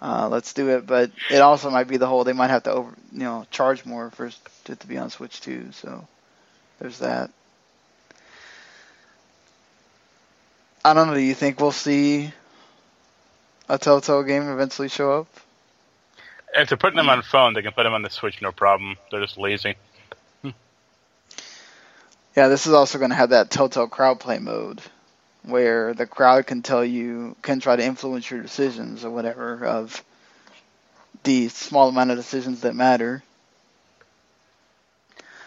Uh, 0.00 0.28
let's 0.30 0.52
do 0.52 0.68
it, 0.68 0.86
but 0.86 1.10
it 1.28 1.40
also 1.40 1.70
might 1.70 1.88
be 1.88 1.96
the 1.96 2.06
whole 2.06 2.22
they 2.22 2.32
might 2.32 2.50
have 2.50 2.62
to 2.62 2.70
over, 2.70 2.94
you 3.12 3.18
know, 3.18 3.44
charge 3.50 3.84
more 3.84 4.10
for 4.10 4.26
it 4.26 4.36
to 4.80 4.86
be 4.86 4.96
on 4.96 5.10
Switch 5.10 5.40
too. 5.40 5.72
So 5.72 6.06
there's 6.78 7.00
that. 7.00 7.30
I 10.84 10.94
don't 10.94 11.08
know. 11.08 11.14
Do 11.14 11.20
you 11.20 11.34
think 11.34 11.58
we'll 11.58 11.72
see 11.72 12.32
a 13.68 13.76
Telltale 13.76 14.22
game 14.22 14.48
eventually 14.48 14.88
show 14.88 15.20
up? 15.20 15.26
If 16.58 16.68
they're 16.68 16.78
putting 16.78 16.96
them 16.96 17.08
on 17.08 17.22
phone, 17.22 17.54
they 17.54 17.62
can 17.62 17.72
put 17.72 17.84
them 17.84 17.94
on 17.94 18.02
the 18.02 18.10
Switch, 18.10 18.42
no 18.42 18.52
problem. 18.52 18.96
They're 19.10 19.20
just 19.20 19.38
lazy. 19.38 19.76
Yeah, 22.38 22.46
this 22.46 22.68
is 22.68 22.72
also 22.72 22.98
going 22.98 23.10
to 23.10 23.16
have 23.16 23.30
that 23.30 23.50
Telltale 23.50 23.88
crowd 23.88 24.20
play 24.20 24.38
mode, 24.38 24.80
where 25.42 25.92
the 25.92 26.06
crowd 26.06 26.46
can 26.46 26.62
tell 26.62 26.84
you, 26.84 27.34
can 27.42 27.58
try 27.58 27.74
to 27.74 27.84
influence 27.84 28.30
your 28.30 28.40
decisions 28.42 29.04
or 29.04 29.10
whatever 29.10 29.64
of 29.64 30.04
the 31.24 31.48
small 31.48 31.88
amount 31.88 32.12
of 32.12 32.16
decisions 32.16 32.60
that 32.60 32.76
matter. 32.76 33.24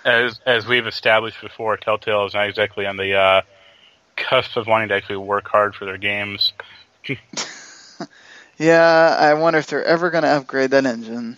As 0.03 0.39
as 0.45 0.67
we've 0.67 0.85
established 0.87 1.39
before, 1.39 1.77
Telltale 1.77 2.25
is 2.25 2.33
not 2.33 2.49
exactly 2.49 2.85
on 2.85 2.97
the 2.97 3.13
uh, 3.13 3.41
cusp 4.17 4.57
of 4.57 4.67
wanting 4.67 4.89
to 4.89 4.95
actually 4.95 5.17
work 5.17 5.47
hard 5.47 5.75
for 5.75 5.85
their 5.85 5.97
games. 5.97 6.51
yeah, 8.61 9.17
I 9.19 9.33
wonder 9.33 9.57
if 9.57 9.65
they're 9.65 9.83
ever 9.83 10.11
going 10.11 10.23
to 10.23 10.29
upgrade 10.29 10.69
that 10.69 10.85
engine. 10.85 11.35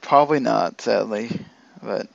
Probably 0.00 0.40
not, 0.40 0.80
sadly. 0.80 1.28
But 1.82 2.08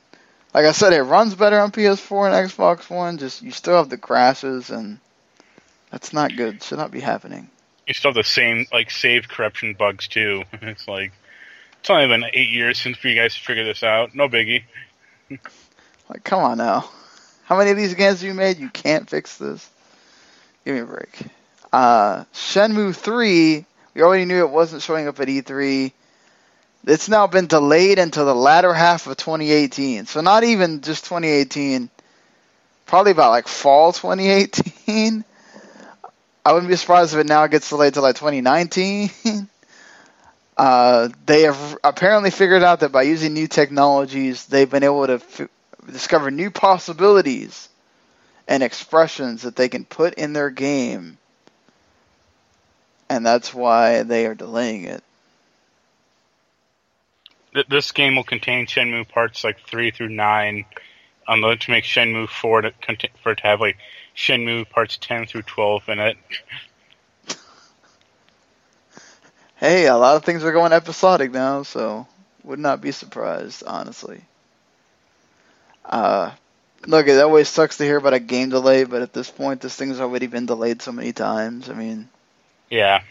like 0.52 0.66
I 0.66 0.72
said, 0.72 0.92
it 0.92 1.02
runs 1.02 1.36
better 1.36 1.60
on 1.60 1.70
PS4 1.70 2.26
and 2.26 2.50
Xbox 2.50 2.90
One. 2.90 3.18
Just 3.18 3.42
you 3.42 3.52
still 3.52 3.76
have 3.76 3.88
the 3.88 3.96
crashes, 3.96 4.70
and 4.70 4.98
that's 5.90 6.12
not 6.12 6.34
good. 6.34 6.64
Should 6.64 6.78
not 6.78 6.90
be 6.90 6.98
happening. 6.98 7.48
You 7.86 7.94
still 7.94 8.08
have 8.10 8.16
the 8.16 8.24
same 8.24 8.66
like 8.72 8.90
save 8.90 9.28
corruption 9.28 9.74
bugs 9.74 10.08
too. 10.08 10.42
It's 10.62 10.88
like 10.88 11.12
it's 11.78 11.88
only 11.88 12.08
been 12.08 12.24
eight 12.34 12.50
years 12.50 12.76
since 12.76 13.02
you 13.04 13.14
guys 13.14 13.36
figured 13.36 13.68
this 13.68 13.84
out. 13.84 14.16
No 14.16 14.28
biggie. 14.28 14.64
like, 15.30 16.24
come 16.24 16.42
on 16.42 16.58
now. 16.58 16.90
How 17.44 17.56
many 17.56 17.70
of 17.70 17.76
these 17.76 17.94
games 17.94 18.20
have 18.22 18.26
you 18.26 18.34
made? 18.34 18.58
You 18.58 18.68
can't 18.68 19.08
fix 19.08 19.38
this. 19.38 19.70
Give 20.64 20.74
me 20.74 20.80
a 20.80 20.86
break. 20.86 21.28
Uh, 21.72 22.24
Shenmue 22.32 22.94
3, 22.94 23.64
we 23.94 24.02
already 24.02 24.24
knew 24.24 24.38
it 24.38 24.50
wasn't 24.50 24.82
showing 24.82 25.08
up 25.08 25.20
at 25.20 25.28
E3 25.28 25.92
it's 26.86 27.08
now 27.08 27.26
been 27.26 27.46
delayed 27.46 27.98
until 27.98 28.24
the 28.24 28.34
latter 28.34 28.72
half 28.72 29.06
of 29.06 29.16
2018. 29.16 30.06
So 30.06 30.20
not 30.20 30.44
even 30.44 30.80
just 30.80 31.04
2018, 31.04 31.90
probably 32.86 33.12
about 33.12 33.30
like 33.30 33.48
fall 33.48 33.92
2018. 33.92 35.24
I 36.44 36.52
wouldn't 36.52 36.70
be 36.70 36.76
surprised 36.76 37.12
if 37.12 37.20
it 37.20 37.26
now 37.26 37.46
gets 37.48 37.68
delayed 37.68 37.94
to 37.94 38.00
like 38.00 38.14
2019. 38.14 39.10
uh, 40.56 41.08
they 41.26 41.42
have 41.42 41.76
apparently 41.82 42.30
figured 42.30 42.62
out 42.62 42.80
that 42.80 42.92
by 42.92 43.02
using 43.02 43.34
new 43.34 43.48
technologies, 43.48 44.46
they've 44.46 44.70
been 44.70 44.84
able 44.84 45.08
to 45.08 45.14
f- 45.14 45.48
discover 45.90 46.30
new 46.30 46.52
possibilities 46.52 47.68
and 48.46 48.62
expressions 48.62 49.42
that 49.42 49.56
they 49.56 49.68
can 49.68 49.84
put 49.84 50.14
in 50.14 50.32
their 50.32 50.50
game. 50.50 51.18
And 53.08 53.24
that's 53.24 53.54
why 53.54 54.02
they 54.02 54.26
are 54.26 54.34
delaying 54.34 54.84
it 54.84 55.02
this 57.68 57.92
game 57.92 58.16
will 58.16 58.24
contain 58.24 58.66
Shenmue 58.66 59.08
parts 59.08 59.44
like 59.44 59.60
three 59.60 59.90
through 59.90 60.10
nine. 60.10 60.64
I'm 61.26 61.40
going 61.40 61.58
to 61.58 61.70
make 61.70 61.84
Shenmue 61.84 62.28
four 62.28 62.62
to 62.62 62.72
for 63.22 63.32
it 63.32 63.38
to 63.38 63.42
have 63.44 63.60
like 63.60 63.78
Shenmue 64.14 64.68
parts 64.68 64.98
ten 65.00 65.26
through 65.26 65.42
twelve 65.42 65.88
in 65.88 65.98
it. 65.98 66.16
Hey, 69.58 69.86
a 69.86 69.96
lot 69.96 70.16
of 70.16 70.22
things 70.22 70.44
are 70.44 70.52
going 70.52 70.74
episodic 70.74 71.30
now, 71.30 71.62
so 71.62 72.06
would 72.44 72.58
not 72.58 72.82
be 72.82 72.92
surprised, 72.92 73.62
honestly. 73.66 74.20
Uh, 75.82 76.32
look, 76.86 77.06
it 77.06 77.18
always 77.22 77.48
sucks 77.48 77.78
to 77.78 77.84
hear 77.84 77.96
about 77.96 78.12
a 78.12 78.20
game 78.20 78.50
delay, 78.50 78.84
but 78.84 79.00
at 79.00 79.14
this 79.14 79.30
point, 79.30 79.62
this 79.62 79.74
thing's 79.74 79.98
already 79.98 80.26
been 80.26 80.44
delayed 80.44 80.82
so 80.82 80.92
many 80.92 81.14
times. 81.14 81.70
I 81.70 81.72
mean, 81.72 82.10
yeah, 82.70 83.02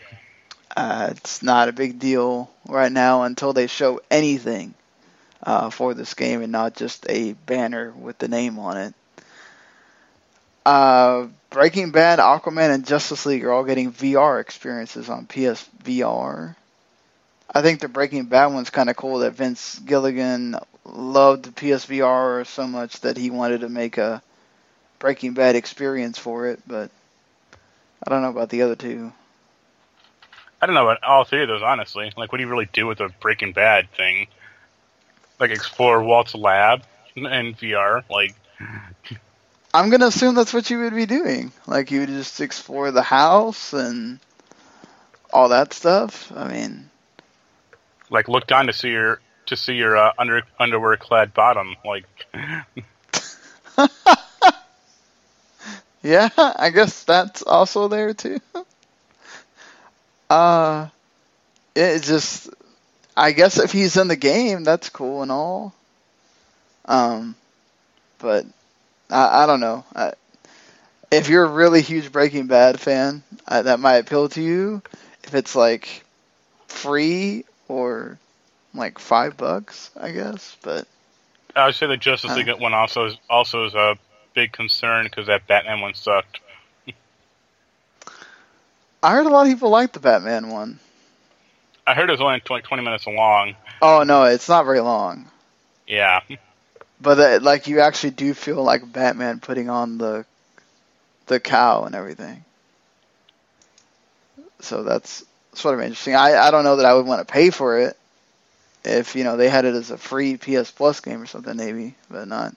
uh, 0.75 1.09
it's 1.11 1.41
not 1.41 1.69
a 1.69 1.73
big 1.73 1.99
deal 1.99 2.49
right 2.67 2.91
now 2.91 3.23
until 3.23 3.53
they 3.53 3.67
show 3.67 4.01
anything 4.11 4.73
uh, 5.43 5.69
for 5.69 5.93
this 5.93 6.13
game 6.13 6.41
and 6.41 6.51
not 6.51 6.75
just 6.75 7.05
a 7.09 7.33
banner 7.33 7.91
with 7.91 8.17
the 8.17 8.27
name 8.27 8.59
on 8.59 8.77
it. 8.77 8.93
Uh, 10.65 11.27
Breaking 11.51 11.91
Bad, 11.91 12.19
Aquaman, 12.19 12.73
and 12.73 12.85
Justice 12.85 13.25
League 13.25 13.45
are 13.45 13.51
all 13.51 13.63
getting 13.63 13.93
VR 13.93 14.41
experiences 14.41 15.09
on 15.09 15.27
PSVR. 15.27 16.55
I 17.53 17.61
think 17.61 17.79
the 17.79 17.87
Breaking 17.87 18.25
Bad 18.25 18.47
one's 18.47 18.71
kind 18.71 18.89
of 18.89 18.95
cool 18.97 19.19
that 19.19 19.31
Vince 19.31 19.79
Gilligan 19.79 20.57
loved 20.83 21.45
the 21.45 21.51
PSVR 21.51 22.45
so 22.45 22.67
much 22.67 22.99
that 23.01 23.15
he 23.15 23.29
wanted 23.29 23.61
to 23.61 23.69
make 23.69 23.97
a 23.97 24.21
Breaking 24.99 25.33
Bad 25.33 25.55
experience 25.55 26.17
for 26.17 26.47
it, 26.47 26.59
but 26.67 26.89
I 28.05 28.09
don't 28.09 28.23
know 28.23 28.29
about 28.29 28.49
the 28.49 28.63
other 28.63 28.75
two. 28.75 29.13
I 30.61 30.65
don't 30.65 30.75
know 30.75 30.89
about 30.89 31.03
all 31.03 31.23
three 31.25 31.41
of 31.41 31.47
those, 31.47 31.61
honestly. 31.61 32.11
Like, 32.15 32.31
what 32.31 32.37
do 32.37 32.43
you 32.43 32.49
really 32.49 32.69
do 32.71 32.87
with 32.87 32.99
a 32.99 33.09
Breaking 33.19 33.51
Bad 33.51 33.91
thing? 33.91 34.27
Like, 35.39 35.51
explore 35.51 36.01
Walt's 36.03 36.33
lab 36.33 36.83
in 37.15 37.25
VR? 37.25 38.03
Like, 38.09 38.35
I'm 39.73 39.89
gonna 39.89 40.07
assume 40.07 40.35
that's 40.35 40.53
what 40.53 40.69
you 40.69 40.79
would 40.79 40.95
be 40.95 41.05
doing. 41.05 41.51
Like, 41.67 41.91
you 41.91 41.99
would 41.99 42.09
just 42.09 42.39
explore 42.39 42.91
the 42.91 43.01
house 43.03 43.73
and 43.73 44.19
all 45.33 45.49
that 45.49 45.73
stuff. 45.73 46.31
I 46.33 46.47
mean, 46.47 46.89
like, 48.09 48.29
look 48.29 48.47
down 48.47 48.67
to 48.67 48.73
see 48.73 48.89
your 48.89 49.19
to 49.47 49.57
see 49.57 49.73
your 49.73 49.97
uh, 49.97 50.13
under 50.17 50.43
underwear 50.59 50.95
clad 50.97 51.33
bottom. 51.33 51.75
Like, 51.83 52.05
yeah, 56.01 56.29
I 56.37 56.69
guess 56.69 57.03
that's 57.03 57.41
also 57.41 57.87
there 57.87 58.13
too. 58.13 58.39
Uh, 60.29 60.87
it 61.75 62.03
just, 62.03 62.49
I 63.15 63.31
guess 63.31 63.59
if 63.59 63.71
he's 63.71 63.97
in 63.97 64.07
the 64.07 64.15
game, 64.15 64.63
that's 64.63 64.89
cool 64.89 65.21
and 65.21 65.31
all. 65.31 65.73
Um, 66.85 67.35
but 68.19 68.45
I, 69.09 69.43
I 69.43 69.45
don't 69.45 69.59
know. 69.59 69.83
I, 69.95 70.13
if 71.11 71.29
you're 71.29 71.45
a 71.45 71.49
really 71.49 71.81
huge 71.81 72.11
Breaking 72.11 72.47
Bad 72.47 72.79
fan, 72.79 73.23
I, 73.47 73.61
that 73.61 73.79
might 73.79 73.97
appeal 73.97 74.29
to 74.29 74.41
you. 74.41 74.81
If 75.23 75.33
it's 75.33 75.55
like 75.55 76.03
free 76.67 77.45
or 77.67 78.17
like 78.73 78.99
five 78.99 79.37
bucks, 79.37 79.91
I 79.99 80.11
guess. 80.11 80.57
But 80.61 80.87
I 81.55 81.65
would 81.67 81.75
say 81.75 81.87
the 81.87 81.97
Justice 81.97 82.31
uh, 82.31 82.35
League 82.35 82.59
one 82.59 82.73
also 82.73 83.05
is, 83.05 83.17
also 83.29 83.65
is 83.65 83.73
a 83.73 83.97
big 84.33 84.51
concern 84.51 85.05
because 85.05 85.27
that 85.27 85.47
Batman 85.47 85.81
one 85.81 85.93
sucked. 85.93 86.39
I 89.05 89.11
heard 89.11 89.27
a 89.27 89.29
lot 89.29 89.45
of 89.45 89.53
people 89.53 89.69
like 89.69 89.93
the 89.93 89.99
Batman 89.99 90.49
one. 90.49 90.79
I 91.85 91.93
heard 91.93 92.09
it 92.09 92.13
was 92.13 92.21
only 92.21 92.41
like 92.49 92.63
20 92.63 92.81
minutes 92.81 93.05
long. 93.05 93.55
Oh 93.79 94.01
no, 94.01 94.23
it's 94.23 94.49
not 94.49 94.65
very 94.65 94.79
long. 94.79 95.29
Yeah. 95.85 96.21
But 96.99 97.19
uh, 97.19 97.39
like 97.39 97.67
you 97.67 97.81
actually 97.81 98.09
do 98.11 98.33
feel 98.33 98.63
like 98.63 98.91
Batman 98.91 99.41
putting 99.41 99.69
on 99.69 99.99
the 99.99 100.25
the 101.27 101.39
cow 101.39 101.83
and 101.83 101.93
everything. 101.93 102.43
So 104.61 104.81
that's 104.81 105.23
sort 105.53 105.75
of 105.75 105.81
interesting. 105.81 106.15
I 106.15 106.35
I 106.37 106.49
don't 106.49 106.63
know 106.63 106.77
that 106.77 106.87
I 106.87 106.95
would 106.95 107.05
want 107.05 107.27
to 107.27 107.31
pay 107.31 107.51
for 107.51 107.79
it 107.81 107.95
if 108.83 109.15
you 109.15 109.23
know 109.23 109.37
they 109.37 109.49
had 109.49 109.65
it 109.65 109.75
as 109.75 109.91
a 109.91 109.99
free 109.99 110.37
PS 110.37 110.71
Plus 110.71 110.99
game 110.99 111.21
or 111.21 111.27
something 111.27 111.55
maybe, 111.55 111.93
but 112.09 112.27
not. 112.27 112.55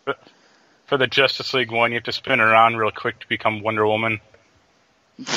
For 0.87 0.97
the 0.97 1.07
Justice 1.07 1.53
League 1.53 1.71
one, 1.71 1.91
you 1.91 1.97
have 1.97 2.05
to 2.05 2.13
spin 2.13 2.41
around 2.41 2.79
real 2.79 2.91
quick 2.91 3.19
to 3.19 3.29
become 3.29 3.61
Wonder 3.61 3.87
Woman. 3.87 4.23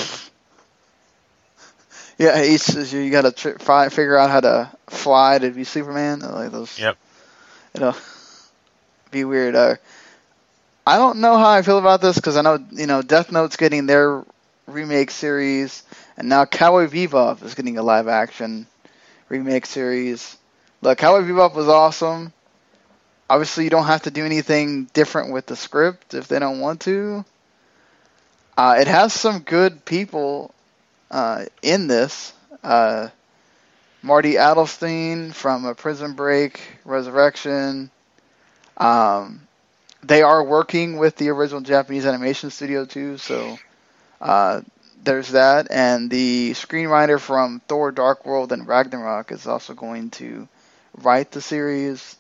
Yeah, 2.21 2.37
it's, 2.37 2.93
you 2.93 3.09
got 3.09 3.35
to 3.35 3.89
figure 3.89 4.15
out 4.15 4.29
how 4.29 4.41
to 4.41 4.71
fly 4.85 5.39
to 5.39 5.49
be 5.49 5.63
Superman. 5.63 6.19
Like 6.19 6.51
those. 6.51 6.77
Yep. 6.77 6.95
Know, 7.79 7.95
be 9.09 9.23
weird. 9.23 9.55
Uh, 9.55 9.75
I 10.85 10.97
don't 10.97 11.17
know 11.17 11.35
how 11.35 11.49
I 11.49 11.63
feel 11.63 11.79
about 11.79 11.99
this 11.99 12.17
because 12.17 12.37
I 12.37 12.43
know 12.43 12.63
you 12.73 12.85
know 12.85 13.01
Death 13.01 13.31
Note's 13.31 13.55
getting 13.55 13.87
their 13.87 14.23
remake 14.67 15.09
series, 15.09 15.81
and 16.15 16.29
now 16.29 16.45
Cowboy 16.45 16.85
Bebop 16.85 17.41
is 17.43 17.55
getting 17.55 17.79
a 17.79 17.83
live 17.83 18.07
action 18.07 18.67
remake 19.27 19.65
series. 19.65 20.37
Look, 20.83 20.99
Cowboy 20.99 21.27
Bebop 21.27 21.55
was 21.55 21.69
awesome. 21.69 22.33
Obviously, 23.31 23.63
you 23.63 23.71
don't 23.71 23.87
have 23.87 24.03
to 24.03 24.11
do 24.11 24.25
anything 24.25 24.85
different 24.93 25.33
with 25.33 25.47
the 25.47 25.55
script 25.55 26.13
if 26.13 26.27
they 26.27 26.37
don't 26.37 26.59
want 26.59 26.81
to. 26.81 27.25
Uh, 28.55 28.77
it 28.79 28.87
has 28.87 29.11
some 29.11 29.39
good 29.39 29.85
people 29.85 30.53
uh, 31.11 31.45
in 31.63 31.87
this. 31.87 32.33
Uh, 32.63 33.09
Marty 34.01 34.33
Adelstein 34.35 35.33
from 35.33 35.65
a 35.65 35.75
Prison 35.75 36.13
Break, 36.13 36.61
Resurrection. 36.85 37.91
Um, 38.77 39.47
they 40.03 40.21
are 40.23 40.43
working 40.43 40.97
with 40.97 41.15
the 41.17 41.29
original 41.29 41.61
Japanese 41.61 42.05
animation 42.05 42.49
studio 42.51 42.85
too, 42.85 43.17
so 43.17 43.59
uh, 44.21 44.61
there's 45.03 45.29
that. 45.31 45.67
And 45.71 46.09
the 46.09 46.51
screenwriter 46.51 47.19
from 47.19 47.61
Thor: 47.67 47.91
Dark 47.91 48.25
World 48.25 48.51
and 48.53 48.67
Ragnarok 48.67 49.31
is 49.31 49.47
also 49.47 49.73
going 49.73 50.11
to 50.11 50.47
write 50.95 51.31
the 51.31 51.41
series. 51.41 52.17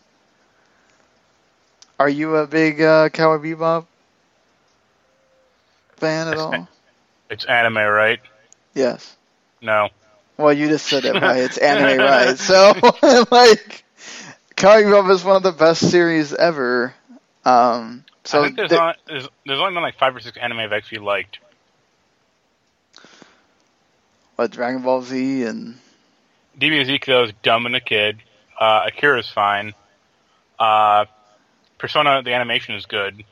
Are 1.99 2.09
you 2.09 2.35
a 2.37 2.47
big 2.47 2.81
uh, 2.81 3.09
Cowboy 3.09 3.43
Bebop 3.55 3.87
fan 5.97 6.27
at 6.27 6.37
all? 6.37 6.69
It's 7.29 7.45
anime, 7.45 7.77
right? 7.77 8.19
Yes. 8.73 9.15
No. 9.61 9.89
Well, 10.37 10.53
you 10.53 10.67
just 10.67 10.87
said 10.87 11.05
it 11.05 11.13
right. 11.21 11.37
It's 11.37 11.57
anime, 11.59 11.99
right? 11.99 12.37
So, 12.37 12.73
like, 13.31 13.83
Cowboy 14.55 14.83
Bebop 14.83 15.11
is 15.11 15.23
one 15.23 15.35
of 15.35 15.43
the 15.43 15.51
best 15.51 15.89
series 15.89 16.33
ever. 16.33 16.93
Um, 17.45 18.05
so 18.23 18.41
I 18.41 18.45
think 18.45 18.57
there's, 18.57 18.69
th- 18.69 18.79
not, 18.79 18.97
there's, 19.07 19.27
there's 19.45 19.59
only 19.59 19.73
been 19.73 19.83
like 19.83 19.97
five 19.97 20.15
or 20.15 20.19
six 20.19 20.37
anime 20.37 20.59
I've 20.59 20.73
actually 20.73 20.99
liked. 20.99 21.39
what 24.41 24.49
Dragon 24.49 24.81
Ball 24.81 25.03
Z 25.03 25.43
and 25.43 25.77
DBZ 26.59 27.05
though 27.05 27.25
is 27.25 27.31
dumb 27.43 27.67
and 27.67 27.75
a 27.75 27.79
kid. 27.79 28.17
Uh, 28.59 28.87
Akira's 28.87 29.29
fine. 29.29 29.73
Uh, 30.57 31.05
Persona 31.77 32.23
the 32.23 32.33
animation 32.33 32.73
is 32.73 32.87
good. 32.87 33.23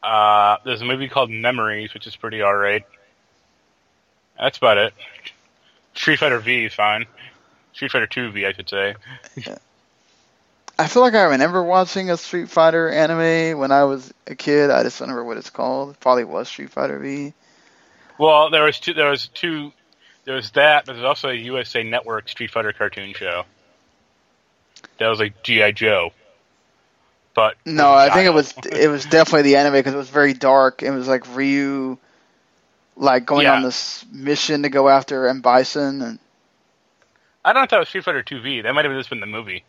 Uh, 0.00 0.58
there's 0.64 0.80
a 0.80 0.84
movie 0.84 1.08
called 1.08 1.30
Memories, 1.30 1.92
which 1.92 2.06
is 2.06 2.14
pretty 2.14 2.42
alright. 2.42 2.84
That's 4.42 4.58
about 4.58 4.76
it. 4.76 4.92
Street 5.94 6.18
Fighter 6.18 6.40
V 6.40 6.64
is 6.64 6.74
fine. 6.74 7.06
Street 7.74 7.92
Fighter 7.92 8.08
2 8.08 8.32
V, 8.32 8.44
I 8.44 8.52
should 8.52 8.68
say. 8.68 8.96
I 10.78 10.88
feel 10.88 11.02
like 11.02 11.14
I 11.14 11.22
remember 11.22 11.62
watching 11.62 12.10
a 12.10 12.16
Street 12.16 12.48
Fighter 12.48 12.88
anime 12.88 13.56
when 13.60 13.70
I 13.70 13.84
was 13.84 14.12
a 14.26 14.34
kid. 14.34 14.70
I 14.70 14.82
just 14.82 14.98
don't 14.98 15.08
remember 15.08 15.28
what 15.28 15.36
it's 15.36 15.50
called. 15.50 15.90
It 15.90 16.00
probably 16.00 16.24
was 16.24 16.48
Street 16.48 16.70
Fighter 16.70 16.98
V. 16.98 17.34
Well, 18.18 18.50
there 18.50 18.64
was 18.64 18.80
two. 18.80 18.94
There 18.94 19.10
was 19.10 19.28
two. 19.28 19.72
There 20.24 20.34
was 20.34 20.50
that, 20.52 20.86
but 20.86 20.94
there's 20.94 21.04
also 21.04 21.28
a 21.28 21.34
USA 21.34 21.84
Network 21.84 22.28
Street 22.28 22.50
Fighter 22.50 22.72
cartoon 22.72 23.14
show. 23.14 23.44
That 24.98 25.06
was 25.06 25.20
like 25.20 25.44
GI 25.44 25.72
Joe. 25.72 26.12
But 27.34 27.56
No, 27.64 27.92
I 27.92 28.10
think 28.10 28.26
it 28.26 28.34
was 28.34 28.52
it 28.72 28.88
was 28.88 29.04
definitely 29.04 29.42
the 29.42 29.56
anime 29.56 29.74
because 29.74 29.94
it 29.94 29.98
was 29.98 30.10
very 30.10 30.34
dark. 30.34 30.82
It 30.82 30.90
was 30.90 31.06
like 31.06 31.32
Ryu, 31.36 31.96
like 32.96 33.26
going 33.26 33.44
Yeah. 33.44 33.54
on 33.56 33.62
this 33.62 34.04
mission 34.12 34.62
to 34.62 34.68
go 34.68 34.88
after 34.88 35.28
M 35.28 35.40
Bison, 35.40 36.02
and 36.02 36.18
I 37.44 37.52
don't 37.52 37.60
know 37.60 37.64
if 37.64 37.70
that 37.70 37.78
was 37.78 37.88
Street 37.88 38.04
Fighter 38.04 38.22
2V. 38.22 38.62
That 38.62 38.74
might 38.74 38.84
have 38.84 38.94
just 38.94 39.10
been 39.10 39.20
the 39.20 39.26
movie. 39.26 39.64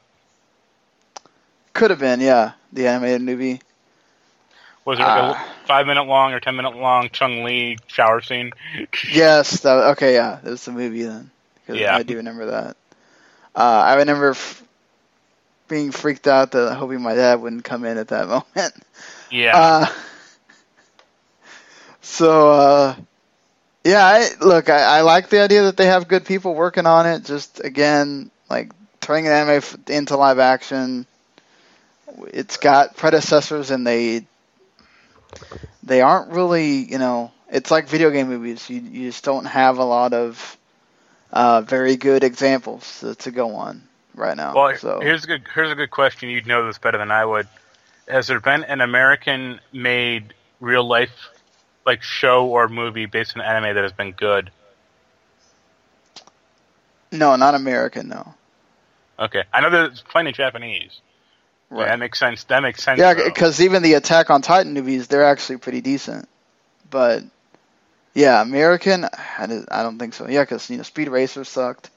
could 1.73 1.89
have 1.89 1.99
been 1.99 2.19
yeah 2.21 2.51
the 2.71 2.87
animated 2.87 3.21
movie. 3.21 3.61
Was 4.85 4.99
it 4.99 5.01
like 5.01 5.35
Ah. 5.37 5.53
a 5.63 5.67
five 5.67 5.87
minute 5.87 6.03
long 6.03 6.33
or 6.33 6.39
ten 6.39 6.55
minute 6.55 6.75
long 6.75 7.09
Chun-Li 7.09 7.77
shower 7.87 8.21
scene? 8.21 8.51
Yes, 9.11 9.61
that, 9.61 9.91
okay, 9.93 10.13
yeah, 10.13 10.39
it 10.43 10.49
was 10.49 10.65
the 10.65 10.71
movie 10.71 11.03
then. 11.03 11.31
Yeah. 11.67 11.95
I 11.95 12.03
do 12.03 12.17
remember 12.17 12.47
that. 12.47 12.75
Uh, 13.55 13.59
I 13.87 13.95
remember 13.95 14.31
f- 14.31 14.61
being 15.69 15.91
freaked 15.91 16.27
out 16.27 16.51
that 16.51 16.75
hoping 16.75 17.01
my 17.01 17.15
dad 17.15 17.35
wouldn't 17.41 17.63
come 17.63 17.85
in 17.85 17.97
at 17.97 18.09
that 18.09 18.27
moment. 18.27 18.75
Yeah. 19.31 19.57
Uh, 19.57 19.85
so, 22.01 22.51
uh, 22.51 22.95
yeah, 23.83 24.05
I, 24.05 24.29
look, 24.39 24.69
I, 24.69 24.99
I 24.99 25.01
like 25.01 25.29
the 25.29 25.41
idea 25.41 25.63
that 25.63 25.77
they 25.77 25.87
have 25.87 26.07
good 26.07 26.25
people 26.25 26.55
working 26.55 26.85
on 26.85 27.05
it. 27.05 27.25
Just 27.25 27.59
again, 27.63 28.31
like 28.49 28.71
turning 29.01 29.27
an 29.27 29.33
anime 29.33 29.57
f- 29.57 29.77
into 29.87 30.15
live 30.17 30.39
action. 30.39 31.05
It's 32.27 32.57
got 32.57 32.95
predecessors, 32.95 33.71
and 33.71 33.85
they 33.85 34.25
they 35.83 36.01
aren't 36.01 36.31
really, 36.31 36.75
you 36.77 36.97
know, 36.97 37.31
it's 37.49 37.71
like 37.71 37.87
video 37.87 38.09
game 38.09 38.29
movies. 38.29 38.69
You 38.69 38.79
you 38.79 39.09
just 39.09 39.23
don't 39.23 39.45
have 39.45 39.77
a 39.77 39.83
lot 39.83 40.13
of 40.13 40.57
uh, 41.31 41.61
very 41.61 41.97
good 41.97 42.23
examples 42.23 42.99
to, 43.01 43.15
to 43.15 43.31
go 43.31 43.55
on 43.55 43.83
right 44.15 44.37
now. 44.37 44.53
well, 44.55 44.77
so 44.77 44.99
here's 45.01 45.23
a 45.23 45.27
good 45.27 45.43
here's 45.53 45.71
a 45.71 45.75
good 45.75 45.91
question. 45.91 46.29
You'd 46.29 46.47
know 46.47 46.65
this 46.65 46.77
better 46.77 46.97
than 46.97 47.11
I 47.11 47.25
would. 47.25 47.47
Has 48.07 48.27
there 48.27 48.39
been 48.39 48.63
an 48.63 48.81
American 48.81 49.59
made 49.71 50.33
real 50.59 50.87
life 50.87 51.32
like 51.85 52.01
show 52.03 52.47
or 52.47 52.67
movie 52.67 53.05
based 53.05 53.35
on 53.35 53.41
anime 53.43 53.75
that 53.75 53.83
has 53.83 53.91
been 53.93 54.11
good? 54.11 54.51
no, 57.11 57.35
not 57.35 57.53
American, 57.55 58.07
no. 58.09 58.33
Okay, 59.19 59.43
I 59.53 59.61
know 59.61 59.69
there's 59.69 60.01
plenty 60.01 60.31
of 60.31 60.35
Japanese. 60.35 60.99
Yeah, 61.71 61.85
that 61.85 61.99
makes 61.99 62.19
sense. 62.19 62.43
That 62.45 62.61
makes 62.61 62.83
sense. 62.83 62.99
Yeah, 62.99 63.13
because 63.13 63.61
even 63.61 63.83
the 63.83 63.93
Attack 63.93 64.29
on 64.29 64.41
Titan 64.41 64.73
movies, 64.73 65.07
they're 65.07 65.23
actually 65.25 65.57
pretty 65.57 65.81
decent. 65.81 66.27
But 66.89 67.23
yeah, 68.13 68.41
American, 68.41 69.05
I 69.37 69.45
don't- 69.47 69.67
I 69.71 69.81
don't 69.83 69.97
think 69.99 70.13
so. 70.13 70.27
Yeah, 70.27 70.41
because 70.43 70.69
you 70.69 70.77
know 70.77 70.83
Speed 70.83 71.09
Racer 71.09 71.43
sucked, 71.43 71.89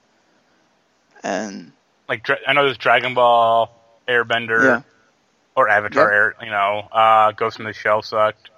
and 1.22 1.72
like 2.08 2.26
I 2.46 2.52
know 2.52 2.64
there's 2.64 2.78
Dragon 2.78 3.14
Ball, 3.14 3.70
Airbender, 4.08 4.64
Yeah. 4.64 4.82
or 5.54 5.68
Avatar. 5.68 6.08
Yeah. 6.10 6.14
Air, 6.16 6.34
you 6.42 6.50
know, 6.50 6.88
uh, 6.92 7.32
Ghost 7.32 7.58
in 7.58 7.64
the 7.64 7.72
Shell 7.72 8.02
sucked. 8.02 8.50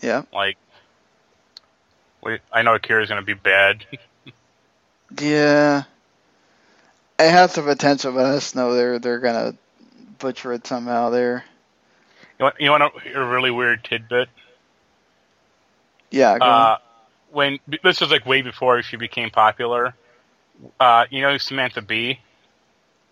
yeah, 0.00 0.22
Like, 0.32 0.56
wait, 2.22 2.40
I 2.52 2.62
know 2.62 2.74
Akira's 2.74 3.08
gonna 3.08 3.22
be 3.22 3.34
bad. 3.34 3.84
yeah, 5.20 5.84
it 7.18 7.30
has 7.30 7.54
the 7.54 7.62
potential, 7.62 8.12
but 8.12 8.26
I 8.26 8.34
just 8.34 8.56
know 8.56 8.74
they're 8.74 8.98
they're 8.98 9.20
gonna 9.20 9.54
butcher 10.18 10.52
it 10.52 10.66
somehow. 10.66 11.10
There, 11.10 11.44
you 12.38 12.44
want, 12.44 12.60
you 12.60 12.70
want 12.70 12.82
a, 12.82 13.20
a 13.20 13.24
really 13.24 13.50
weird 13.50 13.84
tidbit? 13.84 14.28
yeah. 16.10 16.32
Uh, 16.34 16.78
when 17.30 17.58
this 17.82 18.00
was 18.00 18.10
like 18.10 18.26
way 18.26 18.42
before 18.42 18.82
she 18.82 18.96
became 18.96 19.30
popular. 19.30 19.94
Uh, 20.80 21.04
you 21.10 21.20
know 21.20 21.36
Samantha 21.36 21.82
Bee? 21.82 22.18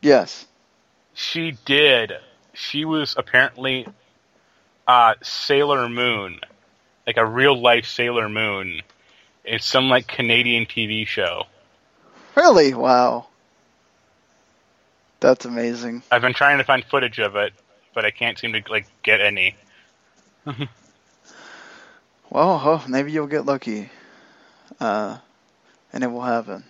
yes, 0.01 0.47
She 1.13 1.57
did. 1.67 2.13
She 2.55 2.85
was 2.85 3.15
apparently 3.19 3.87
uh, 4.87 5.15
Sailor 5.23 5.89
Moon, 5.89 6.41
like 7.07 7.19
a 7.19 7.27
real 7.27 7.61
life 7.61 7.87
Sailor 7.87 8.29
Moon. 8.29 8.81
It's 9.45 9.67
some 9.67 9.89
like 9.89 10.07
Canadian 10.07 10.67
TV 10.67 11.07
show. 11.07 11.45
really, 12.35 12.75
wow, 12.75 13.27
that's 15.21 15.45
amazing. 15.45 16.03
I've 16.11 16.23
been 16.23 16.35
trying 16.35 16.59
to 16.59 16.65
find 16.65 16.85
footage 16.85 17.19
of 17.19 17.37
it, 17.37 17.53
but 17.95 18.05
I 18.05 18.11
can't 18.11 18.39
seem 18.39 18.53
to 18.55 18.63
like 18.71 18.87
get 19.03 19.21
any. 19.21 19.57
Well, 22.35 22.61
oh, 22.65 22.85
maybe 22.89 23.13
you'll 23.13 23.29
get 23.29 23.47
lucky, 23.47 23.91
uh, 24.81 25.19
and 25.93 26.03
it 26.03 26.09
will 26.09 26.21
happen. 26.21 26.65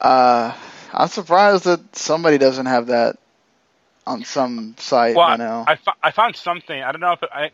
Uh, 0.00 0.52
I'm 0.92 1.06
surprised 1.06 1.62
that 1.64 1.94
somebody 1.94 2.36
doesn't 2.36 2.66
have 2.66 2.88
that 2.88 3.18
on 4.04 4.24
some 4.24 4.74
site 4.78 5.14
Well, 5.14 5.28
by 5.28 5.36
now. 5.36 5.64
I, 5.68 5.78
I 6.02 6.10
found 6.10 6.34
something. 6.34 6.82
I 6.82 6.90
don't 6.90 7.00
know 7.00 7.12
if 7.12 7.22
it, 7.22 7.28
I. 7.32 7.50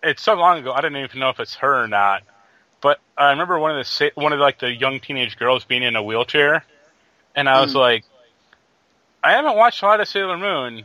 It's 0.00 0.22
so 0.22 0.34
long 0.34 0.58
ago. 0.58 0.72
I 0.72 0.80
don't 0.80 0.96
even 0.96 1.18
know 1.18 1.30
if 1.30 1.40
it's 1.40 1.56
her 1.56 1.82
or 1.82 1.88
not. 1.88 2.22
But 2.80 2.98
I 3.16 3.30
remember 3.30 3.58
one 3.58 3.78
of 3.78 3.86
the 3.86 4.12
one 4.14 4.32
of 4.32 4.38
like 4.40 4.58
the 4.58 4.70
young 4.72 5.00
teenage 5.00 5.36
girls 5.38 5.64
being 5.64 5.82
in 5.82 5.96
a 5.96 6.02
wheelchair, 6.02 6.64
and 7.34 7.48
I 7.48 7.60
was 7.60 7.72
Hmm. 7.72 7.78
like, 7.78 8.04
I 9.22 9.32
haven't 9.32 9.56
watched 9.56 9.82
a 9.82 9.86
lot 9.86 10.00
of 10.00 10.08
Sailor 10.08 10.38
Moon. 10.38 10.84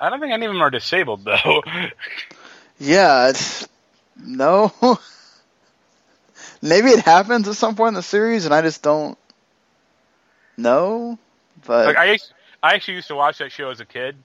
I 0.00 0.10
don't 0.10 0.20
think 0.20 0.32
any 0.32 0.46
of 0.46 0.52
them 0.52 0.62
are 0.62 0.70
disabled 0.70 1.24
though. 1.24 1.62
yeah, 2.78 3.28
it's 3.28 3.68
no. 4.16 4.72
maybe 6.62 6.88
it 6.90 7.00
happens 7.00 7.48
at 7.48 7.54
some 7.56 7.74
point 7.76 7.88
in 7.88 7.94
the 7.94 8.02
series, 8.02 8.44
and 8.44 8.54
I 8.54 8.62
just 8.62 8.82
don't 8.82 9.18
know. 10.56 11.18
But 11.66 11.86
like 11.86 11.96
I, 11.96 12.12
used- 12.12 12.32
I 12.62 12.74
actually 12.74 12.94
used 12.94 13.08
to 13.08 13.14
watch 13.16 13.38
that 13.38 13.52
show 13.52 13.70
as 13.70 13.80
a 13.80 13.84
kid. 13.84 14.16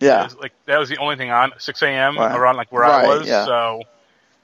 Yeah, 0.00 0.24
was, 0.24 0.36
like 0.36 0.52
that 0.66 0.78
was 0.78 0.88
the 0.88 0.98
only 0.98 1.16
thing 1.16 1.30
on 1.30 1.52
6 1.58 1.82
a.m. 1.82 2.16
Right. 2.18 2.34
around 2.34 2.56
like 2.56 2.72
where 2.72 2.84
Right, 2.84 3.04
I 3.04 3.18
was. 3.18 3.28
yeah. 3.28 3.44
So 3.44 3.82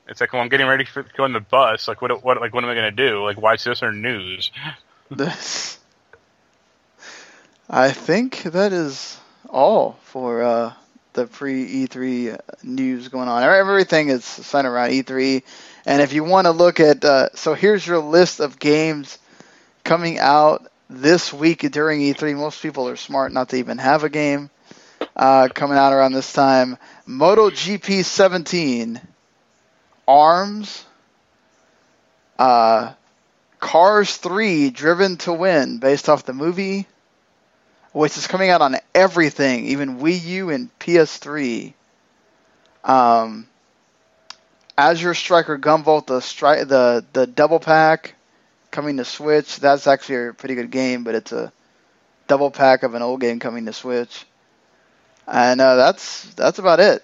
it's 0.09 0.20
like, 0.20 0.32
well, 0.32 0.42
I'm 0.42 0.48
getting 0.48 0.66
ready 0.66 0.84
for 0.84 1.02
to 1.02 1.12
go 1.14 1.24
on 1.24 1.32
the 1.32 1.40
bus. 1.40 1.88
Like, 1.88 2.02
what? 2.02 2.24
What? 2.24 2.40
Like, 2.40 2.54
what 2.54 2.64
am 2.64 2.70
I 2.70 2.74
gonna 2.74 2.90
do? 2.90 3.24
Like, 3.24 3.40
watch 3.40 3.64
this 3.64 3.82
or 3.82 3.92
news? 3.92 4.50
this. 5.11 5.78
I 7.70 7.90
think 7.90 8.42
that 8.44 8.72
is 8.72 9.18
all 9.48 9.98
for 10.04 10.42
uh, 10.42 10.72
the 11.14 11.26
pre 11.26 11.86
E3 11.86 12.38
news 12.62 13.09
going 13.09 13.28
on. 13.28 13.42
Everything 13.42 14.09
is 14.09 14.24
centered 14.24 14.70
around 14.70 14.90
E3, 14.90 15.42
and 15.84 16.00
if 16.00 16.12
you 16.12 16.22
want 16.22 16.46
to 16.46 16.52
look 16.52 16.78
at, 16.78 17.04
uh, 17.04 17.30
so 17.34 17.54
here's 17.54 17.84
your 17.84 17.98
list 17.98 18.38
of 18.38 18.61
games 18.61 19.18
coming 19.82 20.18
out 20.18 20.70
this 20.88 21.32
week 21.32 21.68
during 21.72 22.00
E3. 22.00 22.36
Most 22.36 22.62
people 22.62 22.88
are 22.88 22.96
smart 22.96 23.32
not 23.32 23.48
to 23.48 23.57
even 23.57 23.78
have 23.78 24.04
a 24.04 24.09
game 24.09 24.50
uh, 25.16 25.48
coming 25.52 25.76
out 25.78 25.92
around 25.92 26.12
this 26.12 26.32
time. 26.32 26.76
MotoGP 27.09 28.04
17, 28.04 29.00
Arms, 30.09 30.84
uh, 32.38 32.92
Cars 33.61 34.16
3 34.16 34.70
Driven 34.70 35.16
to 35.18 35.32
Win, 35.32 35.78
based 35.78 36.09
off 36.09 36.24
the 36.24 36.32
movie. 36.32 36.86
which 37.92 38.18
is 38.18 38.26
coming 38.26 38.50
out 38.50 38.61
on 38.61 38.76
everything, 38.94 39.66
even 39.66 39.98
Wii 40.00 40.22
U 40.24 40.50
and 40.50 40.68
PS3. 40.78 41.72
Um, 42.84 43.48
Azure 44.76 45.14
Striker 45.14 45.59
Gunvolt, 45.59 46.07
the 46.07 46.18
stri- 46.20 46.68
the 46.68 47.04
the 47.14 47.26
double 47.26 47.59
pack 47.59 48.14
coming 48.70 48.98
to 48.98 49.04
Switch. 49.04 49.59
That's 49.59 49.86
actually 49.86 50.28
a 50.28 50.32
pretty 50.34 50.54
good 50.54 50.70
game, 50.70 51.04
but 51.04 51.14
it's 51.14 51.32
a 51.32 51.50
double 52.28 52.50
pack 52.50 52.82
of 52.82 52.94
an 52.94 53.02
old 53.02 53.20
game 53.20 53.38
coming 53.40 53.64
to 53.66 53.72
Switch. 53.72 54.26
And 55.26 55.61
uh, 55.61 55.76
that's 55.76 56.24
that's 56.34 56.59
about 56.59 56.80
it. 56.80 57.02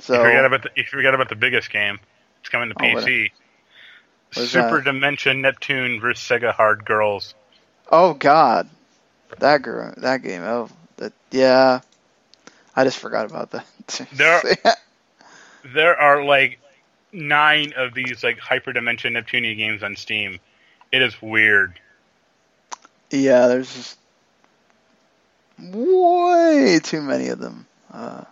So 0.00 0.14
you 0.14 0.20
forget 0.20 0.44
about 0.44 0.62
the, 0.64 0.70
you 0.74 0.84
forget 0.84 1.14
about 1.14 1.28
the 1.28 1.36
biggest 1.36 1.70
game. 1.70 2.00
It's 2.44 2.50
coming 2.50 2.68
to 2.68 2.74
Oh, 2.78 2.84
PC. 2.84 3.30
Super 4.32 4.76
that? 4.82 4.84
Dimension 4.84 5.40
Neptune 5.40 5.98
vs 5.98 6.22
Sega 6.22 6.52
Hard 6.52 6.84
Girls. 6.84 7.34
oh 7.90 8.12
God, 8.12 8.68
that 9.38 9.62
girl, 9.62 9.94
that 9.96 10.22
game. 10.22 10.42
Oh, 10.42 10.68
that, 10.98 11.14
yeah. 11.30 11.80
I 12.76 12.84
just 12.84 12.98
forgot 12.98 13.24
about 13.30 13.52
that. 13.52 13.66
There- 14.12 14.42
There 15.74 15.98
are 15.98 16.22
like 16.22 16.58
nine 17.10 17.72
of 17.74 17.94
these 17.94 18.22
like 18.22 18.38
Hyper 18.38 18.74
Dimension 18.74 19.14
Neptunia 19.14 19.56
games 19.56 19.82
on 19.82 19.96
Steam. 19.96 20.38
It 20.92 21.00
is 21.00 21.22
weird. 21.22 21.80
Yeah, 23.10 23.46
there's 23.46 23.74
just 23.74 23.98
way 25.58 26.80
too 26.82 27.00
many 27.00 27.28
of 27.28 27.38
them 27.38 27.66
uh, 27.90 28.24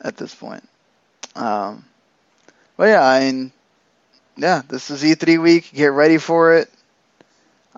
at 0.00 0.16
this 0.16 0.32
point. 0.32 0.68
Um, 1.34 1.84
but 2.80 2.88
yeah, 2.88 3.06
I 3.06 3.20
mean, 3.20 3.52
yeah, 4.38 4.62
this 4.66 4.90
is 4.90 5.02
E3 5.02 5.42
week. 5.42 5.70
Get 5.74 5.92
ready 5.92 6.16
for 6.16 6.54
it. 6.54 6.70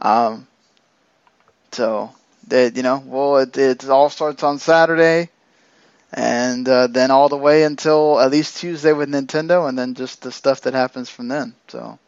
Um, 0.00 0.46
so 1.72 2.12
that 2.46 2.76
you 2.76 2.84
know, 2.84 3.02
well, 3.04 3.38
it, 3.38 3.58
it 3.58 3.88
all 3.88 4.10
starts 4.10 4.44
on 4.44 4.60
Saturday, 4.60 5.28
and 6.12 6.68
uh, 6.68 6.86
then 6.86 7.10
all 7.10 7.28
the 7.28 7.36
way 7.36 7.64
until 7.64 8.20
at 8.20 8.30
least 8.30 8.58
Tuesday 8.58 8.92
with 8.92 9.08
Nintendo, 9.10 9.68
and 9.68 9.76
then 9.76 9.94
just 9.94 10.22
the 10.22 10.30
stuff 10.30 10.60
that 10.60 10.74
happens 10.74 11.10
from 11.10 11.26
then. 11.26 11.52
So, 11.66 11.98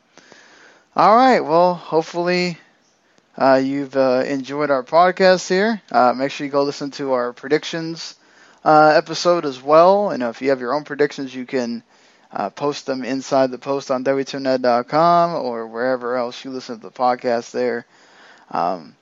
all 0.95 1.16
right, 1.16 1.40
well, 1.40 1.74
hopefully 1.74 2.59
uh, 3.36 3.61
you've 3.61 3.97
uh, 3.97 4.22
enjoyed 4.24 4.70
our 4.70 4.84
podcast 4.84 5.49
here. 5.49 5.82
Uh, 5.90 6.12
make 6.12 6.30
sure 6.30 6.45
you 6.45 6.53
go 6.53 6.62
listen 6.62 6.92
to 6.92 7.14
our 7.14 7.32
predictions 7.32 8.14
uh, 8.64 8.92
episode 8.95 9.47
as 9.47 9.61
well. 9.61 10.11
And 10.11 10.22
if 10.22 10.40
you 10.40 10.51
have 10.51 10.61
your 10.61 10.74
own 10.74 10.84
predictions, 10.84 11.34
you 11.34 11.45
can 11.45 11.82
uh, 12.35 12.51
post 12.51 12.87
them 12.87 13.05
inside 13.05 13.51
the 13.53 13.59
post 13.59 13.91
on 13.91 14.05
w2net.com 14.05 15.35
or 15.35 15.66
wherever 15.68 16.16
else 16.16 16.45
you 16.45 16.51
listen 16.51 16.76
to 16.76 16.82
the 16.82 16.91
podcast 16.91 17.53
there. 17.53 17.87
Um, 18.51 18.97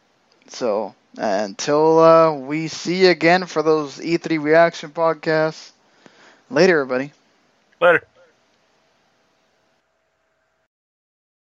so 0.49 0.95
until 1.17 1.99
uh, 1.99 2.33
we 2.35 2.69
see 2.69 3.05
you 3.05 3.11
again 3.11 3.47
for 3.47 3.63
those 3.63 3.99
E3 3.99 4.43
reaction 4.43 4.91
podcasts, 4.91 5.73
later, 6.51 6.81
everybody. 6.81 7.13
Later. 7.81 8.07